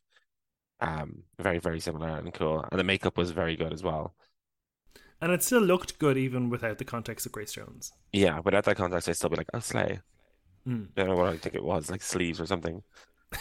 um, 0.80 1.24
very, 1.38 1.58
very 1.58 1.80
similar 1.80 2.08
and 2.08 2.32
cool. 2.32 2.64
And 2.70 2.78
the 2.78 2.84
makeup 2.84 3.16
was 3.16 3.30
very 3.30 3.56
good 3.56 3.72
as 3.72 3.82
well. 3.82 4.14
And 5.20 5.32
it 5.32 5.42
still 5.42 5.60
looked 5.60 5.98
good 5.98 6.18
even 6.18 6.50
without 6.50 6.78
the 6.78 6.84
context 6.84 7.24
of 7.24 7.32
Grace 7.32 7.52
Jones. 7.52 7.92
Yeah, 8.12 8.40
without 8.40 8.64
that 8.64 8.76
context, 8.76 9.08
I'd 9.08 9.16
still 9.16 9.30
be 9.30 9.36
like, 9.36 9.48
oh, 9.54 9.60
slay. 9.60 10.00
Mm. 10.66 10.88
I 10.96 11.00
don't 11.00 11.08
know 11.08 11.16
what 11.16 11.32
I 11.32 11.36
think 11.36 11.54
it 11.54 11.64
was, 11.64 11.90
like 11.90 12.02
sleeves 12.02 12.40
or 12.40 12.46
something. 12.46 12.82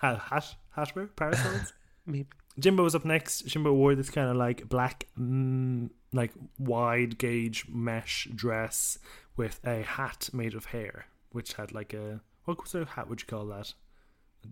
Ha- 0.00 0.16
Hat, 0.16 0.56
Hatber, 0.76 1.14
parasols. 1.14 1.72
Maybe. 2.06 2.26
Jimbo 2.58 2.82
was 2.82 2.96
up 2.96 3.04
next. 3.04 3.46
Jimbo 3.46 3.72
wore 3.72 3.94
this 3.94 4.10
kind 4.10 4.28
of 4.28 4.36
like 4.36 4.68
black, 4.68 5.06
mm, 5.16 5.90
like 6.12 6.32
wide 6.58 7.18
gauge 7.18 7.66
mesh 7.68 8.28
dress 8.34 8.98
with 9.36 9.60
a 9.64 9.82
hat 9.82 10.28
made 10.32 10.54
of 10.54 10.66
hair, 10.66 11.06
which 11.30 11.52
had 11.54 11.72
like 11.72 11.94
a 11.94 12.20
what 12.44 12.66
sort 12.66 12.82
of 12.82 12.88
hat 12.90 13.08
would 13.08 13.20
you 13.20 13.26
call 13.26 13.46
that? 13.46 13.72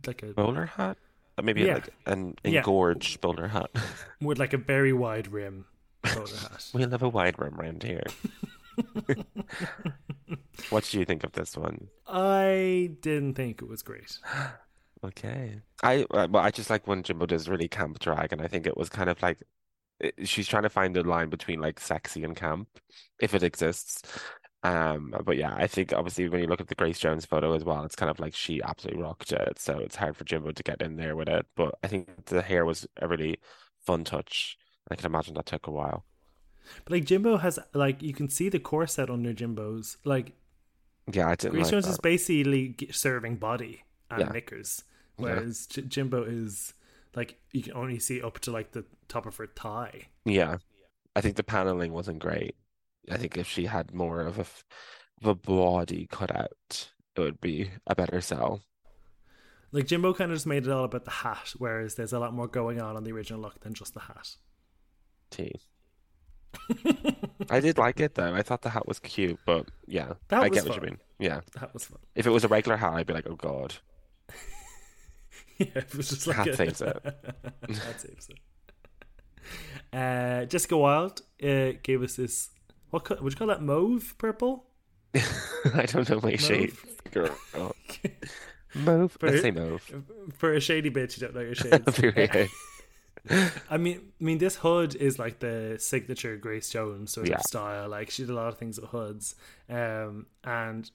Like 0.06 0.22
a 0.22 0.26
Bowler 0.26 0.66
hat? 0.66 0.96
Maybe 1.42 1.62
Yeah. 1.62 1.74
like 1.74 1.88
an 2.06 2.36
Yeah. 2.44 2.58
engorged 2.58 3.20
bowler 3.20 3.48
hat. 3.48 3.70
with 4.20 4.38
like 4.38 4.52
a 4.52 4.58
very 4.58 4.92
wide 4.92 5.28
rim 5.28 5.64
bowler 6.02 6.26
hat. 6.36 6.70
We'll 6.74 6.90
have 6.90 7.02
a 7.02 7.08
wide 7.08 7.38
rim 7.38 7.58
around 7.60 7.82
here. 7.82 8.04
What 10.70 10.84
do 10.84 10.98
you 10.98 11.04
think 11.04 11.24
of 11.24 11.32
this 11.32 11.56
one? 11.56 11.88
I 12.06 12.92
didn't 13.00 13.34
think 13.34 13.62
it 13.62 13.68
was 13.68 13.82
great. 13.82 14.18
Okay. 15.02 15.62
I 15.82 16.02
uh, 16.10 16.28
well, 16.30 16.42
I 16.44 16.50
just 16.50 16.68
like 16.68 16.86
when 16.86 17.02
Jimbo 17.02 17.24
does 17.24 17.48
really 17.48 17.68
camp 17.68 18.00
drag, 18.00 18.34
and 18.34 18.42
I 18.42 18.48
think 18.48 18.66
it 18.66 18.76
was 18.76 18.90
kind 18.90 19.08
of 19.08 19.22
like 19.22 19.38
she's 20.24 20.46
trying 20.46 20.64
to 20.64 20.68
find 20.68 20.94
the 20.94 21.02
line 21.02 21.30
between 21.30 21.58
like 21.58 21.80
sexy 21.80 22.22
and 22.22 22.36
camp, 22.36 22.68
if 23.18 23.32
it 23.34 23.42
exists. 23.42 24.02
Um, 24.62 25.14
but 25.24 25.36
yeah, 25.38 25.54
I 25.54 25.66
think 25.66 25.92
obviously 25.94 26.28
when 26.28 26.40
you 26.42 26.46
look 26.46 26.60
at 26.60 26.68
the 26.68 26.74
Grace 26.74 26.98
Jones 26.98 27.24
photo 27.24 27.54
as 27.54 27.64
well, 27.64 27.84
it's 27.84 27.96
kind 27.96 28.10
of 28.10 28.20
like 28.20 28.34
she 28.34 28.60
absolutely 28.62 29.02
rocked 29.02 29.32
it. 29.32 29.58
So 29.58 29.78
it's 29.78 29.96
hard 29.96 30.16
for 30.16 30.24
Jimbo 30.24 30.52
to 30.52 30.62
get 30.62 30.82
in 30.82 30.96
there 30.96 31.16
with 31.16 31.28
it. 31.28 31.46
But 31.56 31.74
I 31.82 31.86
think 31.88 32.26
the 32.26 32.42
hair 32.42 32.64
was 32.66 32.86
a 32.98 33.08
really 33.08 33.38
fun 33.80 34.04
touch. 34.04 34.58
I 34.90 34.96
can 34.96 35.06
imagine 35.06 35.34
that 35.34 35.46
took 35.46 35.66
a 35.66 35.70
while. 35.70 36.04
But 36.84 36.92
like 36.92 37.04
Jimbo 37.04 37.38
has 37.38 37.58
like 37.74 38.02
you 38.02 38.12
can 38.12 38.28
see 38.28 38.48
the 38.48 38.60
corset 38.60 39.10
under 39.10 39.32
Jimbo's. 39.32 39.96
Like 40.04 40.32
Yeah, 41.12 41.28
I 41.28 41.34
didn't 41.34 41.54
Grace 41.54 41.64
like 41.64 41.70
Jones 41.70 41.84
that. 41.84 41.90
is 41.90 41.98
basically 41.98 42.76
serving 42.92 43.36
body 43.36 43.84
and 44.10 44.26
Yeah. 44.26 44.32
knickers, 44.32 44.84
whereas 45.16 45.66
J- 45.66 45.82
Jimbo 45.82 46.24
is 46.24 46.74
like 47.14 47.40
you 47.52 47.62
can 47.62 47.72
only 47.74 47.98
see 47.98 48.22
up 48.22 48.38
to 48.40 48.50
like 48.52 48.72
the 48.72 48.84
top 49.08 49.26
of 49.26 49.36
her 49.36 49.46
thigh. 49.46 50.08
Yeah, 50.24 50.58
I 51.16 51.20
think 51.22 51.36
the 51.36 51.44
paneling 51.44 51.92
wasn't 51.92 52.20
great. 52.20 52.56
I 53.10 53.16
think 53.16 53.36
if 53.36 53.46
she 53.48 53.66
had 53.66 53.94
more 53.94 54.20
of 54.22 54.38
a 54.38 54.42
of 55.22 55.26
a 55.26 55.34
body 55.34 56.06
cut 56.10 56.34
out, 56.34 56.88
it 57.16 57.20
would 57.20 57.40
be 57.40 57.70
a 57.86 57.94
better 57.94 58.20
sell. 58.20 58.62
Like 59.72 59.86
Jimbo 59.86 60.14
kind 60.14 60.32
of 60.32 60.36
just 60.36 60.46
made 60.46 60.66
it 60.66 60.72
all 60.72 60.84
about 60.84 61.04
the 61.04 61.10
hat, 61.10 61.52
whereas 61.58 61.94
there's 61.94 62.12
a 62.12 62.18
lot 62.18 62.34
more 62.34 62.48
going 62.48 62.80
on 62.80 62.96
on 62.96 63.04
the 63.04 63.12
original 63.12 63.40
look 63.40 63.60
than 63.60 63.74
just 63.74 63.94
the 63.94 64.00
hat. 64.00 64.28
T. 65.30 65.52
I 67.50 67.60
did 67.60 67.78
like 67.78 68.00
it 68.00 68.16
though. 68.16 68.34
I 68.34 68.42
thought 68.42 68.62
the 68.62 68.70
hat 68.70 68.88
was 68.88 68.98
cute, 68.98 69.38
but 69.46 69.68
yeah, 69.86 70.14
That 70.28 70.42
I 70.42 70.48
was 70.48 70.58
get 70.58 70.68
what 70.68 70.76
you 70.76 70.82
mean. 70.82 70.98
Yeah, 71.20 71.40
That 71.60 71.72
was 71.72 71.84
fun. 71.84 71.98
if 72.16 72.26
it 72.26 72.30
was 72.30 72.42
a 72.44 72.48
regular 72.48 72.76
hat, 72.76 72.94
I'd 72.94 73.06
be 73.06 73.12
like, 73.12 73.28
oh 73.28 73.36
god, 73.36 73.74
Yeah, 75.58 75.66
it 75.74 75.94
was 75.94 76.08
just 76.08 76.26
like 76.26 76.36
Hat 76.36 76.48
a... 76.48 76.56
saves 76.56 76.80
it. 76.80 76.96
Hat 77.04 78.00
saves 78.00 78.28
it. 78.30 78.38
Uh, 79.96 80.44
Jessica 80.46 80.76
Wild 80.76 81.20
uh, 81.42 81.72
gave 81.82 82.02
us 82.02 82.16
this. 82.16 82.50
What 82.90 83.04
co- 83.04 83.18
would 83.20 83.32
you 83.32 83.36
call 83.36 83.48
that? 83.48 83.62
Mauve, 83.62 84.14
purple? 84.18 84.64
I 85.74 85.86
don't 85.86 86.08
know 86.08 86.20
my 86.22 86.36
shade, 86.36 86.72
girl. 87.12 87.36
Mauve. 88.74 89.12
For- 89.12 89.28
Let's 89.30 89.42
say 89.42 89.50
mauve. 89.50 89.82
For 90.34 90.52
a 90.54 90.60
shady 90.60 90.90
bitch, 90.90 91.16
you 91.20 91.26
don't 91.26 91.34
know 91.34 91.40
your 91.40 91.54
shades. 91.56 91.98
Period. 91.98 92.48
I 93.68 93.76
mean, 93.76 94.00
I 94.20 94.24
mean, 94.24 94.38
this 94.38 94.56
hood 94.56 94.94
is 94.94 95.18
like 95.18 95.40
the 95.40 95.76
signature 95.78 96.36
Grace 96.36 96.70
Jones 96.70 97.12
sort 97.12 97.28
Yeah. 97.28 97.36
of 97.36 97.42
style. 97.42 97.88
Like 97.88 98.10
she 98.10 98.22
did 98.22 98.30
a 98.30 98.34
lot 98.34 98.48
of 98.48 98.58
things 98.58 98.80
with 98.80 98.90
hoods, 98.90 99.34
um, 99.68 100.26
and 100.44 100.90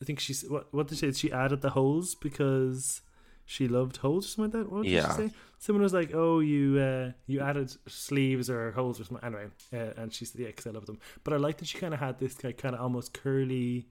I 0.00 0.04
think 0.04 0.20
she's 0.20 0.44
what 0.48 0.72
what 0.72 0.88
did 0.88 0.98
she 0.98 1.12
she 1.12 1.32
added 1.32 1.60
the 1.62 1.70
holes 1.70 2.14
because 2.14 3.02
she 3.46 3.68
loved 3.68 3.98
holes 3.98 4.26
or 4.26 4.28
something 4.28 4.60
like 4.60 4.68
that. 4.68 4.72
What 4.74 4.82
did 4.84 4.92
Yeah. 4.92 5.16
she 5.16 5.28
say? 5.28 5.34
Someone 5.58 5.82
was 5.82 5.94
like, 5.94 6.10
"Oh, 6.12 6.40
you 6.40 6.78
uh, 6.78 7.12
you 7.26 7.40
added 7.40 7.74
sleeves 7.88 8.50
or 8.50 8.72
holes 8.72 9.00
or 9.00 9.04
something." 9.04 9.24
Anyway, 9.24 9.46
uh, 9.72 10.00
and 10.00 10.12
she 10.12 10.24
said, 10.26 10.40
"Yeah, 10.40 10.48
because 10.48 10.66
I 10.66 10.70
love 10.70 10.84
them." 10.86 10.98
But 11.24 11.32
I 11.32 11.36
like 11.38 11.56
that 11.58 11.68
she 11.68 11.78
kind 11.78 11.94
of 11.94 12.00
had 12.00 12.18
this 12.18 12.44
like, 12.44 12.58
kind 12.58 12.74
of 12.74 12.80
almost 12.82 13.14
curly 13.14 13.88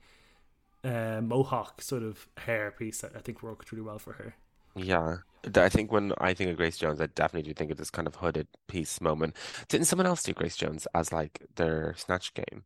uh, 0.83 1.21
mohawk 1.23 1.81
sort 1.81 2.03
of 2.03 2.27
hair 2.37 2.69
piece 2.71 3.01
that 3.01 3.13
I 3.15 3.19
think 3.19 3.41
worked 3.41 3.71
really 3.71 3.81
well 3.81 3.97
for 3.97 4.13
her. 4.13 4.35
Yeah. 4.75 5.17
I 5.55 5.69
think 5.69 5.91
when 5.91 6.11
I 6.19 6.33
think 6.33 6.49
of 6.51 6.57
Grace 6.57 6.77
Jones, 6.77 6.99
I 6.99 7.05
definitely 7.07 7.47
do 7.49 7.53
think 7.53 7.71
of 7.71 7.77
this 7.77 7.89
kind 7.91 8.07
of 8.07 8.15
hooded 8.15 8.47
piece 8.67 8.99
moment. 8.99 9.35
Didn't 9.67 9.85
someone 9.87 10.05
else 10.07 10.23
do 10.23 10.33
Grace 10.33 10.57
Jones 10.57 10.87
as 10.93 11.11
like 11.13 11.45
their 11.55 11.95
snatch 11.97 12.33
game? 12.33 12.65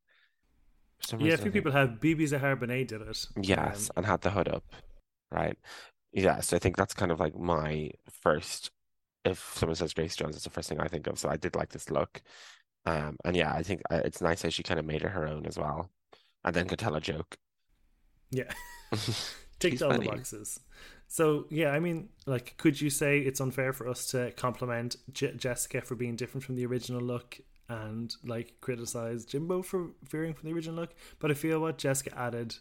Yeah, 1.17 1.33
a 1.33 1.37
few 1.37 1.51
people 1.51 1.71
have. 1.71 1.99
BeBe 2.01 2.27
Zahara 2.27 2.57
Benet 2.57 2.85
did 2.85 3.01
it. 3.01 3.25
Yes, 3.41 3.89
Um, 3.89 3.93
and 3.97 4.05
had 4.05 4.21
the 4.21 4.31
hood 4.31 4.47
up, 4.49 4.63
right? 5.31 5.57
Yeah, 6.11 6.39
so 6.41 6.55
I 6.55 6.59
think 6.59 6.75
that's 6.77 6.93
kind 6.93 7.11
of 7.11 7.19
like 7.19 7.37
my 7.37 7.91
first. 8.09 8.71
If 9.25 9.53
someone 9.55 9.75
says 9.75 9.93
Grace 9.93 10.15
Jones, 10.15 10.35
it's 10.35 10.45
the 10.45 10.49
first 10.49 10.69
thing 10.69 10.79
I 10.79 10.87
think 10.87 11.07
of. 11.07 11.19
So 11.19 11.29
I 11.29 11.37
did 11.37 11.55
like 11.55 11.69
this 11.69 11.89
look, 11.91 12.21
um, 12.85 13.17
and 13.25 13.35
yeah, 13.35 13.53
I 13.53 13.63
think 13.63 13.81
uh, 13.91 14.01
it's 14.05 14.21
nice 14.21 14.41
how 14.43 14.49
she 14.49 14.63
kind 14.63 14.79
of 14.79 14.85
made 14.85 15.03
it 15.03 15.09
her 15.09 15.27
own 15.27 15.45
as 15.45 15.57
well, 15.57 15.91
and 16.45 16.55
then 16.55 16.67
could 16.67 16.79
tell 16.79 16.95
a 16.95 17.01
joke. 17.01 17.37
yeah. 18.31 18.51
ticked 19.59 19.81
all 19.81 19.93
the 19.93 20.01
boxes. 20.01 20.59
So 21.07 21.45
yeah, 21.49 21.71
I 21.71 21.79
mean, 21.79 22.09
like, 22.25 22.55
could 22.57 22.79
you 22.79 22.89
say 22.89 23.19
it's 23.19 23.41
unfair 23.41 23.73
for 23.73 23.87
us 23.87 24.05
to 24.11 24.31
compliment 24.31 24.95
Je- 25.11 25.33
Jessica 25.35 25.81
for 25.81 25.95
being 25.95 26.15
different 26.15 26.43
from 26.43 26.55
the 26.55 26.65
original 26.65 27.01
look 27.01 27.39
and 27.67 28.15
like 28.25 28.55
criticize 28.61 29.25
Jimbo 29.25 29.61
for 29.63 29.91
veering 30.03 30.33
from 30.33 30.49
the 30.49 30.55
original 30.55 30.75
look? 30.75 30.93
But 31.19 31.31
I 31.31 31.33
feel 31.33 31.59
what 31.59 31.77
Jessica 31.77 32.17
added, 32.17 32.55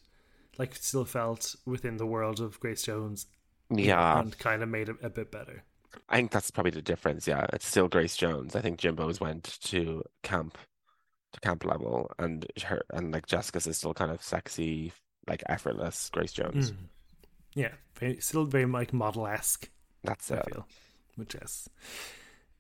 like, 0.58 0.74
still 0.76 1.04
felt 1.04 1.56
within 1.66 1.98
the 1.98 2.06
world 2.06 2.40
of 2.40 2.58
Grace 2.60 2.82
Jones, 2.82 3.26
Yeah, 3.70 4.20
and 4.20 4.38
kind 4.38 4.62
of 4.62 4.68
made 4.68 4.88
it 4.88 4.96
a 5.02 5.10
bit 5.10 5.30
better. 5.30 5.62
I 6.08 6.16
think 6.16 6.30
that's 6.30 6.50
probably 6.50 6.70
the 6.70 6.82
difference. 6.82 7.26
Yeah, 7.26 7.46
it's 7.52 7.66
still 7.66 7.88
Grace 7.88 8.16
Jones. 8.16 8.56
I 8.56 8.60
think 8.60 8.78
Jimbo's 8.78 9.20
went 9.20 9.58
to 9.62 10.02
camp, 10.22 10.56
to 11.32 11.40
camp 11.40 11.64
level, 11.64 12.10
and 12.18 12.46
her 12.64 12.82
and 12.90 13.12
like 13.12 13.26
Jessica's 13.26 13.66
is 13.66 13.78
still 13.78 13.94
kind 13.94 14.10
of 14.10 14.22
sexy, 14.22 14.92
like 15.26 15.42
effortless 15.48 16.10
Grace 16.10 16.32
Jones. 16.32 16.72
Mm. 16.72 16.76
Yeah, 17.54 17.72
very, 17.98 18.20
still 18.20 18.44
very 18.44 18.66
like 18.66 18.92
model 18.92 19.26
esque. 19.26 19.68
That's 20.04 20.30
I 20.30 20.36
it. 20.36 20.44
feel 20.52 20.66
which 21.18 21.34
is. 21.34 21.68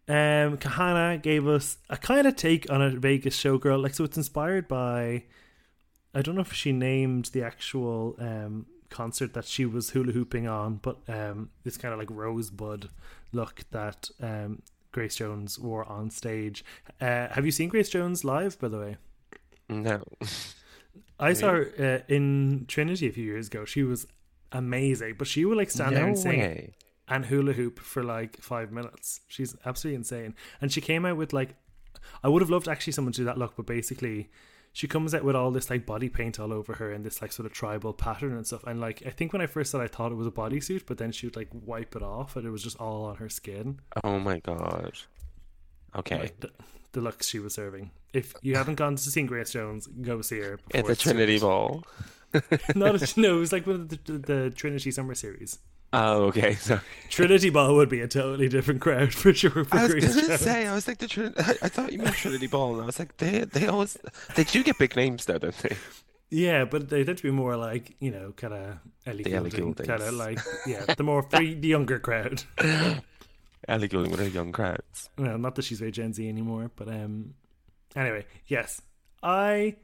Um, 0.08 0.58
Kahanna 0.58 1.22
gave 1.22 1.46
us 1.46 1.78
a 1.88 1.96
kind 1.96 2.26
of 2.26 2.36
take 2.36 2.70
on 2.70 2.82
a 2.82 2.90
Vegas 2.90 3.36
showgirl. 3.38 3.82
Like, 3.82 3.94
so 3.94 4.04
it's 4.04 4.16
inspired 4.16 4.68
by. 4.68 5.24
I 6.14 6.22
don't 6.22 6.34
know 6.34 6.40
if 6.40 6.52
she 6.52 6.72
named 6.72 7.26
the 7.26 7.42
actual 7.42 8.16
um, 8.18 8.66
concert 8.90 9.34
that 9.34 9.44
she 9.44 9.64
was 9.66 9.90
hula 9.90 10.12
hooping 10.12 10.46
on, 10.46 10.76
but 10.76 10.98
um, 11.08 11.50
this 11.64 11.76
kind 11.76 11.92
of 11.92 11.98
like 11.98 12.10
rosebud 12.10 12.88
look 13.32 13.62
that 13.70 14.08
um, 14.22 14.62
Grace 14.92 15.16
Jones 15.16 15.58
wore 15.58 15.84
on 15.84 16.10
stage. 16.10 16.64
Uh, 17.00 17.28
have 17.28 17.44
you 17.44 17.52
seen 17.52 17.68
Grace 17.68 17.88
Jones 17.90 18.24
live, 18.24 18.58
by 18.58 18.68
the 18.68 18.78
way? 18.78 18.96
No. 19.68 20.02
I 21.20 21.32
saw 21.32 21.48
her 21.52 21.72
uh, 22.08 22.12
in 22.12 22.64
Trinity 22.68 23.08
a 23.08 23.12
few 23.12 23.24
years 23.24 23.48
ago. 23.48 23.64
She 23.64 23.82
was 23.82 24.06
amazing, 24.52 25.16
but 25.18 25.26
she 25.26 25.44
would 25.44 25.58
like 25.58 25.70
stand 25.70 25.94
there 25.96 26.02
No 26.02 26.08
and 26.08 26.18
sing 26.18 26.38
way. 26.40 26.74
and 27.08 27.26
hula 27.26 27.52
hoop 27.52 27.78
for 27.80 28.02
like 28.02 28.40
five 28.40 28.70
minutes. 28.72 29.20
She's 29.28 29.54
absolutely 29.66 29.96
insane. 29.96 30.34
And 30.60 30.72
she 30.72 30.80
came 30.80 31.04
out 31.04 31.16
with 31.16 31.32
like, 31.32 31.56
I 32.22 32.28
would 32.28 32.40
have 32.40 32.50
loved 32.50 32.68
actually 32.68 32.92
someone 32.94 33.12
to 33.12 33.18
do 33.20 33.24
that 33.24 33.36
look, 33.36 33.56
but 33.56 33.66
basically, 33.66 34.30
she 34.78 34.86
comes 34.86 35.12
out 35.12 35.24
with 35.24 35.34
all 35.34 35.50
this 35.50 35.70
like 35.70 35.84
body 35.84 36.08
paint 36.08 36.38
all 36.38 36.52
over 36.52 36.74
her 36.74 36.92
and 36.92 37.04
this 37.04 37.20
like 37.20 37.32
sort 37.32 37.46
of 37.46 37.52
tribal 37.52 37.92
pattern 37.92 38.36
and 38.36 38.46
stuff. 38.46 38.62
And 38.62 38.80
like, 38.80 39.02
I 39.04 39.10
think 39.10 39.32
when 39.32 39.42
I 39.42 39.46
first 39.46 39.72
saw 39.72 39.80
it, 39.80 39.84
I 39.84 39.86
thought 39.88 40.12
it 40.12 40.14
was 40.14 40.28
a 40.28 40.30
bodysuit, 40.30 40.84
but 40.86 40.98
then 40.98 41.10
she 41.10 41.26
would 41.26 41.34
like 41.34 41.48
wipe 41.52 41.96
it 41.96 42.02
off 42.02 42.36
and 42.36 42.46
it 42.46 42.50
was 42.50 42.62
just 42.62 42.76
all 42.76 43.06
on 43.06 43.16
her 43.16 43.28
skin. 43.28 43.80
Oh 44.04 44.20
my 44.20 44.38
God. 44.38 44.92
Okay. 45.96 46.20
Like 46.20 46.38
the, 46.38 46.52
the 46.92 47.00
looks 47.00 47.26
she 47.26 47.40
was 47.40 47.54
serving. 47.54 47.90
If 48.12 48.34
you 48.40 48.54
haven't 48.54 48.76
gone 48.76 48.94
to 48.94 49.02
see 49.02 49.20
Grace 49.24 49.50
Jones, 49.50 49.88
go 49.88 50.22
see 50.22 50.38
her. 50.38 50.60
At 50.72 50.86
the 50.86 50.94
Trinity. 50.94 51.40
Ball. 51.40 51.82
Not 52.76 53.02
a, 53.02 53.20
no, 53.20 53.36
it 53.36 53.40
was 53.40 53.52
like 53.52 53.66
one 53.66 53.74
of 53.74 53.88
the, 53.88 53.98
the, 54.04 54.18
the 54.18 54.50
Trinity 54.50 54.92
Summer 54.92 55.16
Series. 55.16 55.58
Oh, 55.92 56.24
okay. 56.24 56.54
Sorry. 56.60 56.80
Trinity 57.08 57.50
Ball 57.50 57.74
would 57.74 57.88
be 57.88 58.00
a 58.00 58.08
totally 58.08 58.48
different 58.48 58.80
crowd 58.80 59.14
for 59.14 59.32
sure. 59.32 59.64
For 59.64 59.76
I 59.76 59.82
was 59.84 59.92
Grace 59.92 60.14
gonna 60.14 60.26
Jones. 60.28 60.40
say, 60.40 60.66
I 60.66 60.74
was 60.74 60.86
like 60.86 60.98
the 60.98 61.08
Trin- 61.08 61.34
I, 61.38 61.50
I 61.62 61.68
thought 61.68 61.92
you 61.92 61.98
meant 61.98 62.14
Trinity 62.16 62.46
Ball, 62.46 62.74
and 62.74 62.82
I 62.82 62.86
was 62.86 62.98
like, 62.98 63.16
they 63.16 63.44
they 63.44 63.66
always 63.66 63.96
they 64.36 64.44
do 64.44 64.62
get 64.62 64.78
big 64.78 64.94
names 64.96 65.24
though, 65.24 65.38
don't 65.38 65.56
they? 65.58 65.76
Yeah, 66.30 66.66
but 66.66 66.90
they 66.90 67.04
tend 67.04 67.16
to 67.18 67.22
be 67.24 67.30
more 67.30 67.56
like 67.56 67.96
you 68.00 68.10
know, 68.10 68.32
kind 68.36 68.52
of 68.52 68.78
Ellie 69.06 69.22
The 69.24 69.34
Ellie 69.34 69.48
Goulding, 69.50 69.86
kind 69.86 70.02
of 70.02 70.10
Gouldings. 70.10 70.18
like 70.18 70.38
yeah, 70.66 70.94
the 70.94 71.02
more 71.02 71.22
for 71.22 71.38
the 71.38 71.44
younger 71.44 71.98
crowd. 71.98 72.42
Ellie 73.66 73.88
Goulding 73.88 74.10
with 74.10 74.20
her 74.20 74.28
young 74.28 74.52
crowds. 74.52 75.08
Well, 75.18 75.38
not 75.38 75.54
that 75.54 75.62
she's 75.64 75.78
very 75.78 75.90
Gen 75.90 76.12
Z 76.12 76.26
anymore, 76.28 76.70
but 76.76 76.88
um, 76.88 77.34
anyway, 77.96 78.26
yes, 78.46 78.82
I 79.22 79.76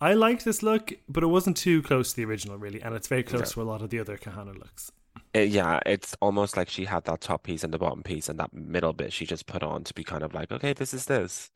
I 0.00 0.14
liked 0.14 0.44
this 0.44 0.62
look, 0.62 0.92
but 1.08 1.22
it 1.24 1.28
wasn't 1.28 1.56
too 1.56 1.82
close 1.82 2.10
to 2.10 2.16
the 2.16 2.24
original, 2.24 2.56
really, 2.56 2.80
and 2.80 2.94
it's 2.94 3.08
very 3.08 3.22
close 3.24 3.52
to 3.52 3.62
a 3.62 3.64
lot 3.64 3.82
of 3.82 3.90
the 3.90 3.98
other 3.98 4.16
Kahanna 4.16 4.54
looks. 4.56 4.92
Uh, 5.34 5.40
yeah, 5.40 5.80
it's 5.84 6.14
almost 6.20 6.56
like 6.56 6.68
she 6.68 6.84
had 6.84 7.04
that 7.04 7.20
top 7.20 7.42
piece 7.42 7.64
and 7.64 7.72
the 7.74 7.78
bottom 7.78 8.02
piece, 8.02 8.28
and 8.28 8.38
that 8.38 8.52
middle 8.52 8.92
bit 8.92 9.12
she 9.12 9.26
just 9.26 9.46
put 9.46 9.62
on 9.62 9.82
to 9.84 9.94
be 9.94 10.04
kind 10.04 10.22
of 10.22 10.32
like, 10.34 10.52
okay, 10.52 10.72
this 10.72 10.94
is 10.94 11.06
this. 11.06 11.50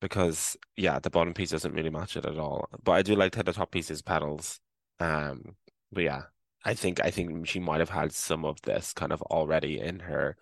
Because 0.00 0.56
yeah, 0.76 0.98
the 0.98 1.10
bottom 1.10 1.34
piece 1.34 1.50
doesn't 1.50 1.74
really 1.74 1.90
match 1.90 2.16
it 2.16 2.24
at 2.24 2.38
all. 2.38 2.68
But 2.82 2.92
I 2.92 3.02
do 3.02 3.14
like 3.14 3.34
how 3.34 3.42
the 3.42 3.52
top 3.52 3.70
piece 3.72 3.90
is 3.90 4.00
petals. 4.00 4.60
Um, 4.98 5.56
but 5.92 6.04
yeah, 6.04 6.22
I 6.64 6.74
think 6.74 7.00
I 7.04 7.10
think 7.10 7.46
she 7.46 7.58
might 7.60 7.80
have 7.80 7.90
had 7.90 8.12
some 8.12 8.44
of 8.44 8.62
this 8.62 8.92
kind 8.92 9.12
of 9.12 9.20
already 9.22 9.78
in 9.80 10.00
her 10.00 10.36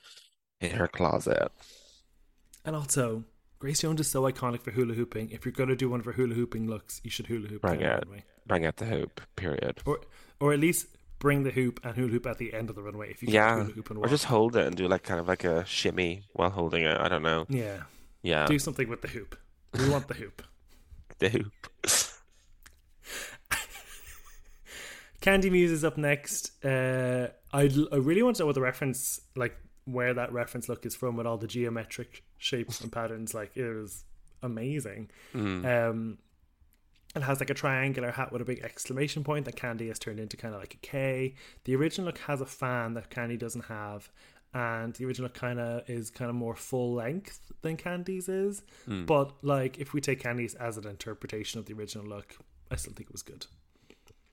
in 0.60 0.70
her 0.72 0.88
closet. 0.88 1.48
And 2.64 2.76
also, 2.76 3.24
Grace 3.58 3.80
Jones 3.80 4.00
is 4.00 4.10
so 4.10 4.22
iconic 4.30 4.60
for 4.62 4.70
hula 4.72 4.94
hooping. 4.94 5.30
If 5.30 5.44
you're 5.44 5.52
going 5.52 5.70
to 5.70 5.76
do 5.76 5.88
one 5.88 6.00
of 6.00 6.06
her 6.06 6.12
hula 6.12 6.34
hooping 6.34 6.68
looks, 6.68 7.00
you 7.02 7.10
should 7.10 7.26
hula 7.26 7.48
hoop 7.48 7.62
Bring 7.62 7.80
it. 7.80 7.88
runway. 8.04 8.24
Bring 8.46 8.66
out 8.66 8.76
the 8.76 8.86
hoop, 8.86 9.20
period. 9.36 9.80
or 9.86 10.00
or 10.40 10.52
at 10.52 10.60
least 10.60 10.86
bring 11.18 11.42
the 11.42 11.50
hoop 11.50 11.80
and 11.84 11.96
hula 11.96 12.08
hoop 12.10 12.26
at 12.26 12.38
the 12.38 12.52
end 12.54 12.70
of 12.70 12.76
the 12.76 12.82
runway. 12.82 13.10
If 13.10 13.22
you 13.22 13.26
can 13.28 13.34
Yeah, 13.34 13.54
hula 13.56 13.72
hoop 13.72 13.90
and 13.90 13.98
or 13.98 14.08
just 14.08 14.24
hold 14.26 14.56
it 14.56 14.66
and 14.66 14.76
do 14.76 14.86
like 14.88 15.02
kind 15.02 15.18
of 15.20 15.28
like 15.28 15.44
a 15.44 15.64
shimmy 15.64 16.22
while 16.32 16.50
holding 16.50 16.84
it. 16.84 16.96
I 16.96 17.08
don't 17.08 17.22
know. 17.22 17.46
yeah, 17.48 17.82
Yeah, 18.22 18.46
do 18.46 18.58
something 18.58 18.88
with 18.88 19.02
the 19.02 19.08
hoop. 19.08 19.36
We 19.74 19.88
want 19.88 20.08
the 20.08 20.14
hoop. 20.14 20.42
the 21.18 21.28
hoop. 21.28 21.52
Kandy 25.20 25.50
Muse 25.50 25.72
is 25.72 25.84
up 25.84 25.96
next. 25.98 26.64
Uh, 26.64 27.28
I 27.52 27.62
I 27.92 27.96
really 27.96 28.22
want 28.22 28.36
to 28.36 28.42
know 28.42 28.46
what 28.46 28.54
the 28.54 28.60
reference, 28.60 29.20
like 29.34 29.56
where 29.84 30.14
that 30.14 30.32
reference 30.32 30.68
look 30.68 30.86
is 30.86 30.94
from, 30.94 31.16
with 31.16 31.26
all 31.26 31.36
the 31.38 31.48
geometric 31.48 32.22
shapes 32.38 32.80
and 32.80 32.92
patterns. 32.92 33.34
Like 33.34 33.56
it 33.56 33.68
was 33.68 34.04
amazing. 34.42 35.10
Um, 35.34 36.18
it 37.18 37.26
has 37.26 37.40
like 37.40 37.50
a 37.50 37.54
triangular 37.54 38.10
hat 38.10 38.32
with 38.32 38.42
a 38.42 38.44
big 38.44 38.60
exclamation 38.60 39.24
point 39.24 39.44
that 39.44 39.56
Kandy 39.56 39.88
has 39.88 39.98
turned 39.98 40.20
into 40.20 40.36
kind 40.36 40.54
of 40.54 40.60
like 40.60 40.74
a 40.74 40.78
K. 40.78 41.34
The 41.64 41.76
original 41.76 42.06
look 42.06 42.18
has 42.18 42.40
a 42.40 42.46
fan 42.46 42.94
that 42.94 43.10
Kandy 43.10 43.38
doesn't 43.38 43.66
have, 43.66 44.10
and 44.54 44.94
the 44.94 45.04
original 45.04 45.28
kind 45.28 45.60
of 45.60 45.88
is 45.88 46.10
kind 46.10 46.28
of 46.28 46.34
more 46.34 46.54
full 46.54 46.94
length 46.94 47.40
than 47.62 47.76
Kandy's 47.76 48.28
is. 48.28 48.62
Hmm. 48.86 49.04
But 49.04 49.32
like 49.42 49.78
if 49.78 49.92
we 49.92 50.00
take 50.00 50.22
Kandy's 50.22 50.54
as 50.54 50.76
an 50.76 50.86
interpretation 50.86 51.58
of 51.58 51.66
the 51.66 51.74
original 51.74 52.06
look, 52.06 52.36
I 52.70 52.76
still 52.76 52.92
think 52.92 53.08
it 53.08 53.12
was 53.12 53.22
good. 53.22 53.46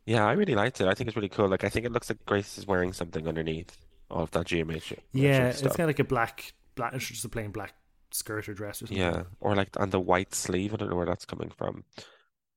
Yeah, 0.05 0.25
I 0.25 0.33
really 0.33 0.55
liked 0.55 0.81
it. 0.81 0.87
I 0.87 0.93
think 0.93 1.07
it's 1.07 1.15
really 1.15 1.29
cool. 1.29 1.47
Like, 1.49 1.63
I 1.63 1.69
think 1.69 1.85
it 1.85 1.91
looks 1.91 2.09
like 2.09 2.23
Grace 2.25 2.57
is 2.57 2.67
wearing 2.67 2.93
something 2.93 3.27
underneath 3.27 3.75
all 4.11 4.21
of 4.21 4.31
that 4.31 4.45
geometry. 4.45 4.99
Yeah, 5.13 5.47
it's 5.47 5.61
kind 5.61 5.79
of 5.79 5.87
like 5.87 5.99
a 5.99 6.03
black, 6.03 6.53
black, 6.75 6.93
it's 6.93 7.07
just 7.07 7.25
a 7.25 7.29
plain 7.29 7.49
black 7.49 7.73
skirt 8.11 8.47
or 8.47 8.53
dress 8.53 8.83
or 8.83 8.87
something. 8.87 8.97
Yeah, 8.97 9.23
or 9.39 9.55
like 9.55 9.79
on 9.79 9.89
the 9.89 9.99
white 9.99 10.35
sleeve. 10.35 10.73
I 10.73 10.77
don't 10.77 10.89
know 10.89 10.95
where 10.95 11.07
that's 11.07 11.25
coming 11.25 11.49
from. 11.49 11.83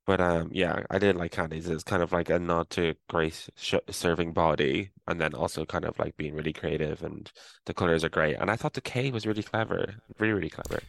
But 0.08 0.22
um, 0.22 0.48
yeah, 0.54 0.84
I 0.90 0.98
did 0.98 1.16
like 1.16 1.32
Kandy's. 1.32 1.68
It's 1.68 1.84
kind 1.84 2.02
of 2.02 2.12
like 2.12 2.30
a 2.30 2.38
nod 2.38 2.70
to 2.70 2.94
Grace 3.10 3.50
sh 3.56 3.74
serving 3.90 4.32
body, 4.32 4.90
and 5.06 5.20
then 5.20 5.34
also 5.34 5.66
kind 5.66 5.84
of 5.84 5.98
like 5.98 6.16
being 6.16 6.34
really 6.34 6.54
creative, 6.54 7.02
and 7.02 7.30
the 7.66 7.74
colors 7.74 8.04
are 8.04 8.08
great. 8.08 8.36
And 8.40 8.50
I 8.50 8.56
thought 8.56 8.72
the 8.72 8.80
K 8.80 9.10
was 9.10 9.26
really 9.26 9.42
clever, 9.42 9.96
really, 10.18 10.32
really 10.32 10.48
clever. 10.48 10.80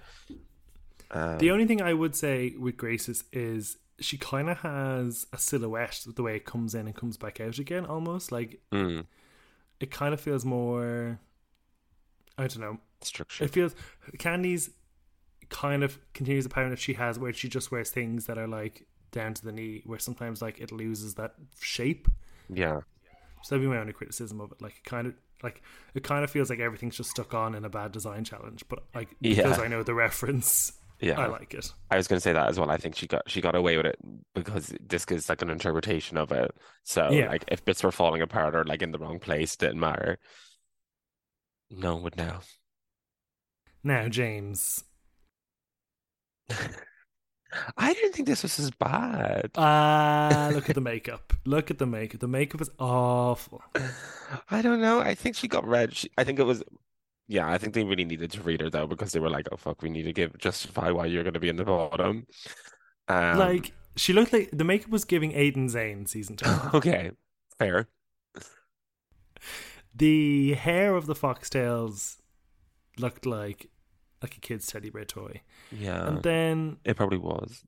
Um, 1.12 1.38
The 1.38 1.52
only 1.52 1.66
thing 1.66 1.82
I 1.82 1.94
would 1.94 2.16
say 2.16 2.56
with 2.58 2.78
Grace's 2.78 3.26
is 3.34 3.78
she 4.00 4.18
kind 4.18 4.50
of 4.50 4.60
has 4.60 5.26
a 5.34 5.38
silhouette 5.38 6.06
the 6.16 6.24
way 6.24 6.38
it 6.38 6.46
comes 6.46 6.74
in 6.74 6.88
and 6.88 6.96
comes 6.96 7.18
back 7.18 7.42
out 7.42 7.58
again, 7.60 7.86
almost 7.86 8.32
like 8.32 8.62
mm, 8.72 9.06
it 9.82 9.92
kind 9.92 10.14
of 10.14 10.22
feels 10.22 10.46
more. 10.46 11.20
I 12.38 12.48
don't 12.48 12.62
know. 12.62 12.78
structure. 13.02 13.44
It 13.44 13.52
feels 13.52 13.76
Kandy's 14.18 14.70
kind 15.50 15.84
of 15.84 16.00
continues 16.14 16.46
the 16.46 16.50
pattern 16.50 16.70
that 16.70 16.80
she 16.80 16.94
has, 16.94 17.20
where 17.20 17.34
she 17.34 17.50
just 17.50 17.72
wears 17.72 17.90
things 17.90 18.28
that 18.28 18.38
are 18.38 18.48
like 18.48 18.86
down 19.12 19.34
to 19.36 19.43
the 19.43 19.51
knee, 19.51 19.82
where 19.86 19.99
sometimes 19.99 20.41
like 20.41 20.60
it 20.60 20.72
loses 20.72 21.16
that 21.16 21.36
shape. 21.62 22.07
Yeah, 22.49 22.82
So 23.41 23.55
that'd 23.55 23.64
be 23.68 23.74
my 23.74 23.80
only 23.80 23.93
criticism 23.93 24.41
of 24.41 24.51
it. 24.51 24.62
Like 24.62 24.78
it 24.78 24.84
kind 24.84 25.07
of 25.07 25.14
like 25.43 25.62
it 25.93 26.03
kind 26.03 26.24
of 26.24 26.32
feels 26.32 26.49
like 26.49 26.60
everything's 26.60 26.97
just 26.97 27.10
stuck 27.12 27.34
on 27.34 27.55
in 27.55 27.66
a 27.66 27.70
bad 27.70 27.91
design 27.91 28.24
challenge. 28.24 28.64
But 28.68 28.84
like 28.93 29.16
because 29.22 29.57
Yeah. 29.57 29.57
I 29.57 29.68
know 29.68 29.84
the 29.84 29.93
reference, 29.93 30.74
yeah. 30.99 31.20
I 31.20 31.28
like 31.28 31.53
it. 31.53 31.72
I 31.91 31.97
was 31.97 32.07
going 32.07 32.18
to 32.18 32.22
say 32.22 32.34
that 32.34 32.49
as 32.49 32.60
well. 32.60 32.70
I 32.70 32.78
think 32.78 32.95
she 32.95 33.07
got 33.07 33.30
she 33.30 33.41
got 33.41 33.55
away 33.55 33.78
with 33.78 33.86
it 33.88 33.97
because 34.36 34.74
this 34.82 35.05
is 35.10 35.30
like 35.30 35.41
an 35.41 35.49
interpretation 35.49 36.18
of 36.18 36.32
it. 36.32 36.51
So 36.84 37.10
Yeah. 37.10 37.28
like 37.28 37.45
if 37.47 37.64
bits 37.66 37.84
were 37.84 37.91
falling 37.91 38.22
apart 38.22 38.55
or 38.55 38.64
like 38.66 38.82
in 38.82 38.91
the 38.91 38.99
wrong 38.99 39.20
place, 39.20 39.55
didn't 39.55 39.80
matter. 39.80 40.20
No 41.72 41.95
one 41.95 42.03
would 42.03 42.16
know. 42.18 42.41
Now, 43.84 44.07
Jaymes. 44.07 44.84
I 47.78 47.93
didn't 47.93 48.14
think 48.14 48.28
this 48.28 48.43
was 48.43 48.60
as 48.60 48.72
bad. 48.72 49.52
Ah, 49.56 50.52
look 50.54 50.70
at 50.70 50.76
the 50.76 50.82
makeup. 50.93 51.34
Look 51.45 51.72
at 51.72 51.80
the 51.80 51.86
makeup. 51.88 52.20
The 52.20 52.28
makeup 52.28 52.62
is 52.62 52.70
awful. 52.80 53.62
I 54.50 54.62
don't 54.62 54.82
know. 54.82 55.00
I 55.00 55.16
think 55.16 55.36
she 55.36 55.47
got 55.47 55.68
red. 55.68 55.95
She, 55.95 56.10
I 56.18 56.24
think 56.24 56.39
it 56.39 56.43
was, 56.43 56.64
yeah. 57.28 57.50
I 57.50 57.58
think 57.58 57.74
they 57.74 57.84
really 57.84 58.06
needed 58.06 58.32
to 58.32 58.41
read 58.41 58.62
her 58.62 58.70
though 58.70 58.88
because 58.88 59.12
they 59.14 59.20
were 59.20 59.30
like, 59.30 59.47
"Oh 59.52 59.58
fuck, 59.58 59.82
we 59.82 59.89
need 59.89 60.04
to 60.04 60.14
give 60.14 60.38
justify 60.38 60.91
why 60.91 61.06
you're 61.08 61.24
going 61.24 61.34
to 61.34 61.39
be 61.39 61.50
in 61.50 61.56
the 61.58 61.66
bottom." 61.66 62.28
Um, 63.08 63.38
like 63.39 63.74
she 63.95 64.14
looked 64.14 64.34
like 64.34 64.50
the 64.52 64.64
makeup 64.64 64.91
was 64.91 65.06
giving 65.06 65.32
Aiden 65.34 65.72
Zhane 65.72 66.08
season 66.08 66.36
two. 66.36 66.45
okay, 66.74 67.12
fair. 67.58 67.88
the 69.95 70.54
hair 70.54 70.95
of 70.95 71.06
the 71.08 71.16
foxtails 71.16 72.18
looked 72.97 73.26
like 73.26 73.70
like 74.22 74.36
a 74.38 74.40
kid's 74.40 74.68
teddy 74.68 74.90
bear 74.90 75.06
toy, 75.06 75.42
Yeah, 75.72 76.08
and 76.08 76.24
then 76.24 76.78
it 76.84 76.96
probably 76.98 77.18
was. 77.20 77.64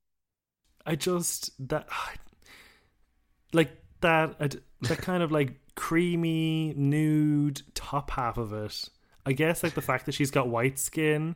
I 0.86 0.96
just 0.96 1.52
that 1.70 1.88
like 3.54 3.72
that 4.02 4.36
I 4.40 4.50
that 4.88 4.98
kind 5.02 5.24
of 5.24 5.32
like 5.32 5.60
creamy 5.76 6.74
nude 6.76 7.62
top 7.74 8.12
half 8.12 8.38
of 8.38 8.54
it. 8.54 8.90
I 9.26 9.34
guess 9.34 9.64
like 9.64 9.76
the 9.76 9.82
fact 9.82 10.06
that 10.08 10.14
she's 10.14 10.32
got 10.32 10.48
white 10.48 10.80
skin, 10.80 11.36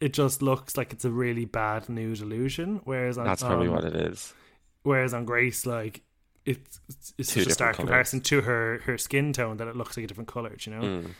it 0.00 0.12
just 0.12 0.42
looks 0.42 0.76
like 0.76 0.92
it's 0.92 1.04
a 1.04 1.10
really 1.10 1.44
bad 1.44 1.88
nude 1.88 2.20
illusion. 2.20 2.80
Whereas 2.84 3.18
on, 3.18 3.24
That's 3.24 3.42
probably 3.42 3.68
on- 3.68 3.74
what 3.74 3.84
it 3.84 3.94
is. 3.94 4.34
Whereas 4.82 5.14
on 5.14 5.24
Grace, 5.24 5.64
like 5.64 6.02
it's 6.44 6.80
it's 7.18 7.32
Two 7.32 7.40
such 7.40 7.46
a 7.46 7.50
stark 7.52 7.72
different 7.72 7.88
comparison 7.88 8.20
to 8.22 8.40
her 8.42 8.80
her 8.84 8.98
skin 8.98 9.32
tone 9.32 9.56
that 9.58 9.68
it 9.68 9.76
looks 9.76 9.96
like 9.96 10.04
a 10.04 10.06
different 10.06 10.28
color. 10.28 10.54
You 10.60 10.72
know, 10.74 10.80
Mm. 10.82 11.10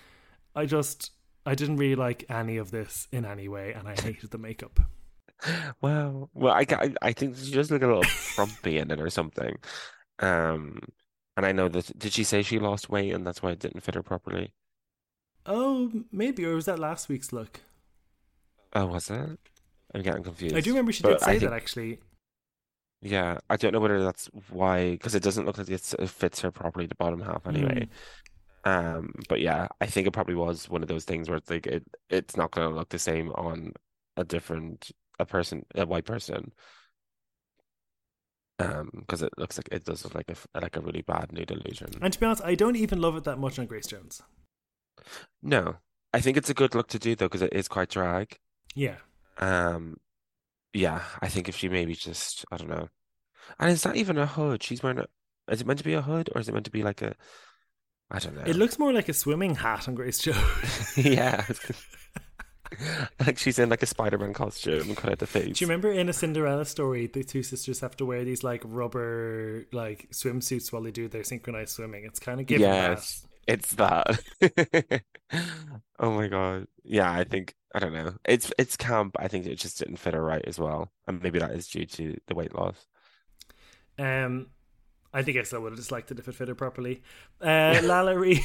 I 0.55 0.67
just 0.67 1.13
I 1.47 1.55
didn't 1.55 1.77
really 1.77 1.95
like 1.97 2.25
any 2.31 2.57
of 2.57 2.71
this 2.71 3.07
in 3.13 3.25
any 3.25 3.49
way, 3.49 3.73
and 3.73 3.87
I 3.89 3.95
hated 4.01 4.31
the 4.31 4.39
makeup. 4.39 4.81
Well, 5.83 6.31
well, 6.33 6.55
I, 6.55 6.65
I 6.71 6.95
I 7.03 7.13
think 7.13 7.37
she 7.37 7.51
just 7.51 7.71
look 7.71 7.83
a 7.83 7.87
little 7.87 8.05
frumpy 8.05 8.79
in 8.79 8.91
it 8.91 8.99
or 9.01 9.11
something. 9.11 9.57
Um, 10.21 10.79
and 11.37 11.45
I 11.45 11.53
know 11.53 11.69
that 11.69 11.99
did 11.99 12.15
she 12.15 12.25
say 12.25 12.43
she 12.43 12.59
lost 12.59 12.89
weight 12.89 13.13
and 13.13 13.27
that's 13.27 13.43
why 13.43 13.51
it 13.51 13.59
didn't 13.59 13.83
fit 13.83 13.95
her 13.97 14.03
properly? 14.03 14.55
Oh, 15.45 15.91
maybe 16.11 16.47
or 16.47 16.55
was 16.55 16.65
that 16.65 16.79
last 16.79 17.11
week's 17.11 17.31
look? 17.31 17.61
Oh, 18.73 18.87
was 18.87 19.11
it? 19.11 19.39
I'm 19.95 20.03
getting 20.03 20.23
confused. 20.23 20.57
I 20.57 20.61
do 20.61 20.71
remember 20.71 20.93
she 20.93 21.03
But 21.03 21.19
did 21.19 21.21
say 21.21 21.39
think- 21.39 21.43
that 21.43 21.53
actually. 21.53 21.99
Yeah, 23.03 23.37
I 23.51 23.57
don't 23.57 23.73
know 23.73 23.81
whether 23.81 24.03
that's 24.03 24.31
why, 24.49 24.93
because 24.93 25.15
it 25.15 25.23
doesn't 25.23 25.45
look 25.45 25.59
like 25.59 25.69
it's, 25.69 25.93
it 25.95 26.09
fits 26.09 26.41
her 26.41 26.51
properly, 26.51 26.87
the 26.87 26.95
bottom 26.95 27.21
half 27.21 27.47
anyway. 27.47 27.87
Um, 28.65 29.13
but 29.29 29.41
yeah, 29.41 29.69
I 29.81 29.87
think 29.87 30.07
it 30.07 30.13
probably 30.13 30.35
was 30.35 30.69
one 30.69 30.83
of 30.83 30.89
those 30.89 31.05
things 31.05 31.29
where 31.29 31.37
it's 31.39 31.51
like 31.51 31.67
it, 31.67 31.85
it's 32.09 32.37
not 32.37 32.51
going 32.51 32.69
to 32.69 32.75
look 32.75 32.89
the 32.89 32.99
same 32.99 33.31
on 33.33 33.73
a 34.17 34.25
different, 34.25 34.91
a 35.19 35.27
person, 35.27 35.65
a 35.75 35.87
white 35.87 36.07
person. 36.07 36.53
Um, 38.61 38.91
because 38.95 39.23
it 39.23 39.33
looks 39.37 39.59
like 39.59 39.69
it 39.73 39.85
does 39.85 40.05
look 40.05 40.15
like 40.15 40.31
a 40.31 40.61
like 40.61 40.77
a 40.77 40.81
really 40.81 41.03
bad 41.03 41.33
nude 41.33 41.51
illusion. 41.51 41.91
And 42.01 42.13
to 42.13 42.21
be 42.21 42.25
honest, 42.25 42.45
I 42.45 42.55
don't 42.55 42.77
even 42.77 43.01
love 43.01 43.17
it 43.17 43.25
that 43.25 43.39
much 43.39 43.59
on 43.59 43.67
Grace 43.67 43.89
Jones. 43.89 44.23
No, 45.43 45.77
I 46.13 46.21
think 46.21 46.37
it's 46.37 46.49
a 46.49 46.55
good 46.55 46.75
look 46.77 46.87
to 46.89 46.99
do 47.01 47.17
though, 47.17 47.27
because 47.27 47.43
it 47.43 47.53
is 47.53 47.67
quite 47.67 47.89
drag. 47.89 48.39
Yeah. 48.77 48.99
Um, 49.39 49.97
yeah, 50.73 51.03
I 51.21 51.29
think 51.29 51.49
if 51.49 51.57
she 51.57 51.69
maybe 51.69 51.95
just, 51.95 52.45
I 52.53 52.57
don't 52.57 52.71
know. 52.71 52.89
And 53.59 53.73
it's 53.73 53.85
not 53.85 53.97
even 53.97 54.19
a 54.19 54.27
hood. 54.27 54.63
She's 54.63 54.83
wearing 54.83 55.01
a, 55.01 55.07
is 55.51 55.61
it 55.61 55.67
meant 55.67 55.81
to 55.81 55.85
be 55.85 55.95
a 55.95 56.03
hood 56.03 56.31
or 56.33 56.41
is 56.41 56.49
it 56.49 56.53
meant 56.53 56.67
to 56.67 56.71
be 56.71 56.85
like 56.85 57.03
a, 57.03 57.17
I 58.11 58.19
don't 58.19 58.37
know. 58.37 58.43
It 58.47 58.57
looks 58.57 58.79
more 58.79 58.93
like 58.93 59.09
a 59.09 59.15
swimming 59.15 59.55
hat 59.55 59.89
on 59.89 59.95
Grace 59.95 60.19
Jones. 60.19 60.39
Yeah. 60.97 61.45
Like 63.25 63.39
she's 63.39 63.61
in 63.61 63.69
like 63.69 63.85
a 63.85 63.87
Spider-Man 63.87 64.33
costume, 64.33 64.97
cut 64.97 65.13
out 65.13 65.19
the 65.21 65.29
face. 65.29 65.59
Do 65.59 65.65
you 65.65 65.69
remember 65.69 65.93
in 65.93 66.09
a 66.09 66.13
Cinderella 66.13 66.65
story, 66.65 67.07
the 67.07 67.23
two 67.23 67.45
sisters 67.45 67.79
have 67.81 67.97
to 67.99 68.05
wear 68.05 68.25
these 68.25 68.43
like 68.43 68.63
rubber 68.65 69.67
like 69.73 70.09
swimsuits 70.11 70.73
while 70.73 70.83
they 70.83 70.91
do 70.91 71.07
their 71.07 71.23
synchronized 71.23 71.71
swimming? 71.71 72.05
It's 72.05 72.19
kind 72.19 72.41
of 72.41 72.47
giving 72.47 72.63
Yes, 72.67 73.27
it's 73.47 73.75
that. 73.75 74.21
Oh 75.99 76.11
my 76.11 76.27
God. 76.27 76.67
Yeah, 76.83 77.11
I 77.11 77.23
think 77.25 77.55
I 77.75 77.79
don't 77.79 77.93
know. 77.93 78.15
It's 78.25 78.53
it's 78.59 78.77
camp. 78.77 79.15
I 79.19 79.29
think 79.29 79.47
it 79.47 79.57
just 79.57 79.79
didn't 79.79 79.97
fit 79.97 80.15
her 80.15 80.23
right 80.23 80.45
as 80.45 80.59
well. 80.59 80.91
And 81.07 81.23
maybe 81.23 81.39
that 81.39 81.53
is 81.53 81.69
due 81.69 81.87
to 81.87 82.17
the 82.27 82.35
weight 82.35 82.55
loss. 82.55 82.87
Um, 83.99 84.49
I 85.15 85.23
think 85.23 85.39
I 85.39 85.43
still 85.45 85.61
would 85.63 85.73
have 85.73 85.79
disliked 85.79 86.11
it 86.11 86.19
if 86.19 86.27
it 86.29 86.35
fitted 86.35 86.59
properly. 86.59 87.03
Uh, 87.41 87.75
LaLa 87.81 88.19
Ri 88.21 88.43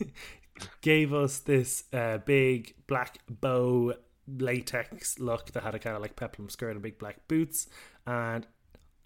gave 0.80 1.12
us 1.12 1.40
this 1.40 1.84
uh, 1.92 2.18
big 2.18 2.74
black 2.86 3.18
bow 3.28 3.94
latex 4.26 5.18
look 5.18 5.52
that 5.52 5.62
had 5.64 5.74
a 5.74 5.78
kind 5.78 5.96
of 5.96 6.02
like 6.02 6.14
peplum 6.16 6.48
skirt 6.48 6.70
and 6.70 6.82
big 6.82 6.98
black 6.98 7.26
boots. 7.28 7.66
And 8.06 8.46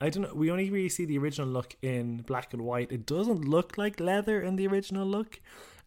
I 0.03 0.11
don't 0.11 0.22
know, 0.24 0.34
we 0.34 0.51
only 0.51 0.68
really 0.68 0.88
see 0.90 1.05
the 1.07 1.16
original 1.18 1.49
look 1.49 1.76
in 1.80 2.18
black 2.18 2.53
and 2.53 2.62
white. 2.62 2.93
It 2.93 3.07
doesn't 3.07 3.45
look 3.45 3.78
like 3.78 3.99
leather 3.99 4.40
in 4.43 4.57
the 4.57 4.66
original 4.66 5.07
look. 5.07 5.40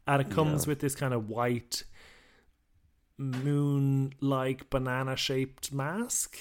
And 0.07 0.21
it 0.21 0.31
comes 0.31 0.65
No. 0.65 0.71
with 0.71 0.79
this 0.79 0.95
kind 0.95 1.13
of 1.13 1.29
white 1.29 1.83
moon 3.17 4.13
like 4.21 4.69
banana 4.69 5.15
shaped 5.15 5.71
mask 5.71 6.37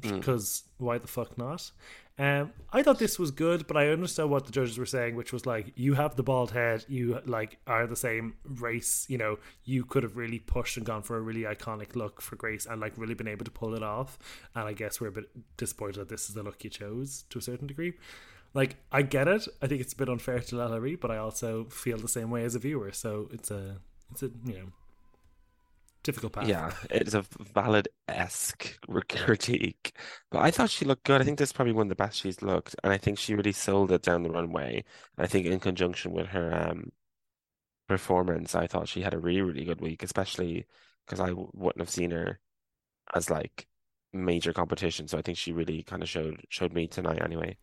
Mm. 0.00 0.18
because 0.20 0.64
why 0.76 0.98
the 0.98 1.06
fuck 1.06 1.38
not? 1.38 1.70
Um, 2.18 2.52
I 2.72 2.82
thought 2.82 2.98
this 2.98 3.18
was 3.18 3.30
good, 3.30 3.66
but 3.66 3.76
I 3.76 3.88
understand 3.88 4.30
what 4.30 4.46
the 4.46 4.52
judges 4.52 4.78
were 4.78 4.86
saying, 4.86 5.16
which 5.16 5.34
was 5.34 5.44
like, 5.44 5.72
you 5.76 5.94
have 5.94 6.16
the 6.16 6.22
bald 6.22 6.50
head, 6.50 6.84
you 6.88 7.20
like 7.26 7.58
are 7.66 7.86
the 7.86 7.96
same 7.96 8.34
race, 8.44 9.04
you 9.08 9.18
know, 9.18 9.38
you 9.64 9.84
could 9.84 10.02
have 10.02 10.16
really 10.16 10.38
pushed 10.38 10.78
and 10.78 10.86
gone 10.86 11.02
for 11.02 11.18
a 11.18 11.20
really 11.20 11.42
iconic 11.42 11.94
look 11.94 12.22
for 12.22 12.36
Grace 12.36 12.64
and 12.64 12.80
like 12.80 12.94
really 12.96 13.14
been 13.14 13.28
able 13.28 13.44
to 13.44 13.50
pull 13.50 13.74
it 13.74 13.82
off. 13.82 14.18
And 14.54 14.66
I 14.66 14.72
guess 14.72 14.98
we're 14.98 15.08
a 15.08 15.12
bit 15.12 15.28
disappointed 15.58 16.00
that 16.00 16.08
this 16.08 16.28
is 16.28 16.34
the 16.34 16.42
look 16.42 16.64
you 16.64 16.70
chose 16.70 17.24
to 17.28 17.38
a 17.38 17.42
certain 17.42 17.66
degree. 17.66 17.92
Like, 18.54 18.76
I 18.90 19.02
get 19.02 19.28
it. 19.28 19.46
I 19.60 19.66
think 19.66 19.82
it's 19.82 19.92
a 19.92 19.96
bit 19.96 20.08
unfair 20.08 20.40
to 20.40 20.56
LaLa 20.56 20.80
Ri, 20.80 20.96
but 20.96 21.10
I 21.10 21.18
also 21.18 21.64
feel 21.64 21.98
the 21.98 22.08
same 22.08 22.30
way 22.30 22.44
as 22.44 22.54
a 22.54 22.58
viewer. 22.58 22.92
So 22.92 23.28
it's 23.30 23.50
a, 23.50 23.76
it's 24.10 24.22
a, 24.22 24.30
you 24.46 24.54
know, 24.54 24.66
difficult 26.06 26.32
path. 26.32 26.48
Yeah, 26.48 26.72
it's 26.90 27.14
a 27.14 27.24
valid 27.40 27.88
esque 28.08 28.78
critique. 29.08 29.96
But 30.30 30.42
I 30.42 30.50
thought 30.50 30.70
she 30.70 30.84
looked 30.84 31.04
good. 31.04 31.20
I 31.20 31.24
think 31.24 31.38
this 31.38 31.48
is 31.50 31.52
probably 31.52 31.72
one 31.72 31.86
of 31.86 31.88
the 31.88 31.94
best 31.96 32.18
she's 32.20 32.42
looked, 32.42 32.76
and 32.84 32.92
I 32.92 32.98
think 32.98 33.18
she 33.18 33.34
really 33.34 33.52
sold 33.52 33.90
it 33.92 34.02
down 34.02 34.22
the 34.22 34.30
runway. 34.30 34.84
I 35.18 35.26
think 35.26 35.46
in 35.46 35.60
conjunction 35.60 36.12
with 36.12 36.28
her 36.28 36.54
um 36.54 36.92
performance, 37.88 38.54
I 38.54 38.66
thought 38.66 38.88
she 38.88 39.02
had 39.02 39.14
a 39.14 39.18
really, 39.18 39.42
really 39.42 39.64
good 39.64 39.80
week, 39.80 40.02
especially 40.02 40.66
because 41.06 41.20
I 41.20 41.28
w- 41.30 41.50
wouldn't 41.54 41.80
have 41.80 41.90
seen 41.90 42.10
her 42.12 42.40
as 43.14 43.30
like 43.30 43.68
major 44.12 44.52
competition. 44.52 45.08
So 45.08 45.18
I 45.18 45.22
think 45.22 45.38
she 45.38 45.52
really 45.52 45.82
kind 45.84 46.02
of 46.02 46.08
showed 46.08 46.44
showed 46.50 46.72
me 46.74 46.88
tonight 46.88 47.22
anyway. 47.22 47.58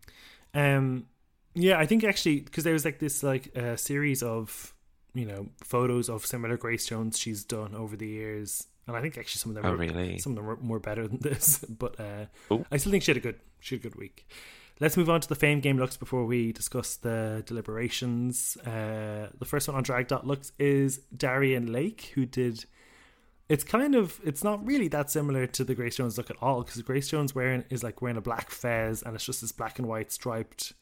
Um, 0.54 1.08
yeah, 1.56 1.80
I 1.80 1.86
think 1.86 2.04
actually 2.04 2.42
because 2.42 2.64
there 2.64 2.74
was 2.74 2.86
like 2.86 3.00
this 3.00 3.24
like 3.24 3.56
uh, 3.58 3.76
series 3.76 4.24
of 4.24 4.73
you 5.14 5.26
know 5.26 5.48
photos 5.64 6.10
of 6.10 6.26
similar 6.26 6.58
Grace 6.58 6.86
Jones 6.88 7.18
she's 7.20 7.44
done 7.44 7.76
over 7.76 7.96
the 7.96 8.08
years, 8.08 8.68
and 8.88 8.96
I 8.96 9.02
think 9.02 9.18
actually 9.18 9.40
some 9.40 9.52
of 9.52 9.56
them 9.56 9.66
Oh, 9.66 9.72
were 9.72 9.78
really? 9.78 10.18
some 10.20 10.34
of 10.34 10.36
them 10.38 10.46
were 10.46 10.58
more 10.58 10.80
better 10.80 11.08
than 11.08 11.20
this, 11.22 11.60
but 11.60 12.00
uh. 12.00 12.26
I 12.72 12.78
still 12.78 12.92
think 12.92 13.04
she 13.04 13.12
had 13.12 13.18
a 13.18 13.22
good 13.22 13.40
she 13.60 13.76
had 13.76 13.82
a 13.86 13.90
good 13.90 13.96
week. 13.96 14.28
Let's 14.80 14.98
move 14.98 15.10
on 15.10 15.22
to 15.22 15.30
the 15.30 15.36
fame 15.36 15.60
game 15.60 15.78
looks 15.78 15.98
before 15.98 16.26
we 16.26 16.52
discuss 16.52 16.96
the 16.96 17.44
deliberations. 17.46 18.58
Uh, 18.58 19.30
the 19.38 19.46
first 19.46 19.68
one 19.68 19.78
on 19.78 19.84
Drag 19.84 20.08
Dot 20.08 20.26
looks 20.26 20.52
is 20.58 21.00
Darienne 21.16 21.72
Lake, 21.72 22.12
who 22.16 22.26
did 22.26 22.66
it's 23.50 23.64
kind 23.64 23.94
of 23.94 24.20
it's 24.24 24.44
not 24.44 24.66
really 24.66 24.88
that 24.88 25.12
similar 25.12 25.46
to 25.48 25.64
the 25.64 25.76
Grace 25.76 25.98
Jones 25.98 26.18
look 26.18 26.30
at 26.32 26.38
all 26.42 26.64
because 26.64 26.82
Grace 26.82 27.10
Jones 27.10 27.36
wearing 27.36 27.64
is 27.70 27.84
like 27.84 28.02
wearing 28.02 28.18
a 28.18 28.22
black 28.22 28.50
fez 28.50 29.04
and 29.04 29.14
it's 29.16 29.26
just 29.26 29.42
this 29.42 29.52
black 29.52 29.78
and 29.80 29.88
white 29.88 30.12
striped 30.12 30.74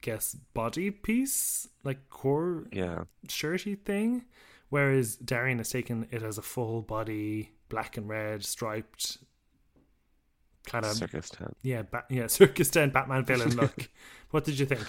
guess 0.00 0.34
body 0.54 0.90
piece 0.90 1.68
like 1.84 2.08
core 2.10 2.66
Yeah. 2.72 3.04
shirty 3.28 3.74
thing 3.74 4.24
whereas 4.70 5.16
Darienne 5.16 5.58
has 5.58 5.70
taken 5.70 6.06
it 6.10 6.22
as 6.22 6.38
a 6.38 6.42
full 6.42 6.82
body 6.82 7.52
black 7.68 7.96
and 7.96 8.08
red 8.08 8.44
striped 8.44 9.18
kind 10.66 10.84
of 10.84 10.92
Circus 10.92 11.30
tent. 11.30 11.56
yeah 11.62 11.82
ba- 11.82 12.04
yeah 12.10 12.26
circus 12.38 12.68
tent 12.70 12.92
Batman 12.92 13.24
villain 13.24 13.56
look 13.56 13.88
what 14.30 14.44
did 14.44 14.58
you 14.58 14.66
think 14.66 14.82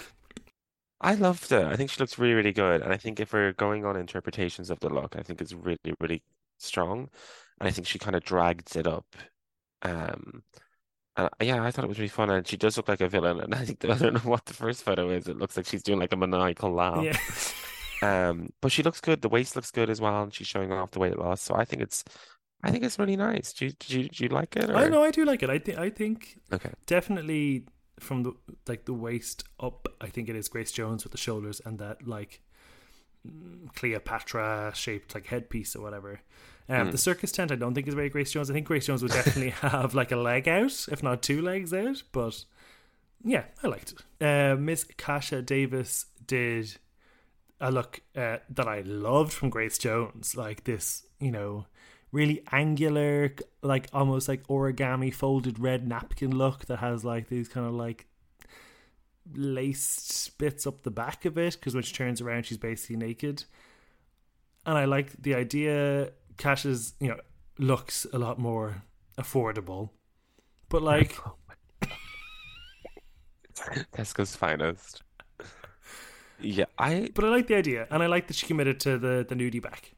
I 1.02 1.14
loved 1.14 1.50
it. 1.50 1.64
I 1.64 1.76
think 1.76 1.88
she 1.90 1.98
looks 1.98 2.18
really, 2.18 2.34
really 2.34 2.52
good. 2.52 2.82
And 2.82 2.92
I 2.92 2.98
think 2.98 3.20
if 3.20 3.32
we're 3.32 3.54
going 3.54 3.86
on 3.86 3.96
interpretations 3.96 4.68
of 4.68 4.80
the 4.80 4.90
look, 4.90 5.16
I 5.16 5.22
think 5.22 5.40
it's 5.40 5.54
really, 5.54 5.78
really 5.98 6.22
strong. 6.58 7.08
And 7.58 7.66
I 7.66 7.70
think 7.70 7.86
she 7.86 7.98
kind 7.98 8.14
of 8.14 8.22
dragged 8.22 8.76
it 8.76 8.86
up. 8.86 9.06
Um, 9.80 10.42
and 11.38 11.48
yeah, 11.48 11.62
I 11.64 11.70
thought 11.70 11.84
it 11.84 11.88
was 11.88 11.98
really 11.98 12.08
fun. 12.08 12.30
And 12.30 12.46
she 12.46 12.56
does 12.56 12.76
look 12.76 12.88
like 12.88 13.00
a 13.00 13.08
villain. 13.08 13.40
And 13.40 13.54
I 13.54 13.64
think 13.64 13.84
I 13.84 13.94
don't 13.96 14.14
know 14.14 14.20
what 14.30 14.46
the 14.46 14.54
first 14.54 14.82
photo 14.82 15.10
is. 15.10 15.28
It 15.28 15.36
looks 15.38 15.56
like 15.56 15.66
she's 15.66 15.82
doing 15.82 15.98
like 16.00 16.12
a 16.12 16.16
maniacal 16.16 16.72
laugh. 16.72 17.04
yeah 17.04 17.16
Um, 18.02 18.48
but 18.62 18.72
she 18.72 18.82
looks 18.82 19.00
good. 19.00 19.20
The 19.20 19.28
waist 19.28 19.56
looks 19.56 19.70
good 19.70 19.90
as 19.90 20.00
well, 20.00 20.22
and 20.22 20.32
she's 20.32 20.46
showing 20.46 20.72
off 20.72 20.90
the 20.92 20.98
weight 21.00 21.18
loss. 21.18 21.42
So 21.42 21.54
I 21.54 21.66
think 21.66 21.82
it's, 21.82 22.02
I 22.62 22.70
think 22.70 22.82
it's 22.82 22.98
really 22.98 23.16
nice. 23.16 23.52
Do 23.52 23.66
you, 23.66 23.72
do 23.72 24.00
you, 24.00 24.08
do 24.08 24.24
you 24.24 24.30
like 24.30 24.56
it? 24.56 24.70
I 24.70 24.88
know 24.88 25.02
I 25.02 25.10
do 25.10 25.26
like 25.26 25.42
it 25.42 25.50
I 25.50 25.58
think 25.58 25.78
I 25.78 25.90
think 25.90 26.38
Okay. 26.50 26.70
definitely 26.86 27.66
from 27.98 28.22
the 28.22 28.32
like 28.66 28.86
the 28.86 28.94
waist 28.94 29.44
up 29.60 29.86
i 30.00 30.06
think 30.08 30.30
it 30.30 30.34
is 30.34 30.48
grace 30.48 30.72
jones 30.72 31.04
with 31.04 31.12
the 31.12 31.18
shoulders 31.18 31.60
and 31.66 31.78
that 31.78 32.06
like 32.08 32.40
cleopatra 33.74 34.72
shaped 34.74 35.14
like 35.14 35.26
headpiece 35.26 35.74
or 35.76 35.82
whatever. 35.82 36.20
Um, 36.68 36.84
Hmm. 36.86 36.90
the 36.92 36.98
circus 36.98 37.32
tent 37.32 37.50
i 37.50 37.56
don't 37.56 37.74
think 37.74 37.88
is 37.88 37.94
very 37.94 38.08
grace 38.10 38.30
jones. 38.30 38.48
I 38.50 38.54
think 38.54 38.66
grace 38.66 38.86
jones 38.86 39.02
would 39.02 39.10
definitely 39.12 39.50
have 39.68 39.94
like 39.94 40.12
a 40.12 40.16
leg 40.16 40.48
out 40.48 40.86
if 40.90 41.02
not 41.02 41.20
two 41.20 41.42
legs 41.42 41.72
out 41.74 42.02
but 42.12 42.44
yeah 43.24 43.44
i 43.62 43.66
liked 43.66 43.92
it. 43.92 44.24
Uh, 44.24 44.56
miss 44.56 44.84
kasha 44.84 45.42
davis 45.42 46.06
did 46.26 46.76
a 47.60 47.70
look 47.72 48.00
uh, 48.16 48.36
that 48.50 48.68
i 48.68 48.80
loved 48.82 49.32
from 49.32 49.50
grace 49.50 49.78
jones. 49.78 50.36
Like 50.36 50.64
this 50.64 51.04
you 51.18 51.30
know 51.32 51.66
really 52.12 52.42
angular, 52.50 53.34
like 53.62 53.86
almost 53.92 54.26
like 54.28 54.44
origami 54.48 55.12
folded 55.14 55.58
red 55.60 55.86
napkin 55.86 56.30
look 56.36 56.66
that 56.66 56.78
has 56.78 57.04
like 57.04 57.28
these 57.28 57.48
kind 57.48 57.66
of 57.66 57.72
like 57.72 58.06
laced 59.34 60.36
bits 60.38 60.66
up 60.66 60.82
the 60.82 60.90
back 60.90 61.24
of 61.24 61.38
it 61.38 61.54
because 61.54 61.74
when 61.74 61.82
she 61.82 61.94
turns 61.94 62.20
around, 62.20 62.46
she's 62.46 62.58
basically 62.58 62.96
naked. 62.96 63.44
And 64.66 64.76
I 64.76 64.84
like 64.84 65.12
the 65.20 65.34
idea. 65.34 66.12
Cash's, 66.36 66.94
you 67.00 67.08
know, 67.08 67.18
looks 67.58 68.06
a 68.12 68.18
lot 68.18 68.38
more 68.38 68.82
affordable, 69.18 69.90
but 70.68 70.82
like, 70.82 71.16
Tesco's 73.92 74.34
finest. 74.34 75.02
Yeah, 76.40 76.64
I 76.78 77.10
but 77.14 77.24
I 77.24 77.28
like 77.28 77.48
the 77.48 77.56
idea, 77.56 77.86
and 77.90 78.02
I 78.02 78.06
like 78.06 78.26
that 78.28 78.36
she 78.36 78.46
committed 78.46 78.80
to 78.80 78.98
the 78.98 79.26
the 79.28 79.34
nudie 79.34 79.62
back. 79.62 79.92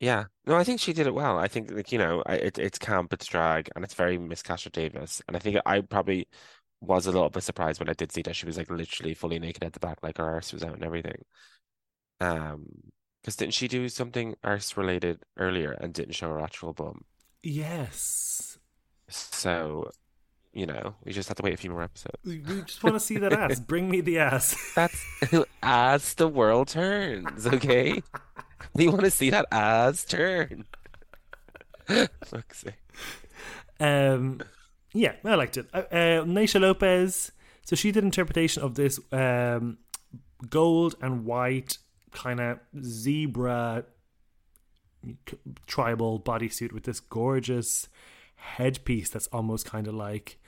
Yeah, 0.00 0.24
no, 0.46 0.56
I 0.56 0.64
think 0.64 0.80
she 0.80 0.92
did 0.94 1.06
it 1.06 1.14
well. 1.14 1.38
I 1.38 1.46
think 1.46 1.70
like 1.70 1.92
you 1.92 1.98
know, 1.98 2.22
I, 2.26 2.34
it, 2.36 2.58
it's 2.58 2.78
camp, 2.78 3.12
it's 3.12 3.26
drag, 3.26 3.68
and 3.76 3.84
it's 3.84 3.94
very 3.94 4.18
Miss 4.18 4.42
Kasha 4.42 4.70
Davis. 4.70 5.22
And 5.28 5.36
I 5.36 5.40
think 5.40 5.58
I 5.66 5.82
probably 5.82 6.26
was 6.80 7.06
a 7.06 7.12
little 7.12 7.28
bit 7.30 7.42
surprised 7.42 7.80
when 7.80 7.90
I 7.90 7.94
did 7.94 8.12
see 8.12 8.22
that 8.22 8.36
she 8.36 8.46
was 8.46 8.56
like 8.56 8.70
literally 8.70 9.14
fully 9.14 9.38
naked 9.38 9.64
at 9.64 9.72
the 9.74 9.80
back, 9.80 9.98
like 10.02 10.18
her 10.18 10.24
arse 10.24 10.52
was 10.52 10.62
out 10.62 10.74
and 10.74 10.84
everything. 10.84 11.24
Um, 12.20 12.66
because 13.22 13.36
didn't 13.36 13.54
she 13.54 13.68
do 13.68 13.88
something 13.90 14.34
arse 14.42 14.76
related 14.78 15.22
earlier 15.36 15.72
and 15.72 15.92
didn't 15.92 16.14
show 16.14 16.30
her 16.30 16.40
actual 16.40 16.72
bum? 16.72 17.04
Yes, 17.42 18.58
So, 19.08 19.90
you 20.52 20.66
know, 20.66 20.94
we 21.04 21.12
just 21.12 21.28
have 21.28 21.36
to 21.36 21.42
wait 21.42 21.54
a 21.54 21.56
few 21.58 21.70
more 21.70 21.82
episodes. 21.82 22.16
we 22.24 22.38
just 22.62 22.82
want 22.82 22.96
to 22.96 23.00
see 23.00 23.18
that 23.18 23.32
ass. 23.32 23.60
Bring 23.60 23.90
me 23.90 24.00
the 24.00 24.18
ass. 24.18 24.56
That's 24.74 25.04
as 25.62 26.14
the 26.14 26.28
world 26.28 26.68
turns, 26.68 27.46
okay? 27.46 28.02
We 28.74 28.88
want 28.88 29.00
to 29.02 29.10
see 29.10 29.30
that 29.30 29.46
ass 29.50 30.04
turn. 30.04 30.66
Fuck's 32.24 32.60
sake. 32.60 32.74
Um, 33.80 34.42
yeah, 34.92 35.14
I 35.24 35.34
liked 35.34 35.56
it. 35.56 35.66
Uh, 35.72 35.82
uh, 35.90 36.24
Naysha 36.24 36.60
Lopez. 36.60 37.32
So 37.64 37.76
she 37.76 37.92
did 37.92 38.04
interpretation 38.04 38.62
of 38.62 38.74
this 38.74 38.98
um, 39.12 39.78
gold 40.48 40.96
and 41.00 41.24
white 41.24 41.78
kind 42.12 42.40
of 42.40 42.58
zebra 42.82 43.84
tribal 45.66 46.20
bodysuit 46.20 46.72
with 46.72 46.84
this 46.84 47.00
gorgeous 47.00 47.88
headpiece 48.34 49.10
that's 49.10 49.28
almost 49.28 49.66
kind 49.66 49.86
of 49.86 49.94
like 49.94 50.38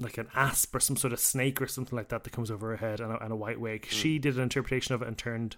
like 0.00 0.18
an 0.18 0.26
asp 0.34 0.74
or 0.74 0.80
some 0.80 0.96
sort 0.96 1.12
of 1.12 1.20
snake 1.20 1.62
or 1.62 1.66
something 1.66 1.96
like 1.96 2.08
that 2.08 2.24
that 2.24 2.30
comes 2.30 2.50
over 2.50 2.70
her 2.70 2.76
head 2.76 3.00
and 3.00 3.12
a, 3.12 3.22
and 3.22 3.32
a 3.32 3.36
white 3.36 3.60
wig. 3.60 3.86
She 3.88 4.18
did 4.18 4.36
an 4.36 4.42
interpretation 4.42 4.94
of 4.94 5.02
it 5.02 5.08
and 5.08 5.16
turned 5.16 5.56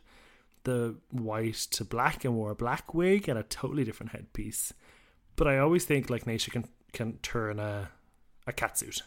the 0.64 0.96
white 1.10 1.54
to 1.54 1.84
black 1.84 2.24
and 2.24 2.34
wore 2.34 2.50
a 2.50 2.56
black 2.56 2.92
wig 2.92 3.28
and 3.28 3.38
a 3.38 3.44
totally 3.44 3.84
different 3.84 4.12
headpiece. 4.12 4.74
But 5.36 5.48
I 5.48 5.58
always 5.58 5.84
think 5.84 6.10
like 6.10 6.24
Naysha 6.24 6.50
can 6.50 6.66
can 6.92 7.18
turn 7.18 7.58
a 7.58 7.90
a 8.46 8.52
catsuit. 8.52 9.02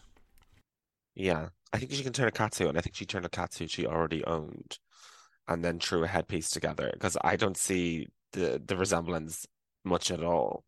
Yeah, 1.16 1.50
I 1.74 1.78
think 1.80 1.92
she 1.92 2.04
can 2.04 2.14
turn 2.14 2.28
a 2.28 2.32
catsuit, 2.32 2.70
and 2.70 2.78
I 2.78 2.82
think 2.82 2.96
she 2.96 3.06
turned 3.06 3.26
a 3.26 3.30
catsuit 3.30 3.70
she 3.70 3.86
already 3.86 4.24
owned, 4.26 4.80
and 5.48 5.64
then 5.64 5.80
threw 5.80 6.04
a 6.04 6.08
headpiece 6.08 6.50
together. 6.50 6.90
Because 6.94 7.18
I 7.24 7.36
don't 7.36 7.58
see 7.58 8.08
the 8.34 8.62
the 8.66 8.78
resemblance 8.78 9.46
much 9.84 10.12
at 10.12 10.24
all. 10.24 10.64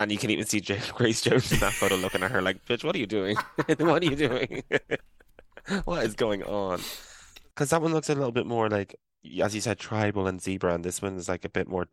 And 0.00 0.12
you 0.12 0.18
can 0.18 0.30
even 0.30 0.46
see 0.46 0.60
Grace 0.94 1.22
Jones 1.22 1.52
in 1.52 1.58
that 1.60 1.72
photo 1.72 1.96
looking 1.96 2.22
at 2.22 2.30
her 2.30 2.42
like, 2.42 2.64
"Bitch, 2.66 2.84
what 2.84 2.94
are 2.96 2.98
you 2.98 3.06
doing? 3.06 3.36
What 3.78 4.02
are 4.02 4.06
you 4.06 4.16
doing? 4.16 4.62
What 5.84 6.04
is 6.04 6.14
going 6.14 6.42
on?" 6.44 6.80
Because 7.54 7.70
that 7.70 7.82
one 7.82 7.92
looks 7.92 8.08
a 8.08 8.14
little 8.14 8.32
bit 8.32 8.46
more 8.46 8.68
like, 8.68 8.94
as 9.40 9.54
you 9.54 9.60
said, 9.60 9.78
tribal 9.78 10.26
and 10.26 10.40
zebra, 10.40 10.74
and 10.74 10.84
this 10.84 11.02
one's 11.02 11.28
like 11.28 11.44
a 11.44 11.48
bit 11.50 11.68
more 11.68 11.88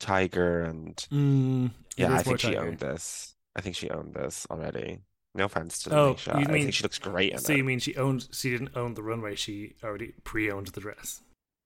tiger 0.00 0.62
and 0.62 1.08
Mm, 1.12 1.70
yeah, 1.96 2.12
I 2.12 2.18
is 2.18 2.22
think 2.22 2.40
she 2.40 2.56
owned 2.56 2.78
this. 2.78 3.31
I 3.56 3.60
think 3.60 3.76
she 3.76 3.90
owned 3.90 4.14
this 4.14 4.46
already. 4.50 5.00
No 5.34 5.44
offense 5.46 5.82
to 5.84 5.94
Oh, 5.96 6.16
you 6.26 6.32
I 6.32 6.36
mean- 6.38 6.46
think 6.64 6.74
she 6.74 6.82
looks 6.82 6.98
great 6.98 7.32
in 7.32 7.38
So 7.38 7.52
it. 7.52 7.56
you 7.58 7.64
mean 7.64 7.78
she 7.78 7.96
owned? 7.96 8.28
She 8.32 8.50
didn't 8.50 8.76
own 8.76 8.94
the 8.94 9.02
runway. 9.02 9.34
She 9.34 9.74
already 9.82 10.12
pre-owned 10.24 10.68
the 10.68 10.80
dress. 10.80 11.22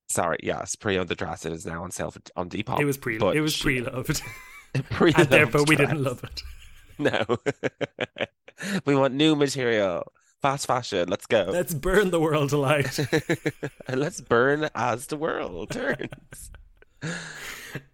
Sorry, 0.08 0.38
yes, 0.42 0.76
pre-owned 0.76 1.08
the 1.08 1.16
dress. 1.16 1.44
It 1.44 1.52
is 1.52 1.66
now 1.66 1.82
on 1.82 1.90
sale 1.90 2.12
for, 2.12 2.20
on 2.36 2.48
Depop. 2.48 2.78
it 2.80 2.84
was 2.84 2.96
pre. 2.96 3.18
but 3.18 3.36
It 3.36 3.40
was 3.40 3.56
pre-loved, 3.56 4.22
pre-loved 4.90 5.18
and 5.18 5.28
therefore 5.30 5.64
we 5.64 5.74
dress. 5.74 5.88
didn't 5.88 6.04
love 6.04 6.22
it. 6.24 6.42
No, 6.98 7.26
we 8.86 8.94
want 8.96 9.12
new 9.12 9.36
material, 9.36 10.10
fast 10.40 10.66
fashion. 10.66 11.10
Let's 11.10 11.26
go. 11.26 11.42
Let's 11.50 11.74
burn 11.74 12.10
the 12.10 12.18
world 12.18 12.52
alight. 12.54 12.98
and 13.86 14.00
let's 14.00 14.22
burn 14.22 14.70
as 14.74 15.08
the 15.08 15.18
world 15.18 15.68
turns. 15.72 16.50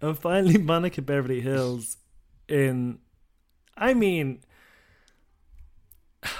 and 0.01 0.17
finally, 0.19 0.57
Monica 0.59 1.03
Beverly 1.03 1.43
Hillz 1.43 1.97
in. 2.47 2.99
I 3.77 3.95
mean, 3.95 4.41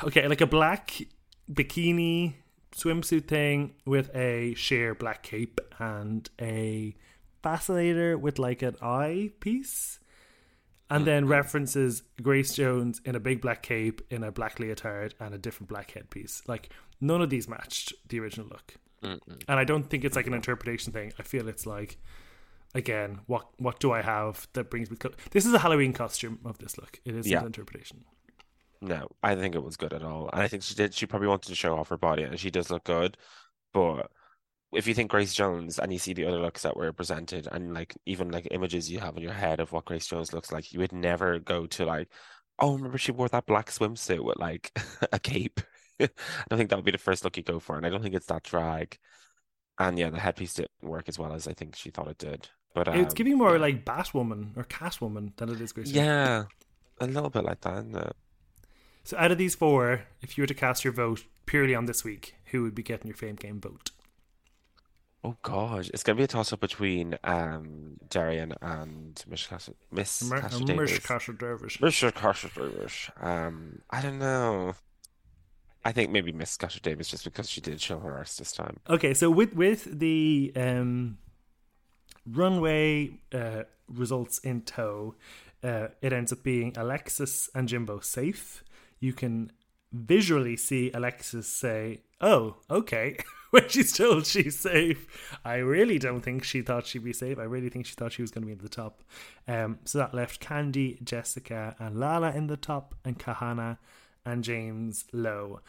okay, 0.05 0.29
like 0.29 0.41
a 0.41 0.47
black 0.47 0.93
bikini 1.51 2.35
swimsuit 2.73 3.27
thing 3.27 3.75
with 3.85 4.15
a 4.15 4.55
sheer 4.55 4.95
black 4.95 5.23
cape 5.23 5.61
and 5.79 6.29
a 6.41 6.95
fascinator 7.43 8.17
with 8.17 8.39
like 8.39 8.63
an 8.63 8.77
eye 8.81 9.31
piece. 9.41 9.99
And 10.91 11.03
hmm. 11.03 11.07
then 11.07 11.27
references 11.27 12.03
Grace 12.21 12.55
Jones 12.55 13.01
in 13.05 13.15
a 13.15 13.21
big 13.21 13.41
black 13.41 13.63
cape, 13.63 14.03
in 14.11 14.23
a 14.23 14.31
black 14.31 14.59
leotard, 14.59 15.15
and 15.19 15.35
a 15.35 15.39
different 15.39 15.69
black 15.69 15.93
headpiece. 15.93 16.43
Like, 16.47 16.69
none 17.01 17.23
of 17.23 17.31
these 17.31 17.49
matched 17.49 17.95
the 18.09 18.21
original 18.21 18.47
look. 18.49 18.75
And 19.49 19.59
I 19.59 19.65
don't 19.65 19.89
think 19.89 20.05
it's 20.05 20.17
like 20.17 20.27
an 20.27 20.35
interpretation 20.35 20.93
thing. 20.93 21.13
I 21.19 21.23
feel 21.23 21.49
it's 21.49 21.67
like, 21.67 21.99
again, 22.75 23.21
what 23.27 23.49
what 23.59 23.79
do 23.81 23.93
I 23.93 24.03
have 24.03 24.49
that 24.55 24.71
brings 24.71 24.91
me? 24.91 24.97
This 25.31 25.47
is 25.47 25.53
a 25.55 25.59
Halloween 25.59 25.93
costume 25.93 26.39
of 26.45 26.59
this 26.59 26.79
look. 26.79 27.01
It 27.05 27.15
is 27.15 27.27
Yeah. 27.27 27.41
an 27.41 27.47
interpretation. 27.47 28.05
No, 28.81 29.09
I 29.23 29.37
think 29.37 29.55
it 29.55 29.63
was 29.63 29.77
good 29.77 29.93
at 29.93 30.03
all. 30.03 30.29
And 30.33 30.43
I 30.43 30.49
think 30.49 30.63
she 30.65 30.75
did. 30.75 30.93
She 30.95 31.07
probably 31.07 31.29
wanted 31.29 31.49
to 31.49 31.55
show 31.55 31.77
off 31.79 31.89
her 31.91 31.97
body, 31.97 32.25
and 32.25 32.39
she 32.39 32.51
does 32.51 32.71
look 32.71 32.85
good. 32.85 33.17
But 33.73 34.11
if 34.73 34.87
you 34.87 34.95
think 34.95 35.11
Grace 35.11 35.35
Jones 35.35 35.79
and 35.79 35.93
you 35.93 35.99
see 35.99 36.15
the 36.15 36.25
other 36.27 36.41
looks 36.41 36.63
that 36.63 36.77
were 36.77 36.93
presented, 36.93 37.47
and 37.53 37.75
like 37.75 37.95
even 38.07 38.31
like 38.31 38.49
images 38.51 38.91
you 38.91 38.99
have 39.01 39.17
in 39.17 39.23
your 39.23 39.33
head 39.33 39.61
of 39.61 39.73
what 39.73 39.85
Grace 39.85 40.07
Jones 40.07 40.33
looks 40.33 40.51
like, 40.53 40.73
you 40.73 40.81
would 40.81 40.93
never 40.93 41.39
go 41.39 41.67
to 41.69 41.85
like, 41.87 42.09
oh, 42.59 42.75
remember 42.75 42.99
she 42.99 43.13
wore 43.13 43.29
that 43.29 43.47
black 43.47 43.71
swimsuit 43.71 44.25
with 44.25 44.39
like 44.39 44.73
a 45.13 45.19
cape. 45.21 45.61
I 46.01 46.09
don't 46.49 46.59
think 46.59 46.71
that 46.71 46.77
would 46.77 46.85
be 46.85 46.91
the 46.91 46.99
first 46.99 47.25
look 47.25 47.37
you 47.37 47.43
go 47.45 47.61
for, 47.61 47.77
and 47.77 47.87
I 47.87 47.91
don't 47.91 48.03
think 48.03 48.15
it's 48.15 48.27
that 48.27 48.43
drag. 48.45 48.99
And 49.79 49.99
yeah, 49.99 50.11
the 50.11 50.21
headpiece 50.21 50.55
didn't 50.55 50.71
work 50.83 51.09
as 51.09 51.19
well 51.19 51.33
as 51.33 51.47
I 51.49 51.55
think 51.55 51.77
she 51.77 51.91
thought 51.91 52.09
it 52.09 52.19
did. 52.19 52.49
But 52.75 52.89
it's 52.89 53.13
um, 53.13 53.15
giving 53.15 53.37
more 53.37 53.59
like 53.59 53.85
Batwoman 53.85 54.57
or 54.57 54.65
Catwoman 54.65 55.37
than 55.37 55.51
it 55.51 55.61
is 55.61 55.73
Grace. 55.73 55.91
Yeah, 55.91 56.45
a 57.01 57.07
little 57.07 57.31
bit 57.31 57.45
like 57.45 57.61
that. 57.63 57.79
Isn't 57.79 57.97
it? 57.97 58.17
So 59.05 59.17
out 59.19 59.33
of 59.33 59.39
these 59.39 59.55
four, 59.55 60.03
if 60.21 60.39
you 60.39 60.43
were 60.43 60.47
to 60.47 60.55
cast 60.55 60.85
your 60.85 60.93
vote 60.93 61.25
purely 61.45 61.75
on 61.75 61.87
this 61.87 62.05
week, 62.05 62.37
who 62.47 62.63
would 62.63 62.75
be 62.75 62.83
getting 62.83 63.09
your 63.09 63.17
fame 63.17 63.37
game 63.37 63.61
vote? 63.61 63.91
Oh 65.25 65.37
gosh, 65.43 65.89
it's 65.95 66.03
gonna 66.03 66.17
be 66.17 66.25
a 66.25 66.29
toss 66.29 66.53
up 66.53 66.61
between 66.61 67.17
um 67.23 67.97
Darienne 68.09 68.55
and 68.61 69.23
Miss 69.29 69.47
Kasha, 69.47 69.73
Miss 69.93 70.25
Mer- 70.25 70.41
Kasha 70.41 70.57
Mersh 70.57 71.39
Davis. 71.39 71.77
Mr. 71.77 72.13
Kasha 72.13 72.51
Davis. 72.55 73.11
Um, 73.21 73.83
I 73.91 74.03
don't 74.03 74.19
know. 74.19 74.75
I 75.85 75.93
think 75.93 76.11
maybe 76.11 76.33
Miss 76.33 76.57
Kasha 76.57 76.81
Davis 76.81 77.09
just 77.09 77.25
because 77.25 77.49
she 77.49 77.61
did 77.61 77.81
show 77.81 77.99
her 78.01 78.17
arse 78.17 78.37
this 78.37 78.53
time. 78.53 78.79
Okay, 78.89 79.15
so 79.15 79.31
with 79.31 79.55
with 79.55 79.99
the 79.99 80.53
um, 80.57 81.19
runway 82.27 83.19
uh, 83.33 83.63
results 83.89 84.39
in 84.39 84.63
tow, 84.63 85.15
uh, 85.63 85.89
it 86.01 86.13
ends 86.13 86.33
up 86.33 86.43
being 86.43 86.73
Alexis 86.77 87.49
and 87.55 87.69
Jimbo 87.69 88.01
safe. 88.01 88.65
You 89.01 89.13
can 89.13 89.53
visually 89.93 90.57
see 90.57 90.91
Alexis 90.93 91.47
say, 91.47 92.03
"Oh, 92.21 92.57
okay," 92.71 93.19
when 93.51 93.69
she's 93.69 93.97
told 93.97 94.27
she's 94.27 94.59
safe. 94.59 95.39
I 95.45 95.57
really 95.57 95.99
don't 95.99 96.21
think 96.21 96.45
she 96.45 96.63
thought 96.63 96.87
she'd 96.87 97.05
be 97.05 97.13
safe. 97.13 97.39
I 97.39 97.45
really 97.45 97.69
think 97.69 97.87
she 97.87 97.95
thought 97.95 98.13
she 98.13 98.23
was 98.23 98.31
going 98.31 98.43
to 98.43 98.47
be 98.47 98.53
at 98.53 98.63
the 98.63 98.69
top. 98.69 99.03
Um, 99.47 99.79
so 99.85 99.99
that 99.99 100.15
left 100.15 100.41
Kandy, 100.41 101.03
Jessica, 101.03 101.77
and 101.79 101.97
LaLa 101.97 102.35
in 102.35 102.47
the 102.47 102.57
top, 102.57 102.95
and 103.05 103.19
Kahanna 103.19 103.79
and 104.25 104.45
Jaymes 104.45 105.05
low. 105.13 105.61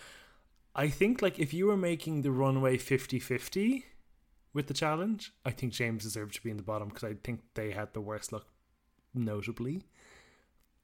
I 0.75 0.87
think 0.87 1.21
like 1.21 1.37
if 1.39 1.53
you 1.53 1.67
were 1.67 1.77
making 1.77 2.21
the 2.21 2.31
runway 2.31 2.77
50-50 2.77 3.83
with 4.53 4.67
the 4.67 4.73
challenge, 4.73 5.33
I 5.45 5.51
think 5.51 5.73
Jaymes 5.73 6.01
deserved 6.01 6.35
to 6.35 6.43
be 6.43 6.49
in 6.51 6.57
the 6.57 6.63
bottom 6.63 6.89
because 6.89 7.03
I 7.03 7.13
think 7.23 7.41
they 7.55 7.71
had 7.71 7.93
the 7.93 8.01
worst 8.01 8.31
luck 8.31 8.45
notably. 9.13 9.83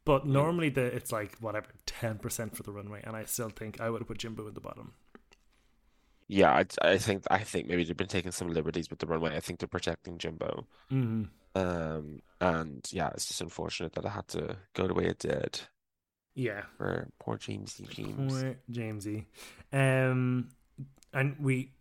But 0.05 0.25
normally 0.25 0.69
the 0.69 0.85
it's 0.85 1.11
like 1.11 1.35
whatever 1.39 1.67
ten 1.85 2.17
percent 2.17 2.55
for 2.57 2.63
the 2.63 2.71
runway, 2.71 3.01
and 3.03 3.15
I 3.15 3.25
still 3.25 3.49
think 3.49 3.79
I 3.79 3.89
would 3.89 4.01
have 4.01 4.07
put 4.07 4.17
Jimbo 4.17 4.47
in 4.47 4.53
the 4.53 4.61
bottom. 4.61 4.93
Yeah, 6.27 6.51
I, 6.51 6.65
I 6.81 6.97
think 6.97 7.23
I 7.29 7.39
think 7.39 7.67
maybe 7.67 7.83
they've 7.83 7.97
been 7.97 8.07
taking 8.07 8.31
some 8.31 8.49
liberties 8.49 8.89
with 8.89 8.99
the 8.99 9.07
runway. 9.07 9.35
I 9.35 9.39
think 9.39 9.59
they're 9.59 9.67
protecting 9.67 10.17
Jimbo. 10.17 10.65
Mm. 10.91 11.29
Um, 11.55 12.21
and 12.39 12.87
yeah, 12.91 13.09
it's 13.13 13.25
just 13.27 13.41
unfortunate 13.41 13.93
that 13.93 14.05
it 14.05 14.09
had 14.09 14.27
to 14.29 14.57
go 14.75 14.87
the 14.87 14.93
way 14.93 15.05
it 15.05 15.19
did 15.19 15.61
Yeah, 16.35 16.61
for 16.77 17.09
poor 17.19 17.37
Jamesy 17.37 17.87
Jaymes. 17.89 18.29
poor 18.29 18.55
Jamesy. 18.71 19.25
Um, 19.73 20.49
and 21.11 21.35
we, 21.39 21.71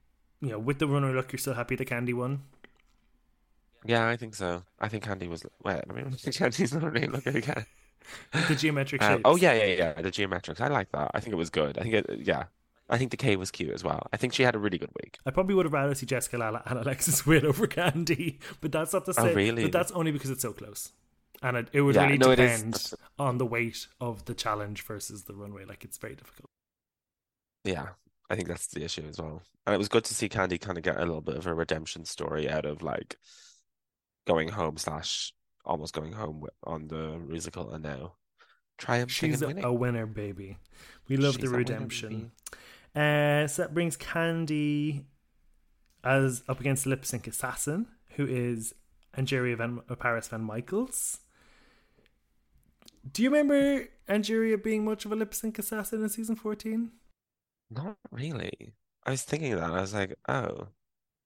you 0.40 0.50
know, 0.50 0.58
with 0.58 0.78
the 0.78 0.86
runner 0.86 1.12
look, 1.12 1.32
you're 1.32 1.38
still 1.38 1.54
happy 1.54 1.76
the 1.76 1.84
Kandy 1.84 2.14
won. 2.14 2.42
Yeah, 3.84 4.08
I 4.08 4.16
think 4.16 4.34
so. 4.34 4.64
I 4.80 4.88
think 4.88 5.04
Kandy 5.04 5.28
was. 5.28 5.44
Wait, 5.64 5.80
I 5.88 5.92
mean, 5.92 6.10
Kandy's 6.12 6.74
not 6.74 6.92
really 6.92 7.06
looking 7.06 7.36
again. 7.36 7.66
The 8.48 8.54
geometric 8.54 9.02
Um, 9.02 9.20
oh 9.24 9.36
yeah, 9.36 9.52
yeah, 9.52 9.64
yeah. 9.64 9.92
The 10.00 10.10
geometrics. 10.10 10.60
I 10.60 10.68
like 10.68 10.90
that. 10.92 11.10
I 11.14 11.20
think 11.20 11.32
it 11.32 11.36
was 11.36 11.50
good. 11.50 11.78
I 11.78 11.82
think 11.82 11.94
it. 11.94 12.20
Yeah, 12.20 12.44
I 12.88 12.96
think 12.96 13.10
the 13.10 13.16
K 13.16 13.36
was 13.36 13.50
cute 13.50 13.70
as 13.70 13.84
well. 13.84 14.06
I 14.12 14.16
think 14.16 14.32
she 14.32 14.42
had 14.42 14.54
a 14.54 14.58
really 14.58 14.78
good 14.78 14.90
week. 15.02 15.18
I 15.26 15.30
probably 15.30 15.54
would 15.54 15.66
have 15.66 15.72
rather 15.72 15.94
see 15.94 16.06
Jessica 16.06 16.38
LaLa 16.38 16.62
and 16.70 16.78
Alexis 16.78 17.26
win 17.26 17.44
over 17.44 17.66
Kandy, 17.66 18.38
but 18.60 18.72
that's 18.72 18.92
not 18.92 19.04
to 19.06 19.14
Oh, 19.18 19.34
really? 19.34 19.62
But 19.62 19.72
that's 19.72 19.92
only 19.92 20.10
because 20.10 20.30
it's 20.30 20.42
so 20.42 20.52
close, 20.52 20.92
and 21.42 21.56
it, 21.56 21.68
it 21.72 21.82
would 21.82 21.94
Yeah, 21.96 22.04
really 22.04 22.18
no, 22.18 22.34
depend 22.34 22.92
on 23.18 23.38
the 23.38 23.46
weight 23.46 23.86
of 24.00 24.24
the 24.24 24.34
challenge 24.34 24.82
versus 24.82 25.24
the 25.24 25.34
runway. 25.34 25.64
Like 25.64 25.84
it's 25.84 25.98
very 25.98 26.14
difficult. 26.14 26.48
Yeah, 27.64 27.88
I 28.30 28.36
think 28.36 28.48
that's 28.48 28.68
the 28.68 28.84
issue 28.84 29.06
as 29.08 29.18
well. 29.18 29.42
And 29.66 29.74
it 29.74 29.78
was 29.78 29.88
good 29.88 30.04
to 30.04 30.14
see 30.14 30.28
Kandy 30.28 30.60
kind 30.60 30.76
of 30.76 30.84
get 30.84 30.96
a 30.96 31.00
little 31.00 31.20
bit 31.20 31.36
of 31.36 31.46
a 31.46 31.54
redemption 31.54 32.04
story 32.04 32.48
out 32.48 32.64
of 32.64 32.82
like 32.82 33.16
going 34.26 34.48
home 34.48 34.76
slash 34.76 35.32
almost 35.64 35.94
going 35.94 36.12
home 36.12 36.46
on 36.64 36.88
the 36.88 37.18
musical 37.18 37.70
and 37.72 37.84
now 37.84 38.14
triumphing 38.78 39.30
She's 39.30 39.42
a, 39.42 39.72
winner, 39.72 40.06
baby. 40.06 40.58
We 41.08 41.16
love 41.16 41.34
She's 41.34 41.42
the 41.42 41.48
a 41.48 41.50
winner, 41.50 41.58
redemption. 41.58 42.32
Uh, 42.94 43.46
so 43.46 43.62
that 43.62 43.74
brings 43.74 43.96
Kandy 43.96 45.04
as 46.04 46.42
up 46.48 46.60
against 46.60 46.86
lip 46.86 47.04
sync 47.04 47.26
assassin, 47.26 47.86
who 48.16 48.26
is 48.26 48.74
Angeria 49.16 49.56
Van 49.56 49.80
uh, 49.88 49.94
Paris 49.94 50.28
Van 50.28 50.42
Michaels. 50.42 51.18
Do 53.10 53.22
you 53.22 53.30
remember 53.30 53.88
Angeria 54.08 54.62
being 54.62 54.84
much 54.84 55.04
of 55.04 55.12
a 55.12 55.16
lip 55.16 55.34
sync 55.34 55.58
assassin 55.58 56.02
in 56.02 56.08
season 56.08 56.36
fourteen? 56.36 56.92
Not 57.70 57.96
really. 58.10 58.74
I 59.04 59.10
was 59.10 59.22
thinking 59.22 59.56
that. 59.56 59.70
I 59.70 59.80
was 59.80 59.94
like, 59.94 60.14
oh, 60.28 60.68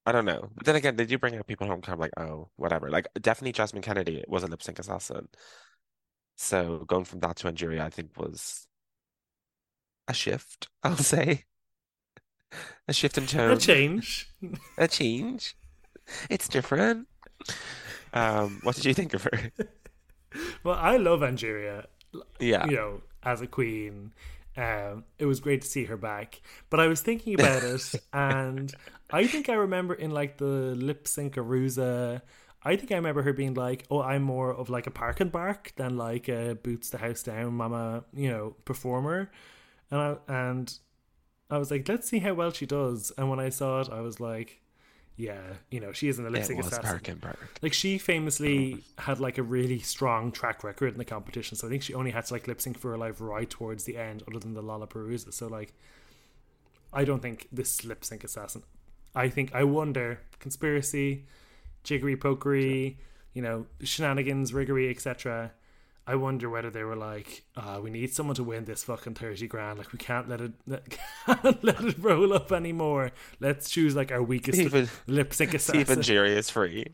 I 0.07 0.13
don't 0.13 0.25
know. 0.25 0.51
But 0.55 0.67
then 0.67 0.77
again, 0.77 0.97
did 0.97 1.11
you 1.11 1.19
bring 1.19 1.37
out 1.37 1.47
people 1.47 1.67
home? 1.67 1.81
Kind 1.81 1.95
of 1.95 2.01
like, 2.01 2.13
oh, 2.17 2.49
whatever. 2.57 2.91
Like, 2.91 3.07
definitely 3.21 3.53
Jasmine 3.53 3.83
Kennedie 3.83 4.25
was 4.29 4.43
a 4.43 4.47
lip 4.47 4.63
sync 4.63 4.79
assassin. 4.79 5.29
So 6.37 6.85
going 6.87 7.05
from 7.05 7.21
that 7.21 7.37
to 7.37 7.49
Angeria, 7.49 7.83
I 7.83 7.91
think 7.91 8.17
was 8.17 8.67
a 10.09 10.15
shift, 10.15 10.69
I'll 10.83 10.97
say. 10.97 11.45
A 12.89 12.93
shift 12.93 13.17
in 13.17 13.27
tone. 13.27 13.53
A 13.53 13.57
change. 13.57 14.29
A 14.77 14.89
change. 14.89 15.57
It's 16.29 16.49
different. 16.49 17.07
Um, 18.13 18.61
what 18.63 18.75
did 18.77 18.85
you 18.85 18.93
think 18.93 19.15
of 19.15 19.25
her? 19.25 19.53
well, 20.65 20.79
I 20.79 20.97
love 20.97 21.23
Angeria. 21.23 21.87
Yeah. 22.41 22.67
you 22.67 22.77
know, 22.77 23.03
as 23.23 23.41
a 23.41 23.47
queen. 23.47 24.13
Um, 24.57 25.05
it 25.19 25.27
was 25.27 25.41
great 25.41 25.63
to 25.63 25.69
see 25.69 25.85
her 25.87 25.97
back. 25.97 26.41
But 26.71 26.81
I 26.81 26.87
was 26.87 27.01
thinking 27.01 27.35
about 27.35 27.63
it, 27.65 27.95
and 28.13 28.73
I 29.11 29.27
think 29.27 29.49
I 29.49 29.55
remember 29.55 29.95
in 29.95 30.11
like 30.11 30.39
the 30.39 30.75
lip 30.75 31.09
sync 31.09 31.37
Arusa, 31.37 32.23
I 32.65 32.77
think 32.77 32.93
I 32.93 32.97
remember 32.97 33.23
her 33.23 33.33
being 33.33 33.55
like, 33.55 33.85
"Oh, 33.91 34.03
I'm 34.03 34.23
more 34.23 34.55
of 34.55 34.71
like 34.71 34.87
a 34.87 34.91
park 34.91 35.21
and 35.21 35.33
bark 35.33 35.73
than 35.77 35.97
like 35.97 36.29
a 36.29 36.55
boots 36.55 36.91
the 36.91 36.99
house 36.99 37.23
down, 37.23 37.55
mama," 37.55 38.05
you 38.15 38.31
know, 38.31 38.57
performer. 38.65 39.31
And 39.91 40.01
I 40.01 40.17
and 40.29 40.79
I 41.51 41.59
was 41.59 41.71
like, 41.71 41.89
"Let's 41.89 42.09
see 42.09 42.21
how 42.21 42.35
well 42.35 42.53
she 42.53 42.67
does." 42.67 43.13
And 43.19 43.31
when 43.31 43.41
I 43.41 43.51
saw 43.51 43.81
it, 43.83 43.89
I 43.91 44.01
was 44.01 44.21
like, 44.21 44.62
"Yeah, 45.23 45.41
you 45.71 45.81
know, 45.81 45.93
she 45.93 46.09
isn't 46.09 46.27
a 46.27 46.31
lip 46.31 46.43
It 46.43 46.47
sync 46.47 46.59
was 46.59 46.67
assassin." 46.67 46.91
Park 46.91 47.09
and 47.09 47.21
Park. 47.21 47.39
Like 47.63 47.73
she 47.73 47.99
famously 47.99 48.83
had 48.99 49.21
like 49.21 49.39
a 49.39 49.43
really 49.43 49.79
strong 49.79 50.33
track 50.33 50.65
record 50.65 50.93
in 50.93 50.99
the 50.99 51.05
competition, 51.05 51.57
so 51.57 51.67
I 51.67 51.71
think 51.71 51.83
she 51.83 51.95
only 51.95 52.11
had 52.11 52.25
to 52.27 52.35
like 52.35 52.49
lip 52.49 52.61
sync 52.61 52.79
for 52.79 52.91
her 52.91 52.99
life 52.99 53.21
right 53.21 53.49
towards 53.49 53.85
the 53.85 53.97
end, 53.97 54.23
other 54.29 54.41
than 54.41 54.55
the 54.55 54.63
Lollapalooza. 54.63 55.33
So 55.33 55.47
like, 55.47 55.73
I 56.93 57.05
don't 57.05 57.23
think 57.23 57.49
this 57.53 57.85
lip 57.85 58.05
sync 58.05 58.25
assassin. 58.25 58.63
I 59.15 59.29
think 59.29 59.55
I 59.55 59.65
wonder 59.65 60.21
conspiracy, 60.41 61.27
jiggery 61.85 62.17
pokery, 62.17 62.97
you 63.33 63.43
know, 63.43 63.67
shenanigans, 63.83 64.53
riggery, 64.53 64.91
etc. 64.91 65.53
I 66.07 66.17
wonder 66.17 66.51
whether 66.51 66.69
they 66.71 66.83
were 66.83 66.97
like, 66.97 67.45
uh, 67.57 67.79
we 67.83 67.89
need 67.91 68.13
someone 68.13 68.35
to 68.37 68.43
win 68.45 68.65
this 68.65 68.83
fucking 68.85 69.15
thirty 69.15 69.47
grand. 69.47 69.79
Like 69.79 69.93
we 69.93 69.99
can't 69.99 70.29
let 70.29 70.41
it 70.41 70.53
let, 70.67 70.83
can't 71.27 71.63
let 71.63 71.81
it 71.81 71.97
roll 71.99 72.33
up 72.33 72.51
anymore. 72.51 73.13
Let's 73.41 73.71
choose 73.71 73.95
like 73.95 74.11
our 74.11 74.23
weakest 74.23 74.59
Even- 74.59 74.89
lip 75.07 75.33
sync 75.33 75.55
assassin. 75.55 75.81
Even 75.81 75.99
Angeria 76.01 76.37
is 76.37 76.51
free. 76.51 76.87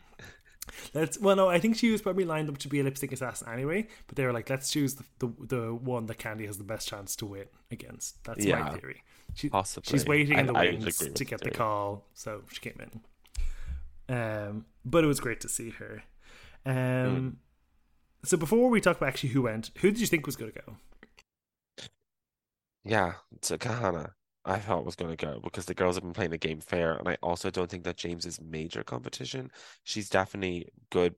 Let's 0.92 1.18
well, 1.18 1.34
no, 1.34 1.48
I 1.48 1.58
think 1.58 1.76
she 1.76 1.90
was 1.90 2.02
probably 2.02 2.24
lined 2.26 2.50
up 2.50 2.58
to 2.58 2.68
be 2.68 2.80
a 2.80 2.84
lip 2.84 2.98
sync 2.98 3.12
assassin 3.12 3.48
anyway. 3.50 3.88
But 4.06 4.16
they 4.16 4.24
were 4.26 4.32
like, 4.32 4.50
let's 4.50 4.70
choose 4.70 4.94
the, 4.96 5.04
the 5.18 5.32
the 5.46 5.74
one 5.74 6.04
that 6.06 6.18
Kandy 6.18 6.46
has 6.46 6.58
the 6.58 6.64
best 6.64 6.86
chance 6.86 7.16
to 7.16 7.26
win 7.26 7.46
against. 7.70 8.22
That's 8.24 8.44
my 8.44 8.70
theory. 8.76 9.02
She, 9.34 9.48
Possibly. 9.48 9.90
she's 9.90 10.06
waiting 10.06 10.38
in 10.38 10.46
the 10.46 10.52
I- 10.54 10.64
wings 10.64 10.98
to 10.98 11.24
get 11.24 11.38
the 11.40 11.44
theory. 11.46 11.54
call, 11.54 12.04
so 12.14 12.42
she 12.52 12.60
came 12.60 12.78
in. 12.80 14.14
Um, 14.14 14.64
but 14.84 15.04
it 15.04 15.06
was 15.06 15.20
great 15.20 15.40
to 15.40 15.48
see 15.48 15.70
her. 15.70 16.02
Um, 16.66 17.38
so 18.24 18.36
before 18.36 18.68
we 18.68 18.80
talk 18.80 18.96
about 18.96 19.08
actually 19.10 19.30
who 19.30 19.42
went, 19.42 19.70
who 19.78 19.90
did 19.90 20.00
you 20.00 20.06
think 20.06 20.26
was 20.26 20.36
going 20.36 20.52
to 20.52 20.60
go? 20.60 20.76
Yeah, 22.84 23.14
to 23.42 23.58
Kahanna, 23.58 24.12
I 24.44 24.58
thought 24.58 24.84
was 24.84 24.96
going 24.96 25.14
to 25.14 25.26
go 25.26 25.40
because 25.42 25.66
the 25.66 25.74
girls 25.74 25.96
have 25.96 26.04
been 26.04 26.12
playing 26.14 26.30
the 26.30 26.38
game 26.38 26.60
fair, 26.60 26.94
and 26.94 27.08
I 27.08 27.16
also 27.22 27.50
don't 27.50 27.70
think 27.70 27.84
that 27.84 27.96
Jaymes 27.96 28.26
is 28.26 28.40
major 28.40 28.82
competition. 28.82 29.50
She's 29.84 30.08
definitely 30.08 30.68
good, 30.90 31.14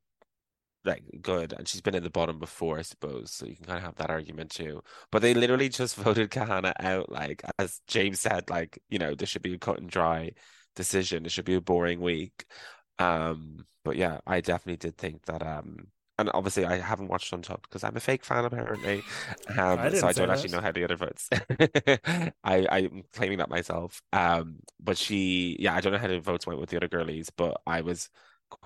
like 0.85 1.05
good, 1.23 1.53
and 1.53 1.69
she's 1.69 1.81
been 1.81 1.95
in 1.95 2.03
the 2.03 2.11
bottom 2.11 2.39
before, 2.39 2.79
I 2.79 2.83
suppose. 2.83 3.31
So 3.33 3.47
you 3.47 3.57
can 3.57 3.67
kind 3.67 3.79
of 3.79 3.85
have 3.85 3.97
that 3.97 4.11
argument 4.11 4.51
too. 4.51 4.83
But 5.13 5.23
they 5.23 5.35
literally 5.35 5.69
just 5.69 5.97
voted 5.97 6.31
Kahanna 6.31 6.73
out, 6.81 7.11
like 7.11 7.43
as 7.59 7.81
Jaymes 7.89 8.17
said, 8.19 8.51
like 8.51 8.79
you 8.89 8.99
know, 8.99 9.15
this 9.15 9.29
should 9.29 9.43
be 9.43 9.55
a 9.55 9.59
cut 9.59 9.79
and 9.81 9.91
dry 9.91 10.33
decision. 10.77 11.25
It 11.27 11.33
should 11.33 11.45
be 11.45 11.55
a 11.55 11.61
boring 11.61 12.01
week. 12.01 12.45
Um, 12.99 13.65
but 13.85 13.97
yeah, 13.97 14.21
I 14.27 14.41
definitely 14.41 14.77
did 14.79 14.97
think 14.99 15.25
that. 15.27 15.43
Um, 15.47 15.89
and 16.21 16.31
obviously 16.35 16.65
I 16.65 16.79
haven't 16.79 17.09
watched 17.09 17.33
Untucked 17.33 17.69
because 17.69 17.85
I'm 17.85 17.97
a 17.97 18.01
fake 18.01 18.25
fan 18.25 18.45
apparently. 18.45 19.05
Um, 19.49 19.79
I 19.81 19.91
so 19.91 20.07
I 20.07 20.13
don't 20.13 20.31
actually 20.31 20.51
that. 20.51 20.57
know 20.57 20.61
how 20.61 20.73
the 20.73 20.85
other 20.85 20.97
votes. 20.97 21.29
I 22.45 22.67
I'm 22.71 23.05
claiming 23.13 23.39
that 23.39 23.49
myself. 23.49 24.03
Um, 24.13 24.61
but 24.79 24.99
she, 24.99 25.57
yeah, 25.59 25.75
I 25.75 25.81
don't 25.81 25.93
know 25.93 25.99
how 25.99 26.09
the 26.09 26.21
votes 26.21 26.47
went 26.47 26.61
with 26.61 26.71
the 26.71 26.77
other 26.77 26.89
girlies, 26.89 27.31
but 27.31 27.61
I 27.67 27.81
was 27.81 28.11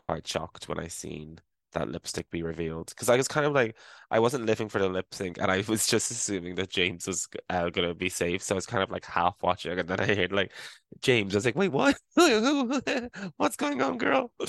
quite 0.06 0.26
shocked 0.26 0.68
when 0.68 0.78
I 0.78 0.88
seen 0.88 1.40
that 1.72 1.88
lipstick 1.90 2.30
be 2.30 2.42
revealed 2.42 2.88
because 2.90 3.08
I 3.08 3.16
was 3.16 3.28
kind 3.28 3.46
of 3.46 3.52
like 3.52 3.76
I 4.10 4.20
wasn't 4.20 4.46
living 4.46 4.68
for 4.68 4.78
the 4.78 4.88
lip 4.88 5.12
sync 5.12 5.38
and 5.38 5.50
I 5.50 5.64
was 5.68 5.86
just 5.86 6.10
assuming 6.10 6.54
that 6.56 6.70
Jaymes 6.70 7.06
was 7.06 7.28
uh, 7.50 7.70
gonna 7.70 7.94
be 7.94 8.08
safe, 8.08 8.42
so 8.42 8.54
I 8.54 8.56
was 8.56 8.66
kind 8.66 8.82
of 8.82 8.90
like 8.90 9.04
half 9.04 9.36
watching, 9.42 9.78
and 9.78 9.88
then 9.88 10.00
I 10.00 10.14
heard 10.14 10.32
like 10.32 10.52
Jaymes. 11.00 11.32
I 11.32 11.36
was 11.36 11.44
like, 11.46 11.56
wait, 11.56 11.72
what? 11.72 11.96
What's 13.36 13.56
going 13.56 13.82
on, 13.82 13.98
girl? 13.98 14.32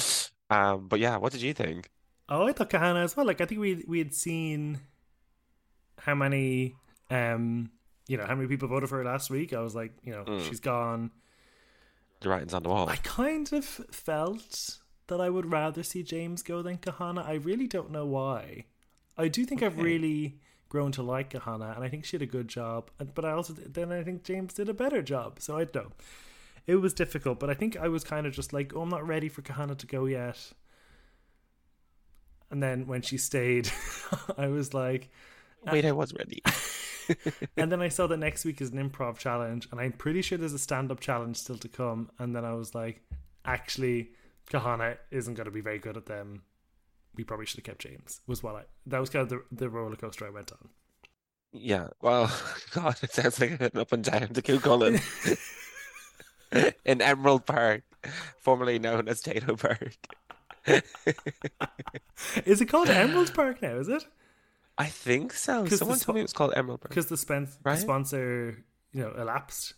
Um, 0.48 0.88
but 0.88 1.00
yeah, 1.00 1.18
what 1.18 1.32
did 1.32 1.42
you 1.42 1.56
think? 1.56 1.90
Oh, 2.28 2.48
I 2.48 2.54
thought 2.54 2.70
Kahanna 2.70 3.04
as 3.04 3.16
well. 3.16 3.26
Like 3.26 3.42
I 3.42 3.46
think 3.46 3.62
we 3.62 3.84
we 3.88 4.00
had 4.00 4.14
seen 4.14 4.80
how 6.00 6.16
many 6.16 6.76
um 7.10 7.70
you 8.08 8.18
know 8.18 8.26
how 8.26 8.36
many 8.36 8.48
people 8.48 8.68
voted 8.68 8.90
for 8.90 8.98
her 8.98 9.04
last 9.06 9.30
week. 9.30 9.54
I 9.54 9.62
was 9.62 9.76
like, 9.76 9.94
you 10.04 10.12
know, 10.12 10.24
Mm. 10.26 10.42
she's 10.48 10.60
gone. 10.60 11.12
the 12.22 12.30
writing's 12.30 12.54
on 12.54 12.64
the 12.64 12.70
wall. 12.70 12.90
I 12.90 12.96
kind 12.98 13.52
of 13.54 13.66
felt 13.66 14.80
that 15.08 15.22
I 15.22 15.30
would 15.30 15.52
rather 15.52 15.84
see 15.84 16.04
Jaymes 16.04 16.44
go 16.44 16.62
than 16.64 16.78
Kahanna. 16.80 17.26
I 17.28 17.34
really 17.36 17.68
don't 17.68 17.92
know 17.92 18.06
why. 18.06 18.66
I 19.18 19.28
do 19.28 19.46
think 19.46 19.62
I've 19.62 19.78
really 19.80 20.40
grown 20.70 20.92
to 20.94 21.04
like 21.04 21.30
Kahanna, 21.32 21.76
and 21.76 21.84
I 21.86 21.90
think 21.90 22.06
she 22.06 22.18
did 22.18 22.28
a 22.28 22.32
good 22.32 22.48
job. 22.48 22.90
But 23.14 23.24
I 23.26 23.32
also 23.32 23.54
then 23.54 23.92
I 23.92 24.04
think 24.04 24.24
Jaymes 24.24 24.54
did 24.56 24.68
a 24.70 24.74
better 24.74 25.02
job. 25.04 25.40
So 25.40 25.58
I 25.58 25.66
don't 25.66 25.76
know. 25.76 25.92
It 26.68 26.78
was 26.78 26.94
difficult, 26.96 27.40
but 27.40 27.52
I 27.52 27.54
think 27.54 27.78
I 27.78 27.88
was 27.88 28.04
kind 28.04 28.26
of 28.26 28.34
just 28.34 28.52
like, 28.52 28.74
oh, 28.76 28.82
I'm 28.82 28.90
not 28.90 29.06
ready 29.08 29.30
for 29.30 29.44
Kahanna 29.44 29.78
to 29.78 29.86
go 29.86 30.06
yet. 30.06 30.52
And 32.52 32.62
then 32.62 32.88
when 32.88 33.02
she 33.02 33.18
stayed, 33.18 33.70
I 34.38 34.48
was 34.48 34.74
like, 34.74 35.10
ah. 35.68 35.72
Wait, 35.72 35.86
I 35.86 35.92
was 35.92 36.14
ready. 36.14 36.42
and 37.58 37.72
then 37.72 37.82
I 37.82 37.90
saw 37.90 38.08
that 38.08 38.18
next 38.18 38.46
week 38.46 38.62
is 38.62 38.72
an 38.72 38.90
improv 38.90 39.18
challenge, 39.18 39.68
and 39.72 39.80
I'm 39.80 39.92
pretty 39.92 40.22
sure 40.22 40.38
there's 40.38 40.54
a 40.54 40.60
stand 40.60 40.92
up 40.92 41.00
challenge 41.00 41.38
still 41.38 41.58
to 41.58 41.68
come. 41.68 42.10
And 42.20 42.36
then 42.36 42.46
I 42.46 42.54
was 42.54 42.74
like, 42.76 43.02
actually, 43.44 44.12
Kahanna 44.50 44.98
isn't 45.12 45.36
going 45.36 45.46
to 45.46 45.52
be 45.52 45.62
very 45.62 45.80
good 45.80 45.98
at 45.98 46.06
them. 46.06 46.44
We 47.16 47.24
probably 47.24 47.46
should 47.46 47.58
have 47.58 47.66
kept 47.66 47.86
Jaymes. 47.86 48.20
Was 48.28 48.44
what 48.44 48.56
I 48.56 48.64
that 48.88 49.00
was 49.00 49.10
kind 49.10 49.24
of 49.24 49.30
the, 49.30 49.44
the 49.52 49.70
roller 49.70 49.96
coaster 49.96 50.28
I 50.28 50.32
went 50.32 50.52
on. 50.52 50.70
Yeah. 51.54 51.88
Well, 52.02 52.30
God, 52.72 52.98
it 53.02 53.14
sounds 53.14 53.40
like 53.40 53.62
an 53.62 53.72
up 53.76 53.94
and 53.94 54.04
down 54.04 54.28
to 54.28 54.42
Cú 54.42 54.60
Chulainn 54.60 55.02
in 56.86 57.02
Emerald 57.02 57.46
Park, 57.46 57.84
formerly 58.42 58.80
known 58.80 59.08
as 59.08 59.22
Tayto 59.22 59.58
Park. 59.58 59.96
Is 62.46 62.62
it 62.62 62.66
called 62.68 62.90
Emerald 62.90 63.34
Park 63.34 63.62
now? 63.62 63.78
Is 63.78 63.88
it 63.88 64.06
I 64.78 64.88
think 64.88 65.32
so. 65.34 65.66
Someone 65.68 65.98
spo- 65.98 66.06
told 66.06 66.16
me 66.16 66.22
it 66.22 66.26
was 66.26 66.34
called 66.34 66.54
Emerald 66.56 66.82
Park. 66.82 66.90
because 66.90 67.08
the, 67.08 67.18
spen- 67.18 67.48
the 67.64 67.76
sponsor 67.78 68.64
you 68.92 69.02
know 69.02 69.14
elapsed? 69.18 69.74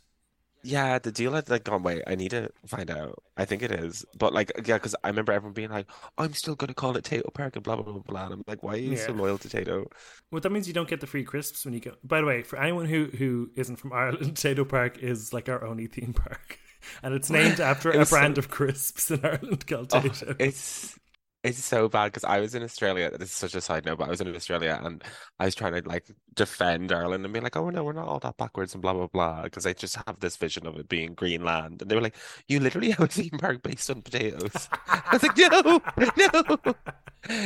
Yeah, 0.63 0.97
the 0.97 1.11
deal 1.11 1.33
had 1.33 1.49
like 1.49 1.63
gone. 1.63 1.83
Wait, 1.83 2.01
I 2.07 2.15
need 2.15 2.31
to 2.31 2.49
find 2.65 2.89
out. 2.89 3.23
I 3.37 3.45
think 3.45 3.61
it 3.61 3.71
is, 3.71 4.03
but 4.17 4.33
like, 4.33 4.51
yeah, 4.65 4.75
because 4.75 4.95
I 5.03 5.09
remember 5.09 5.31
everyone 5.31 5.53
being 5.53 5.69
like, 5.69 5.85
"I'm 6.17 6.33
still 6.33 6.55
gonna 6.55 6.73
call 6.73 6.97
it 6.97 7.05
Tayto 7.05 7.31
Park" 7.33 7.55
and 7.55 7.63
blah 7.63 7.75
blah 7.75 7.93
blah 7.93 8.01
blah. 8.01 8.23
And 8.25 8.33
I'm 8.33 8.43
like, 8.47 8.63
why 8.63 8.73
are 8.73 8.77
you 8.77 8.97
so 8.97 9.13
loyal 9.13 9.37
to 9.37 9.47
Tayto? 9.47 9.85
Well, 10.31 10.41
that 10.41 10.49
means 10.51 10.67
you 10.67 10.73
don't 10.73 10.89
get 10.89 10.99
the 10.99 11.07
free 11.07 11.23
crisps 11.23 11.63
when 11.63 11.73
you 11.75 11.79
go. 11.79 11.93
By 12.03 12.21
the 12.21 12.27
way, 12.27 12.41
for 12.41 12.57
anyone 12.59 12.85
who 12.87 13.05
who 13.05 13.51
isn't 13.55 13.75
from 13.77 13.93
Ireland, 13.93 14.33
Tayto 14.35 14.67
Park 14.67 14.97
is 14.97 15.31
like 15.31 15.47
our 15.47 15.63
only 15.63 15.85
theme 15.85 16.13
park, 16.13 16.59
and 17.03 17.13
it's 17.13 17.29
named 17.29 17.59
after 17.59 17.89
It 17.91 17.95
a 17.95 17.99
was 17.99 18.09
so- 18.09 18.15
brand 18.17 18.37
of 18.37 18.49
crisps 18.49 19.11
in 19.11 19.23
Ireland 19.23 19.65
called 19.67 19.91
Oh, 19.93 20.03
it's 20.39 20.97
it's 21.43 21.63
so 21.63 21.87
bad 21.87 22.05
because 22.11 22.23
I 22.25 22.39
was 22.39 22.55
in 22.55 22.63
Australia. 22.63 23.09
This 23.17 23.29
is 23.29 23.35
such 23.35 23.55
a 23.55 23.61
side 23.61 23.85
note, 23.85 23.99
but 23.99 24.07
I 24.07 24.09
was 24.09 24.19
in 24.19 24.35
Australia 24.35 24.81
and 24.83 25.01
I 25.39 25.45
was 25.45 25.55
trying 25.55 25.81
to 25.81 25.87
like 25.87 26.05
defend 26.35 26.91
Ireland 26.91 27.23
and 27.23 27.33
be 27.33 27.39
like, 27.39 27.55
"Oh 27.55 27.69
no, 27.69 27.83
we're 27.83 27.93
not 27.93 28.07
all 28.07 28.19
that 28.19 28.35
backwards 28.37 28.73
and 28.73 28.81
blah 28.81 28.93
blah 28.93 29.07
blah," 29.07 29.43
because 29.43 29.65
I 29.65 29.71
just 29.73 29.95
have 30.07 30.19
this 30.19 30.35
vision 30.35 30.65
of 30.67 30.77
it 30.77 30.89
being 30.89 31.13
Greenland, 31.13 31.81
and 31.81 31.89
they 31.89 31.95
were 31.95 32.01
like, 32.01 32.15
"You 32.49 32.59
literally 32.59 32.89
have 32.91 33.01
a 33.01 33.07
theme 33.07 33.37
park 33.39 33.61
based 33.61 33.89
on 33.89 34.01
potatoes." 34.01 34.67
I 34.87 35.01
was 35.13 35.23
like, 35.23 35.37
"No, 35.37 35.81
no." 36.67 36.73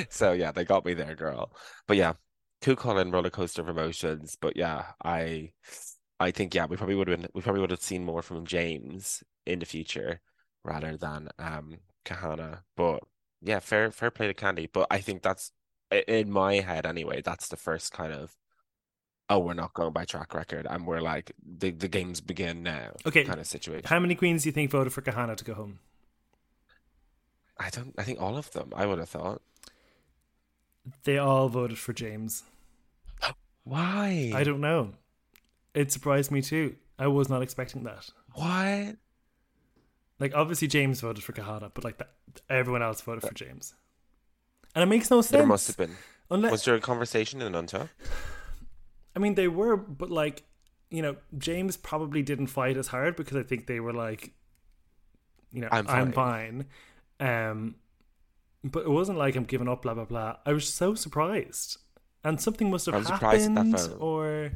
So 0.09 0.31
yeah, 0.31 0.51
they 0.51 0.63
got 0.65 0.85
me 0.85 0.93
there, 0.93 1.13
girl. 1.15 1.51
But 1.87 1.97
yeah, 1.97 2.13
Cullen 2.61 3.11
roller 3.11 3.29
coaster 3.29 3.61
of 3.61 3.69
emotions. 3.69 4.37
But 4.39 4.55
yeah, 4.55 4.93
I 5.03 5.51
I 6.21 6.31
think 6.31 6.53
yeah, 6.53 6.67
we 6.67 6.77
probably 6.77 6.95
would 6.95 7.07
have 7.07 7.19
been 7.19 7.29
we 7.33 7.41
probably 7.41 7.61
would 7.61 7.71
have 7.71 7.81
seen 7.81 8.05
more 8.05 8.21
from 8.21 8.45
Jaymes 8.45 9.23
in 9.45 9.59
the 9.59 9.65
future 9.65 10.21
rather 10.63 10.95
than 10.95 11.29
um 11.39 11.79
Kahanna. 12.05 12.59
But 12.77 13.03
yeah, 13.41 13.59
fair 13.59 13.91
fair 13.91 14.11
play 14.11 14.27
to 14.27 14.33
Kandy. 14.33 14.69
But 14.71 14.87
I 14.91 14.99
think 14.99 15.23
that's 15.23 15.51
in 16.07 16.31
my 16.31 16.55
head 16.55 16.85
anyway, 16.85 17.21
that's 17.21 17.47
the 17.47 17.57
first 17.57 17.91
kind 17.91 18.13
of 18.13 18.37
oh, 19.29 19.39
we're 19.39 19.53
not 19.53 19.73
going 19.73 19.93
by 19.93 20.05
track 20.05 20.33
record 20.33 20.67
and 20.69 20.85
we're 20.85 21.01
like 21.01 21.31
the 21.43 21.71
the 21.71 21.87
games 21.87 22.21
begin 22.21 22.61
now 22.61 22.91
Okay, 23.05 23.23
kind 23.23 23.39
of 23.39 23.47
situation. 23.47 23.87
How 23.87 23.99
many 23.99 24.13
queens 24.13 24.43
do 24.43 24.49
you 24.49 24.53
think 24.53 24.69
voted 24.69 24.93
for 24.93 25.01
Kahanna 25.01 25.35
to 25.37 25.43
go 25.43 25.55
home? 25.55 25.79
I 27.57 27.69
don't 27.71 27.95
I 27.97 28.03
think 28.03 28.21
all 28.21 28.37
of 28.37 28.51
them, 28.51 28.73
I 28.75 28.85
would 28.85 28.99
have 28.99 29.09
thought. 29.09 29.41
They 31.03 31.17
all 31.17 31.49
voted 31.49 31.79
for 31.79 31.93
Jaymes. 31.93 32.43
Why? 33.63 34.31
I 34.35 34.43
don't 34.43 34.61
know. 34.61 34.93
It 35.73 35.91
surprised 35.91 36.31
me 36.31 36.41
too. 36.41 36.75
I 36.99 37.07
was 37.07 37.29
not 37.29 37.41
expecting 37.41 37.83
that. 37.83 38.09
What? 38.33 38.97
Like, 40.19 40.35
obviously, 40.35 40.67
Jaymes 40.67 41.01
voted 41.01 41.23
for 41.23 41.33
Kahanna, 41.33 41.71
but 41.73 41.83
like 41.83 41.97
that, 41.97 42.11
everyone 42.49 42.83
else 42.83 43.01
voted 43.01 43.23
for 43.23 43.33
Jaymes. 43.33 43.73
And 44.75 44.83
it 44.83 44.85
makes 44.85 45.09
no 45.09 45.21
sense. 45.21 45.31
There 45.31 45.45
must 45.45 45.67
have 45.67 45.77
been. 45.77 45.95
Unless, 46.29 46.51
Was 46.51 46.65
there 46.65 46.75
a 46.75 46.79
conversation 46.79 47.41
in 47.41 47.53
Untuck? 47.53 47.89
I 49.15 49.19
mean, 49.19 49.35
they 49.35 49.47
were, 49.47 49.75
but 49.75 50.09
like, 50.09 50.43
you 50.89 51.01
know, 51.01 51.15
Jaymes 51.37 51.81
probably 51.81 52.21
didn't 52.21 52.47
fight 52.47 52.77
as 52.77 52.87
hard 52.87 53.15
because 53.15 53.35
I 53.35 53.43
think 53.43 53.67
they 53.67 53.79
were 53.79 53.93
like, 53.93 54.33
you 55.51 55.61
know, 55.61 55.69
I'm 55.71 55.87
I'm 55.87 56.11
fine. 56.11 56.65
Um, 57.19 57.75
but 58.63 58.83
it 58.83 58.89
wasn't 58.89 59.17
like 59.17 59.35
I'm 59.35 59.43
giving 59.43 59.67
up, 59.67 59.81
blah 59.81 59.93
blah 59.93 60.05
blah. 60.05 60.37
I 60.45 60.53
was 60.53 60.67
so 60.71 60.95
surprised, 60.95 61.77
and 62.23 62.39
something 62.39 62.69
must 62.69 62.85
have 62.85 62.95
I'm 62.95 63.03
surprised 63.05 63.49
that 63.49 63.57
happened, 63.57 63.77
vote. 63.79 63.97
or 63.99 64.51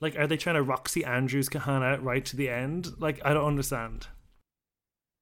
like, 0.00 0.16
are 0.16 0.26
they 0.26 0.36
trying 0.36 0.56
to 0.56 0.64
Roxxxy 0.64 1.06
Andrews 1.06 1.48
Kahanna 1.48 2.02
right 2.02 2.24
to 2.24 2.36
the 2.36 2.48
end? 2.50 2.88
Like, 2.98 3.20
I 3.24 3.34
don't 3.34 3.46
understand. 3.46 4.08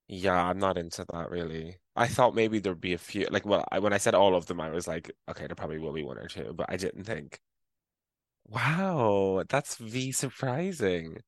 Yeah, 0.09 0.43
I'm 0.43 0.59
not 0.59 0.79
into 0.79 1.05
that 1.13 1.31
really. 1.31 1.79
I 1.97 2.07
thought 2.07 2.35
maybe 2.35 2.59
there'd 2.59 2.81
be 2.81 2.93
a 2.95 2.99
few, 2.99 3.27
like, 3.31 3.47
well, 3.47 3.65
I, 3.73 3.79
when 3.79 3.93
I 3.93 3.99
said 3.99 4.15
all 4.15 4.35
of 4.35 4.47
them, 4.47 4.61
I 4.61 4.71
was 4.71 4.87
like, 4.87 5.11
okay, 5.29 5.47
there 5.47 5.55
probably 5.57 5.79
will 5.79 5.93
be 5.93 6.03
one 6.03 6.19
or 6.19 6.29
two, 6.29 6.53
but 6.55 6.67
I 6.69 6.77
didn't 6.77 7.05
think. 7.05 7.41
Wow, 8.47 9.45
that's 9.49 9.77
V 9.77 10.13
surprising. 10.13 11.19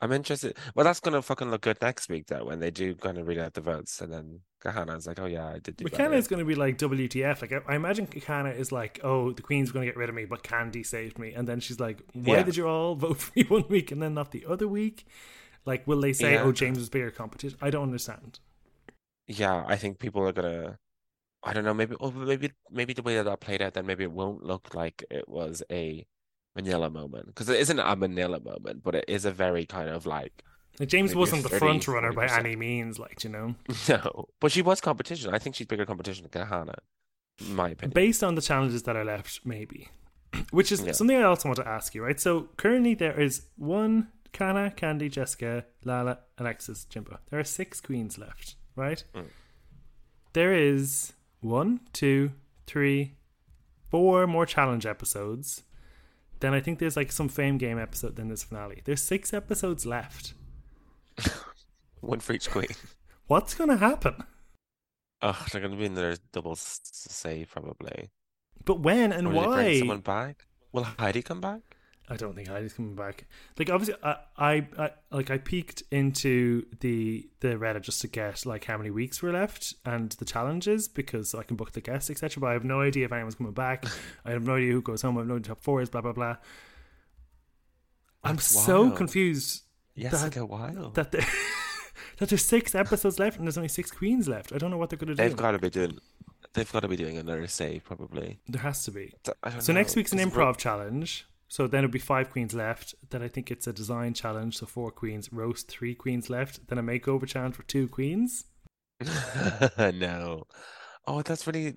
I'm 0.00 0.12
interested. 0.12 0.56
Well, 0.74 0.84
that's 0.84 1.00
gonna 1.00 1.22
fucking 1.22 1.50
look 1.50 1.62
good 1.62 1.78
next 1.82 2.08
week 2.08 2.26
though, 2.28 2.44
when 2.44 2.60
they 2.60 2.70
do 2.70 2.94
kind 2.94 3.18
of 3.18 3.26
read 3.26 3.38
out 3.38 3.54
the 3.54 3.60
votes, 3.60 4.00
and 4.00 4.12
then 4.12 4.40
Kahanna's 4.62 5.06
like, 5.06 5.20
oh 5.20 5.26
yeah, 5.26 5.46
I 5.48 5.58
did 5.58 5.76
do 5.76 5.84
better. 5.84 6.12
is 6.14 6.26
going 6.28 6.40
to 6.40 6.44
be 6.44 6.54
like 6.54 6.78
WTF. 6.78 7.40
Like 7.42 7.52
I, 7.52 7.60
I 7.72 7.76
imagine 7.76 8.06
Kahanna 8.06 8.56
is 8.58 8.72
like, 8.72 8.98
oh, 9.04 9.32
the 9.32 9.42
Queen's 9.42 9.70
going 9.70 9.86
to 9.86 9.92
get 9.92 9.96
rid 9.96 10.08
of 10.08 10.14
me, 10.14 10.24
but 10.24 10.42
Kandy 10.42 10.84
saved 10.84 11.18
me, 11.18 11.32
and 11.32 11.46
then 11.46 11.60
she's 11.60 11.78
like, 11.78 12.02
why 12.12 12.36
Yeah. 12.38 12.42
did 12.42 12.56
you 12.56 12.66
all 12.66 12.94
vote 12.96 13.18
for 13.20 13.32
me 13.36 13.44
one 13.44 13.64
week 13.68 13.92
and 13.92 14.02
then 14.02 14.14
not 14.14 14.32
the 14.32 14.44
other 14.46 14.66
week? 14.66 15.06
Like, 15.64 15.86
will 15.86 16.00
they 16.00 16.12
say, 16.12 16.30
oh, 16.36 16.42
Yeah. 16.42 16.42
oh, 16.44 16.52
Jaymes 16.52 16.76
was 16.76 16.88
bigger 16.88 17.10
competition? 17.10 17.58
I 17.60 17.70
don't 17.70 17.82
understand. 17.84 18.40
Yeah, 19.26 19.64
I 19.66 19.76
think 19.76 19.98
people 19.98 20.26
are 20.26 20.32
gonna. 20.32 20.78
I 21.42 21.52
don't 21.52 21.64
know. 21.64 21.74
Maybe, 21.74 21.94
oh, 22.00 22.10
maybe, 22.10 22.50
maybe 22.70 22.94
the 22.94 23.02
way 23.02 23.14
that 23.16 23.24
that 23.24 23.40
played 23.40 23.62
out, 23.62 23.74
then 23.74 23.86
maybe 23.86 24.02
it 24.02 24.10
won't 24.10 24.42
look 24.42 24.74
like 24.74 25.04
it 25.10 25.28
was 25.28 25.62
a 25.70 26.04
Manila 26.56 26.90
moment 26.90 27.26
because 27.26 27.48
it 27.48 27.60
isn't 27.60 27.78
a 27.78 27.94
Manila 27.94 28.40
moment, 28.40 28.82
but 28.82 28.96
it 28.96 29.04
is 29.06 29.24
a 29.24 29.30
very 29.30 29.64
kind 29.64 29.88
of 29.88 30.04
like 30.06 30.42
Like, 30.80 30.88
Jaymes 30.88 31.08
Maybe 31.08 31.14
wasn't 31.18 31.42
the 31.42 31.48
30, 31.48 31.58
front 31.58 31.88
runner 31.88 32.12
by 32.12 32.26
40%. 32.28 32.38
any 32.38 32.56
means, 32.56 32.98
like 32.98 33.24
you 33.24 33.30
know. 33.30 33.54
no. 33.88 34.28
But 34.40 34.52
she 34.52 34.62
was 34.62 34.80
competition. 34.80 35.34
I 35.34 35.38
think 35.38 35.56
she's 35.56 35.66
bigger 35.66 35.84
competition 35.86 36.26
than 36.30 36.42
Kahanna, 36.46 36.74
my 37.48 37.70
opinion. 37.70 37.92
Based 37.94 38.22
on 38.22 38.34
the 38.36 38.42
challenges 38.42 38.84
that 38.84 38.94
are 38.96 39.04
left, 39.04 39.40
maybe. 39.44 39.88
Which 40.52 40.70
is 40.70 40.80
Yeah. 40.82 40.92
something 40.92 41.16
I 41.16 41.22
also 41.22 41.48
want 41.48 41.56
to 41.56 41.66
ask 41.68 41.94
you, 41.94 42.04
right? 42.04 42.20
So 42.20 42.48
currently 42.56 42.94
there 42.94 43.18
is 43.20 43.42
one 43.56 44.08
Kana, 44.32 44.72
Kandy, 44.76 45.10
Jessica, 45.10 45.64
LaLa, 45.84 46.18
Alexis, 46.36 46.84
Jimbo. 46.84 47.18
There 47.30 47.40
are 47.40 47.44
six 47.44 47.80
queens 47.80 48.18
left, 48.18 48.54
right? 48.76 49.02
Mm. 49.16 49.24
There 50.34 50.52
is 50.54 51.12
one, 51.40 51.80
two, 51.92 52.32
three, 52.66 53.14
four 53.90 54.26
more 54.26 54.46
challenge 54.46 54.86
episodes. 54.86 55.62
Then 56.40 56.54
I 56.54 56.60
think 56.60 56.78
there's 56.78 56.96
like 56.96 57.10
some 57.10 57.28
fame 57.28 57.58
game 57.58 57.78
episode, 57.78 58.16
then 58.16 58.28
there's 58.28 58.44
finale. 58.44 58.82
There's 58.84 59.02
six 59.02 59.32
episodes 59.34 59.84
left. 59.86 60.34
One 62.00 62.20
for 62.20 62.32
each 62.32 62.50
queen. 62.50 62.68
What's 63.26 63.54
gonna 63.54 63.76
happen? 63.76 64.22
Oh, 65.20 65.46
they're 65.52 65.60
gonna 65.60 65.76
be 65.76 65.84
in 65.86 65.94
their 65.94 66.16
double 66.32 66.52
s- 66.52 66.80
save 66.92 67.50
probably. 67.50 68.10
But 68.64 68.80
when 68.80 69.12
and 69.12 69.26
Or 69.28 69.32
do 69.32 69.38
bring 69.38 69.50
why? 69.50 69.78
someone 69.78 70.00
back? 70.00 70.46
Will 70.72 70.84
Heidi 70.84 71.22
come 71.22 71.40
back? 71.40 71.60
I 72.10 72.16
don't 72.16 72.34
think 72.34 72.48
Heidi's 72.48 72.72
coming 72.72 72.94
back. 72.94 73.26
Like 73.58 73.68
obviously, 73.68 73.96
I, 74.02 74.16
I, 74.38 74.66
I 74.78 74.90
like 75.10 75.30
I 75.30 75.36
peeked 75.38 75.82
into 75.90 76.64
the 76.80 77.28
the 77.40 77.48
Reddit 77.48 77.82
just 77.82 78.00
to 78.00 78.08
get 78.08 78.46
like 78.46 78.64
how 78.64 78.78
many 78.78 78.90
weeks 78.90 79.20
were 79.22 79.32
left 79.32 79.74
and 79.84 80.10
the 80.12 80.24
challenges 80.24 80.88
because 80.88 81.34
I 81.34 81.42
can 81.42 81.56
book 81.56 81.72
the 81.72 81.82
guests 81.82 82.08
etc. 82.10 82.40
But 82.40 82.46
I 82.46 82.52
have 82.54 82.64
no 82.64 82.80
idea 82.80 83.04
if 83.04 83.12
anyone's 83.12 83.34
coming 83.34 83.52
back. 83.52 83.84
I 84.24 84.30
have 84.30 84.46
no 84.46 84.54
idea 84.56 84.72
who 84.72 84.80
goes 84.82 85.02
home. 85.02 85.18
I 85.18 85.20
have 85.20 85.28
no 85.28 85.34
idea 85.36 85.48
top 85.48 85.60
four 85.60 85.82
is. 85.82 85.90
Blah 85.90 86.00
blah 86.00 86.12
blah. 86.12 86.36
I'm 88.24 88.36
That's 88.36 88.46
so 88.64 88.84
wild. 88.84 88.96
confused 88.96 89.62
Jessica 89.98 90.46
that 90.94 91.12
there, 91.12 91.26
that 92.18 92.28
there's 92.28 92.44
six 92.44 92.74
episodes 92.74 93.18
left 93.18 93.38
and 93.38 93.46
there's 93.46 93.58
only 93.58 93.68
six 93.68 93.90
queens 93.90 94.28
left. 94.28 94.52
I 94.52 94.58
don't 94.58 94.70
know 94.70 94.78
what 94.78 94.90
they're 94.90 94.98
gonna 94.98 95.14
do. 95.14 95.22
They've 95.22 95.36
got 95.36 95.52
to 95.52 95.58
be 95.58 95.70
doing. 95.70 95.98
They've 96.54 96.70
got 96.70 96.80
to 96.80 96.88
be 96.88 96.96
doing 96.96 97.18
another 97.18 97.46
save 97.46 97.84
probably. 97.84 98.40
there 98.48 98.62
has 98.62 98.84
to 98.84 98.90
be. 98.90 99.14
Th- 99.24 99.36
I 99.42 99.50
don't 99.50 99.60
So 99.60 99.72
next 99.72 99.96
week's 99.96 100.12
an 100.12 100.18
Ro- 100.18 100.24
improv 100.26 100.56
challenge. 100.56 101.26
So 101.48 101.66
then 101.66 101.84
it'll 101.84 101.92
be 101.92 101.98
five 101.98 102.30
queens 102.30 102.52
left. 102.52 102.94
Then 103.08 103.22
I 103.22 103.28
think 103.28 103.50
it's 103.50 103.66
a 103.66 103.72
design 103.72 104.12
challenge, 104.12 104.58
so 104.58 104.66
four 104.66 104.90
queens. 104.90 105.32
Roast 105.32 105.68
three 105.68 105.94
queens 105.94 106.28
left. 106.28 106.68
Then 106.68 106.78
a 106.78 106.82
makeover 106.82 107.26
challenge 107.26 107.54
for 107.54 107.62
two 107.62 107.88
queens. 107.88 108.44
no. 109.78 110.46
Oh, 111.06 111.22
that's 111.22 111.46
really. 111.46 111.76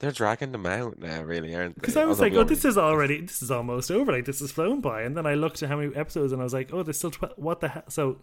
They're 0.00 0.12
dragging 0.12 0.52
them 0.52 0.64
out 0.66 0.98
now, 0.98 1.22
really, 1.22 1.54
aren't 1.56 1.74
they? 1.74 1.80
Because 1.80 1.96
I 1.96 2.04
was 2.04 2.20
Although 2.20 2.36
like, 2.36 2.44
oh, 2.46 2.48
this 2.48 2.64
is 2.64 2.78
already, 2.78 3.20
this 3.22 3.42
is 3.42 3.50
almost 3.50 3.90
over. 3.90 4.12
Like 4.12 4.26
this 4.26 4.40
is 4.40 4.52
flown 4.52 4.80
by. 4.80 5.02
And 5.02 5.16
then 5.16 5.26
I 5.26 5.34
looked 5.34 5.60
at 5.62 5.68
how 5.68 5.76
many 5.76 5.94
episodes, 5.96 6.32
and 6.32 6.40
I 6.40 6.44
was 6.44 6.54
like, 6.54 6.72
oh, 6.72 6.84
there's 6.84 6.98
still 6.98 7.10
tw- 7.10 7.36
what 7.36 7.60
the 7.60 7.68
hell? 7.68 7.82
So 7.88 8.18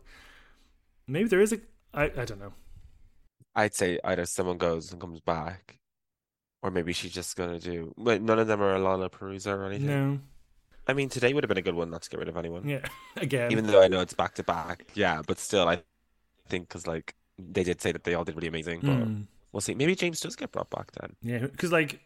maybe 1.07 1.27
there 1.27 1.41
is 1.41 1.51
a. 1.51 1.59
I, 1.93 2.03
I 2.05 2.25
don't 2.25 2.39
know. 2.39 2.53
I'd 3.55 3.73
say 3.73 3.99
either 4.03 4.25
someone 4.25 4.57
goes 4.57 4.91
and 4.91 5.01
comes 5.01 5.19
back, 5.19 5.79
or 6.61 6.71
maybe 6.71 6.93
she's 6.93 7.11
just 7.13 7.35
gonna 7.35 7.59
do. 7.59 7.93
Wait, 7.97 8.21
none 8.21 8.39
of 8.39 8.47
them 8.47 8.61
are 8.61 8.75
a 8.75 8.79
LaLaPaRUza 8.79 9.47
or 9.57 9.65
anything. 9.65 9.87
No. 9.87 10.19
I 10.87 10.93
mean, 10.93 11.09
today 11.09 11.33
would 11.33 11.43
have 11.43 11.49
been 11.49 11.57
a 11.57 11.61
good 11.63 11.73
one 11.75 11.89
not 11.89 12.03
to 12.03 12.09
get 12.09 12.19
rid 12.19 12.29
of 12.29 12.37
anyone. 12.37 12.67
Yeah. 12.67 12.85
Again. 13.17 13.51
Even 13.51 13.65
though 13.67 13.81
I 13.81 13.87
know 13.87 13.99
it's 14.01 14.13
back 14.13 14.35
to 14.35 14.43
back, 14.43 14.85
yeah, 14.93 15.21
but 15.25 15.39
still, 15.39 15.67
I 15.67 15.81
think 16.47 16.67
because 16.69 16.85
like 16.87 17.15
they 17.37 17.63
did 17.63 17.81
say 17.81 17.91
that 17.91 18.03
they 18.03 18.13
all 18.13 18.23
did 18.23 18.35
really 18.35 18.47
amazing, 18.47 18.79
but 18.81 18.91
Mm. 18.91 19.25
We'll 19.55 19.61
see. 19.61 19.73
Maybe 19.73 19.95
Jaymes 19.95 20.19
does 20.21 20.35
get 20.35 20.51
brought 20.51 20.69
back 20.69 20.91
then. 20.99 21.15
Yeah, 21.21 21.39
because 21.47 21.71
like 21.71 22.01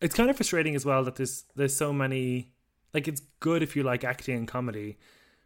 it's 0.00 0.16
kind 0.16 0.28
of 0.28 0.34
frustrating 0.34 0.74
as 0.74 0.84
well 0.84 1.04
that 1.04 1.14
there's 1.14 1.44
there's 1.54 1.76
so 1.76 1.92
many 1.92 2.50
like 2.92 3.06
it's 3.06 3.20
good 3.38 3.62
if 3.62 3.76
you 3.76 3.84
like 3.84 4.02
acting 4.02 4.36
and 4.36 4.48
comedy, 4.48 4.98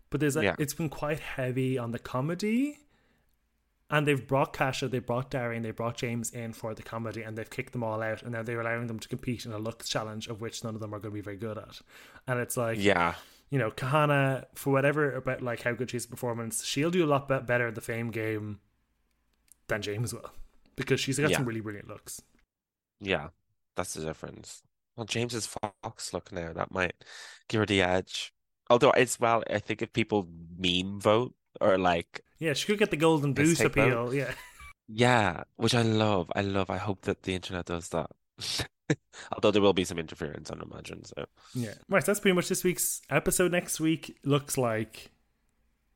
but 0.08 0.18
there's 0.20 0.34
like 0.34 0.44
Yeah. 0.44 0.56
it's 0.58 0.72
been 0.72 0.88
quite 0.88 1.20
heavy 1.20 1.76
on 1.76 1.90
the 1.90 1.98
comedy. 1.98 2.78
And 3.90 4.06
they've 4.06 4.26
brought 4.26 4.54
Kasha, 4.54 4.88
they 4.88 5.00
brought 5.00 5.30
Darienne, 5.30 5.62
they 5.62 5.72
brought 5.72 5.98
Jaymes 5.98 6.32
in 6.32 6.54
for 6.54 6.74
the 6.74 6.82
comedy, 6.82 7.22
and 7.22 7.36
they've 7.36 7.50
kicked 7.50 7.72
them 7.72 7.82
all 7.82 8.00
out, 8.02 8.22
and 8.22 8.30
now 8.32 8.42
they're 8.42 8.60
allowing 8.60 8.86
them 8.86 9.00
to 9.00 9.08
compete 9.08 9.44
in 9.44 9.52
a 9.52 9.58
looks 9.58 9.88
challenge, 9.90 10.28
of 10.28 10.40
which 10.40 10.62
none 10.64 10.74
of 10.76 10.80
them 10.80 10.94
are 10.94 11.00
going 11.00 11.10
to 11.12 11.16
be 11.16 11.20
very 11.20 11.36
good 11.36 11.58
at. 11.58 11.80
And 12.28 12.38
it's 12.40 12.56
like, 12.56 12.78
Yeah, 12.78 13.16
you 13.50 13.58
know, 13.58 13.70
Kahanna, 13.72 14.46
for 14.54 14.72
whatever 14.72 15.12
about 15.16 15.42
like 15.42 15.62
how 15.62 15.72
good 15.72 15.90
she's 15.90 16.06
performance, 16.06 16.64
she'll 16.64 16.90
do 16.92 17.04
a 17.04 17.10
lot 17.14 17.28
better 17.28 17.66
at 17.66 17.74
the 17.74 17.80
fame 17.80 18.10
game 18.12 18.60
than 19.66 19.82
Jaymes 19.82 20.14
will, 20.14 20.30
because 20.80 21.00
she's 21.00 21.18
got 21.18 21.30
Yeah. 21.30 21.36
some 21.38 21.46
really 21.46 21.60
brilliant 21.60 21.88
looks. 21.88 22.20
yeah, 23.00 23.28
that's 23.76 23.94
the 23.94 24.04
difference. 24.04 24.62
Well, 24.96 25.06
Jaymes 25.06 25.32
is 25.34 25.46
Fox 25.46 26.12
look 26.12 26.32
now. 26.32 26.52
That 26.52 26.72
might 26.72 26.94
give 27.48 27.60
her 27.60 27.66
the 27.66 27.80
edge. 27.82 28.32
Although 28.68 28.90
it's 28.92 29.18
well, 29.18 29.42
I 29.50 29.58
think 29.58 29.82
if 29.82 29.92
people 29.92 30.28
meme 30.58 31.00
vote 31.00 31.34
or 31.60 31.78
like 31.78 32.20
Yeah, 32.38 32.52
she 32.52 32.66
could 32.66 32.78
get 32.78 32.90
the 32.90 32.96
golden 32.96 33.32
boost 33.32 33.60
take 33.60 33.74
vote. 33.74 33.82
appeal. 33.82 34.14
Yeah. 34.14 34.32
Yeah, 34.88 35.44
which 35.56 35.74
I 35.74 35.82
love. 35.82 36.30
I 36.34 36.40
love. 36.42 36.68
I 36.68 36.76
hope 36.76 37.02
that 37.02 37.22
the 37.22 37.34
internet 37.34 37.66
does 37.66 37.88
that. 37.90 38.10
Although 39.32 39.52
there 39.52 39.62
will 39.62 39.72
be 39.72 39.84
some 39.84 39.98
interference, 39.98 40.50
I 40.50 40.56
imagine. 40.60 41.04
So 41.04 41.26
Yeah. 41.54 41.74
Right, 41.88 42.02
so 42.04 42.10
that's 42.12 42.20
pretty 42.20 42.34
much 42.34 42.48
this 42.48 42.64
week's 42.64 43.00
episode. 43.08 43.52
Next 43.52 43.78
week 43.80 44.18
looks 44.24 44.58
like 44.58 45.12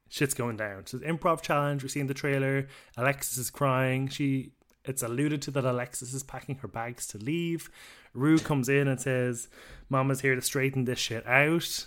shit's 0.08 0.34
going 0.34 0.56
down. 0.56 0.86
So 0.86 0.98
the 0.98 1.06
improv 1.06 1.42
challenge, 1.42 1.82
we're 1.82 1.88
seeing 1.88 2.06
the 2.06 2.14
trailer. 2.14 2.68
Alexis 2.96 3.36
is 3.36 3.50
crying. 3.50 4.08
She 4.08 4.52
it's 4.84 5.02
alluded 5.02 5.42
to 5.42 5.50
that 5.52 5.64
Alexis 5.64 6.12
is 6.12 6.22
packing 6.22 6.56
her 6.56 6.68
bags 6.68 7.06
to 7.08 7.18
leave. 7.18 7.70
Ru 8.12 8.38
comes 8.38 8.68
in 8.68 8.86
and 8.88 9.00
says, 9.00 9.48
Mama's 9.88 10.20
here 10.20 10.34
to 10.34 10.42
straighten 10.42 10.84
this 10.84 10.98
shit 10.98 11.26
out. 11.26 11.86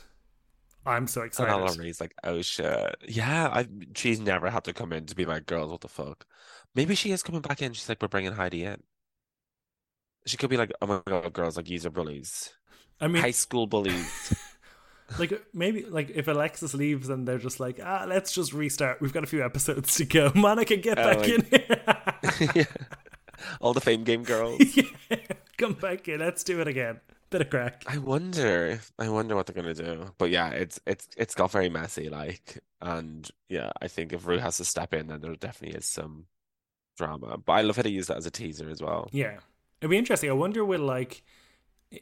I'm 0.86 1.08
so 1.08 1.22
and 1.22 1.28
excited. 1.28 1.52
LaLa 1.52 1.78
Ri's 1.78 2.00
like, 2.02 2.14
oh 2.24 2.42
shit. 2.42 2.96
Yeah, 3.08 3.48
I 3.48 3.68
she's 3.96 4.20
never 4.20 4.50
had 4.50 4.64
to 4.66 4.74
come 4.74 4.94
in 4.94 5.06
to 5.06 5.16
be 5.16 5.26
like, 5.26 5.46
girls, 5.46 5.70
what 5.70 5.82
the 5.82 5.88
fuck? 5.88 6.26
Maybe 6.76 6.96
she 6.96 7.12
is 7.12 7.24
coming 7.24 7.42
back 7.42 7.62
in. 7.62 7.74
She's 7.74 7.90
like, 7.90 8.02
we're 8.02 8.08
bringing 8.08 8.32
Heidi 8.32 8.64
in. 8.64 8.82
She 10.26 10.38
could 10.38 10.50
be 10.50 10.58
like, 10.58 10.72
oh 10.82 10.88
my 10.88 11.02
god, 11.06 11.34
girls, 11.34 11.58
like, 11.58 11.66
these 11.66 11.86
are 11.86 11.90
bullies, 11.90 12.54
I 13.00 13.08
mean 13.08 13.22
high 13.22 13.32
school 13.32 13.68
bullies. 13.68 14.34
Like 15.18 15.42
maybe 15.54 15.86
like 15.86 16.10
if 16.10 16.28
Alexis 16.28 16.74
leaves 16.74 17.08
and 17.10 17.28
they're 17.28 17.38
just 17.38 17.60
like, 17.60 17.80
ah, 17.84 18.06
let's 18.08 18.34
just 18.34 18.52
restart. 18.54 19.00
We've 19.02 19.14
got 19.14 19.24
a 19.24 19.28
few 19.28 19.44
episodes 19.44 19.96
to 19.96 20.06
go. 20.06 20.32
Monica, 20.36 20.76
get 20.78 21.00
Oh, 21.00 21.04
back 21.04 21.18
like- 21.20 21.30
in 21.30 21.46
here. 21.46 22.54
Yeah. 22.56 22.66
All 23.62 23.74
the 23.74 23.82
fame 23.82 24.04
game 24.04 24.24
girls. 24.24 24.60
yeah, 24.76 25.18
come 25.58 25.74
back 25.74 26.08
in. 26.08 26.20
Let's 26.20 26.44
do 26.44 26.60
it 26.60 26.68
again. 26.68 27.00
Bit 27.30 27.42
of 27.42 27.50
crack. 27.50 27.84
I 27.88 27.98
wonder. 28.00 28.80
I 28.98 29.10
wonder 29.10 29.36
what 29.36 29.46
they're 29.46 29.56
gonna 29.56 29.74
do. 29.74 30.12
But 30.18 30.30
yeah, 30.30 30.50
it's 30.50 30.80
it's 30.88 31.08
it's 31.18 31.36
got 31.36 31.52
very 31.52 31.70
messy, 31.70 32.10
like, 32.10 32.60
and 32.82 33.30
yeah, 33.50 33.72
I 33.82 33.88
think 33.88 34.14
if 34.14 34.26
Ru 34.26 34.40
has 34.40 34.58
to 34.58 34.66
step 34.66 34.94
in, 34.94 35.08
then 35.08 35.22
there 35.22 35.36
definitely 35.36 35.78
is 35.78 35.86
some 35.86 36.26
drama. 36.98 37.38
But 37.38 37.54
I 37.54 37.62
love 37.62 37.76
how 37.76 37.84
they 37.84 37.90
use 37.90 38.08
that 38.08 38.18
as 38.18 38.26
a 38.26 38.32
teaser 38.32 38.70
as 38.70 38.82
well. 38.82 39.10
Yeah, 39.12 39.38
it'd 39.82 39.90
be 39.92 39.98
interesting. 39.98 40.30
I 40.30 40.34
wonder 40.34 40.66
will 40.66 40.82
like, 40.82 41.24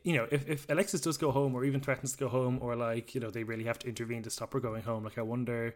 you 0.03 0.13
know, 0.13 0.27
if 0.31 0.47
if 0.49 0.65
Alexis 0.69 1.01
does 1.01 1.17
go 1.17 1.31
home 1.31 1.53
or 1.55 1.63
even 1.65 1.79
threatens 1.81 2.13
to 2.13 2.17
go 2.17 2.27
home, 2.27 2.59
or 2.61 2.75
like 2.75 3.13
you 3.15 3.21
know 3.21 3.29
they 3.29 3.43
really 3.43 3.65
have 3.65 3.79
to 3.79 3.88
intervene 3.88 4.23
to 4.23 4.29
stop 4.29 4.53
her 4.53 4.59
going 4.59 4.83
home. 4.83 5.03
Like 5.03 5.17
I 5.17 5.21
wonder, 5.21 5.75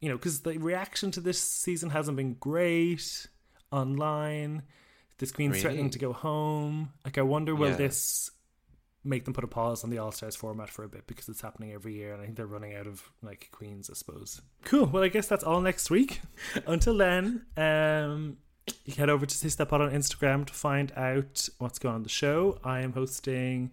you 0.00 0.08
know, 0.08 0.16
because 0.16 0.40
the 0.40 0.58
reaction 0.58 1.10
to 1.12 1.20
this 1.20 1.40
season 1.40 1.90
hasn't 1.90 2.16
been 2.16 2.34
great 2.34 3.26
online. 3.72 4.62
This 5.18 5.32
queen's 5.32 5.60
threatening 5.60 5.90
to 5.90 5.98
go 5.98 6.12
home. 6.12 6.92
Like 7.04 7.18
I 7.18 7.22
wonder 7.22 7.54
will 7.54 7.70
Yeah. 7.70 7.76
this 7.76 8.30
make 9.02 9.24
them 9.24 9.32
put 9.34 9.44
a 9.44 9.48
pause 9.48 9.82
on 9.82 9.88
the 9.90 9.96
All 9.98 10.12
Stars 10.12 10.36
format 10.36 10.68
for 10.70 10.84
a 10.84 10.88
bit 10.88 11.06
because 11.06 11.28
it's 11.28 11.40
happening 11.40 11.72
every 11.72 11.94
year, 11.94 12.12
and 12.12 12.22
I 12.22 12.24
think 12.26 12.36
they're 12.36 12.46
running 12.46 12.74
out 12.74 12.86
of 12.86 13.02
like 13.22 13.48
queens, 13.50 13.90
I 13.90 13.94
suppose. 13.94 14.40
Cool. 14.64 14.86
Well, 14.86 15.02
I 15.02 15.08
guess 15.08 15.26
that's 15.26 15.42
all 15.44 15.60
next 15.60 15.90
week. 15.90 16.20
Until 16.66 16.96
then, 16.96 17.44
um, 17.56 18.36
you 18.84 18.92
can 18.94 19.00
head 19.00 19.10
over 19.10 19.26
to 19.26 19.34
Sister 19.34 19.64
Pod 19.64 19.80
on 19.80 19.90
Instagram 19.90 20.46
to 20.46 20.52
find 20.54 20.92
out 20.96 21.48
what's 21.58 21.78
going 21.78 21.94
on 21.94 22.02
the 22.02 22.08
show. 22.08 22.58
I 22.64 22.80
am 22.80 22.92
hosting 22.92 23.70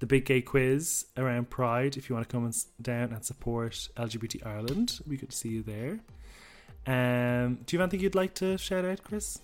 the 0.00 0.06
Big 0.06 0.24
Gay 0.26 0.40
Quiz 0.40 1.06
around 1.16 1.50
Pride. 1.50 1.96
If 1.96 2.08
you 2.08 2.14
want 2.14 2.28
to 2.28 2.32
come 2.32 2.50
down 2.80 3.12
and 3.12 3.24
support 3.24 3.88
LGBT 3.96 4.46
Ireland, 4.46 5.00
we 5.06 5.16
could 5.16 5.32
see 5.32 5.48
you 5.48 5.62
there. 5.62 5.98
Um, 6.86 7.56
do 7.66 7.76
you 7.76 7.80
have 7.80 7.88
anything 7.90 8.00
you'd 8.00 8.14
like 8.14 8.34
to 8.34 8.56
shout 8.56 8.84
out, 8.84 9.02
Chris? 9.02 9.38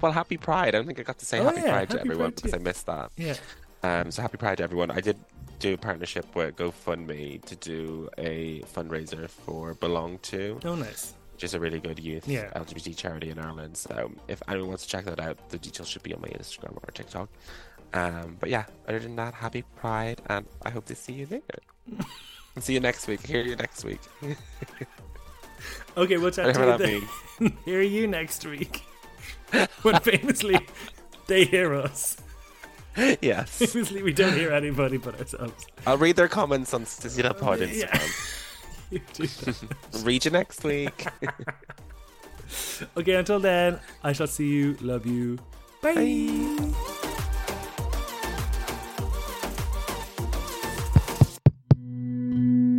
Well, 0.00 0.12
happy 0.12 0.36
Pride. 0.36 0.68
I 0.68 0.70
don't 0.78 0.86
think 0.86 0.98
I 0.98 1.02
got 1.02 1.18
to 1.18 1.26
say 1.26 1.38
Oh, 1.40 1.44
happy 1.44 1.60
yeah, 1.60 1.70
Pride 1.70 1.90
to 1.90 2.00
everyone 2.00 2.32
Pride 2.32 2.36
because 2.36 2.54
I 2.54 2.58
missed 2.58 2.86
that. 2.86 3.10
Yeah. 3.16 3.34
Um, 3.82 4.10
so 4.10 4.22
happy 4.22 4.36
Pride 4.38 4.58
to 4.58 4.64
everyone. 4.64 4.90
I 4.90 5.00
did 5.00 5.18
do 5.58 5.74
a 5.74 5.76
partnership 5.76 6.34
with 6.34 6.56
GoFundMe 6.56 7.44
to 7.44 7.56
do 7.56 8.08
a 8.16 8.60
fundraiser 8.62 9.28
for 9.28 9.74
Belong 9.74 10.18
To, 10.22 10.60
Oh, 10.64 10.74
nice. 10.76 11.14
Which 11.38 11.44
is 11.44 11.54
a 11.54 11.60
really 11.60 11.78
good 11.78 12.00
youth 12.00 12.26
Yeah. 12.26 12.50
LGBT 12.56 12.96
charity 12.96 13.30
in 13.30 13.38
Ireland. 13.38 13.76
So 13.76 14.10
if 14.26 14.42
anyone 14.48 14.70
wants 14.70 14.82
to 14.82 14.88
check 14.88 15.04
that 15.04 15.20
out, 15.20 15.38
the 15.50 15.58
details 15.58 15.86
should 15.88 16.02
be 16.02 16.12
on 16.12 16.20
my 16.20 16.26
Instagram 16.30 16.72
or 16.82 16.90
TikTok. 16.92 17.28
Um, 17.94 18.36
but 18.40 18.50
yeah, 18.50 18.64
other 18.88 18.98
than 18.98 19.14
that, 19.14 19.34
happy 19.34 19.62
Pride, 19.76 20.20
and 20.26 20.46
I 20.66 20.70
hope 20.70 20.86
to 20.86 20.96
see 20.96 21.12
you 21.12 21.26
there. 21.26 21.40
see 22.58 22.72
you 22.74 22.80
next 22.80 23.06
week. 23.06 23.24
Hear 23.24 23.42
you 23.42 23.54
next 23.54 23.84
week. 23.84 24.00
Okay, 25.96 26.16
we'll 26.18 26.30
chat 26.30 26.54
to 26.54 26.60
Whatever 26.60 26.88
you 26.88 27.00
that 27.00 27.08
then. 27.40 27.56
Hear 27.64 27.82
you 27.82 28.06
next 28.06 28.44
week. 28.46 28.82
when 29.82 29.98
famously 30.00 30.58
they 31.26 31.44
hear 31.44 31.74
us. 31.74 32.16
yes. 32.96 33.58
Famously, 33.58 34.04
we 34.04 34.12
don't 34.12 34.34
hear 34.34 34.52
anybody 34.52 34.98
but 34.98 35.18
ourselves. 35.18 35.66
I'll 35.84 35.98
read 35.98 36.14
their 36.14 36.28
comments 36.28 36.72
on 36.74 36.86
Stacey 36.86 37.22
Pod 37.22 37.60
Yeah. 37.60 38.00
Instagram. 38.90 38.92
You 38.92 39.00
do 39.12 39.26
that. 39.26 40.04
Read 40.04 40.24
you 40.24 40.30
next 40.30 40.64
week. 40.64 41.06
Okay, 42.96 43.14
until 43.14 43.40
then, 43.40 43.78
I 44.02 44.12
shall 44.12 44.26
see 44.26 44.48
you. 44.48 44.76
Love 44.80 45.04
you. 45.04 45.38
Bye. 45.82 46.72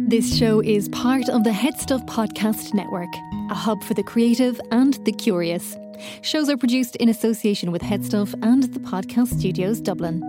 This 0.09 0.37
show 0.37 0.59
is 0.61 0.89
part 0.89 1.29
of 1.29 1.43
the 1.43 1.53
Head 1.53 1.79
Stuff 1.79 2.03
Podcast 2.07 2.73
Network, 2.73 3.13
a 3.51 3.53
hub 3.53 3.83
for 3.83 3.93
the 3.93 4.01
creative 4.01 4.59
and 4.71 4.95
the 5.05 5.11
curious. 5.11 5.77
Shows 6.23 6.49
are 6.49 6.57
produced 6.57 6.95
in 6.95 7.09
association 7.09 7.71
with 7.71 7.83
Headstuff 7.83 8.33
and 8.41 8.63
the 8.73 8.79
Podcast 8.79 9.37
Studios 9.37 9.79
Dublin. 9.81 10.19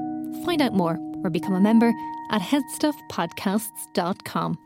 Find 0.45 0.61
out 0.61 0.75
more 0.75 0.99
or 1.25 1.31
become 1.31 1.55
a 1.55 1.61
member 1.61 1.91
at 2.31 2.43
headstuffpodcasts.com. 2.43 4.59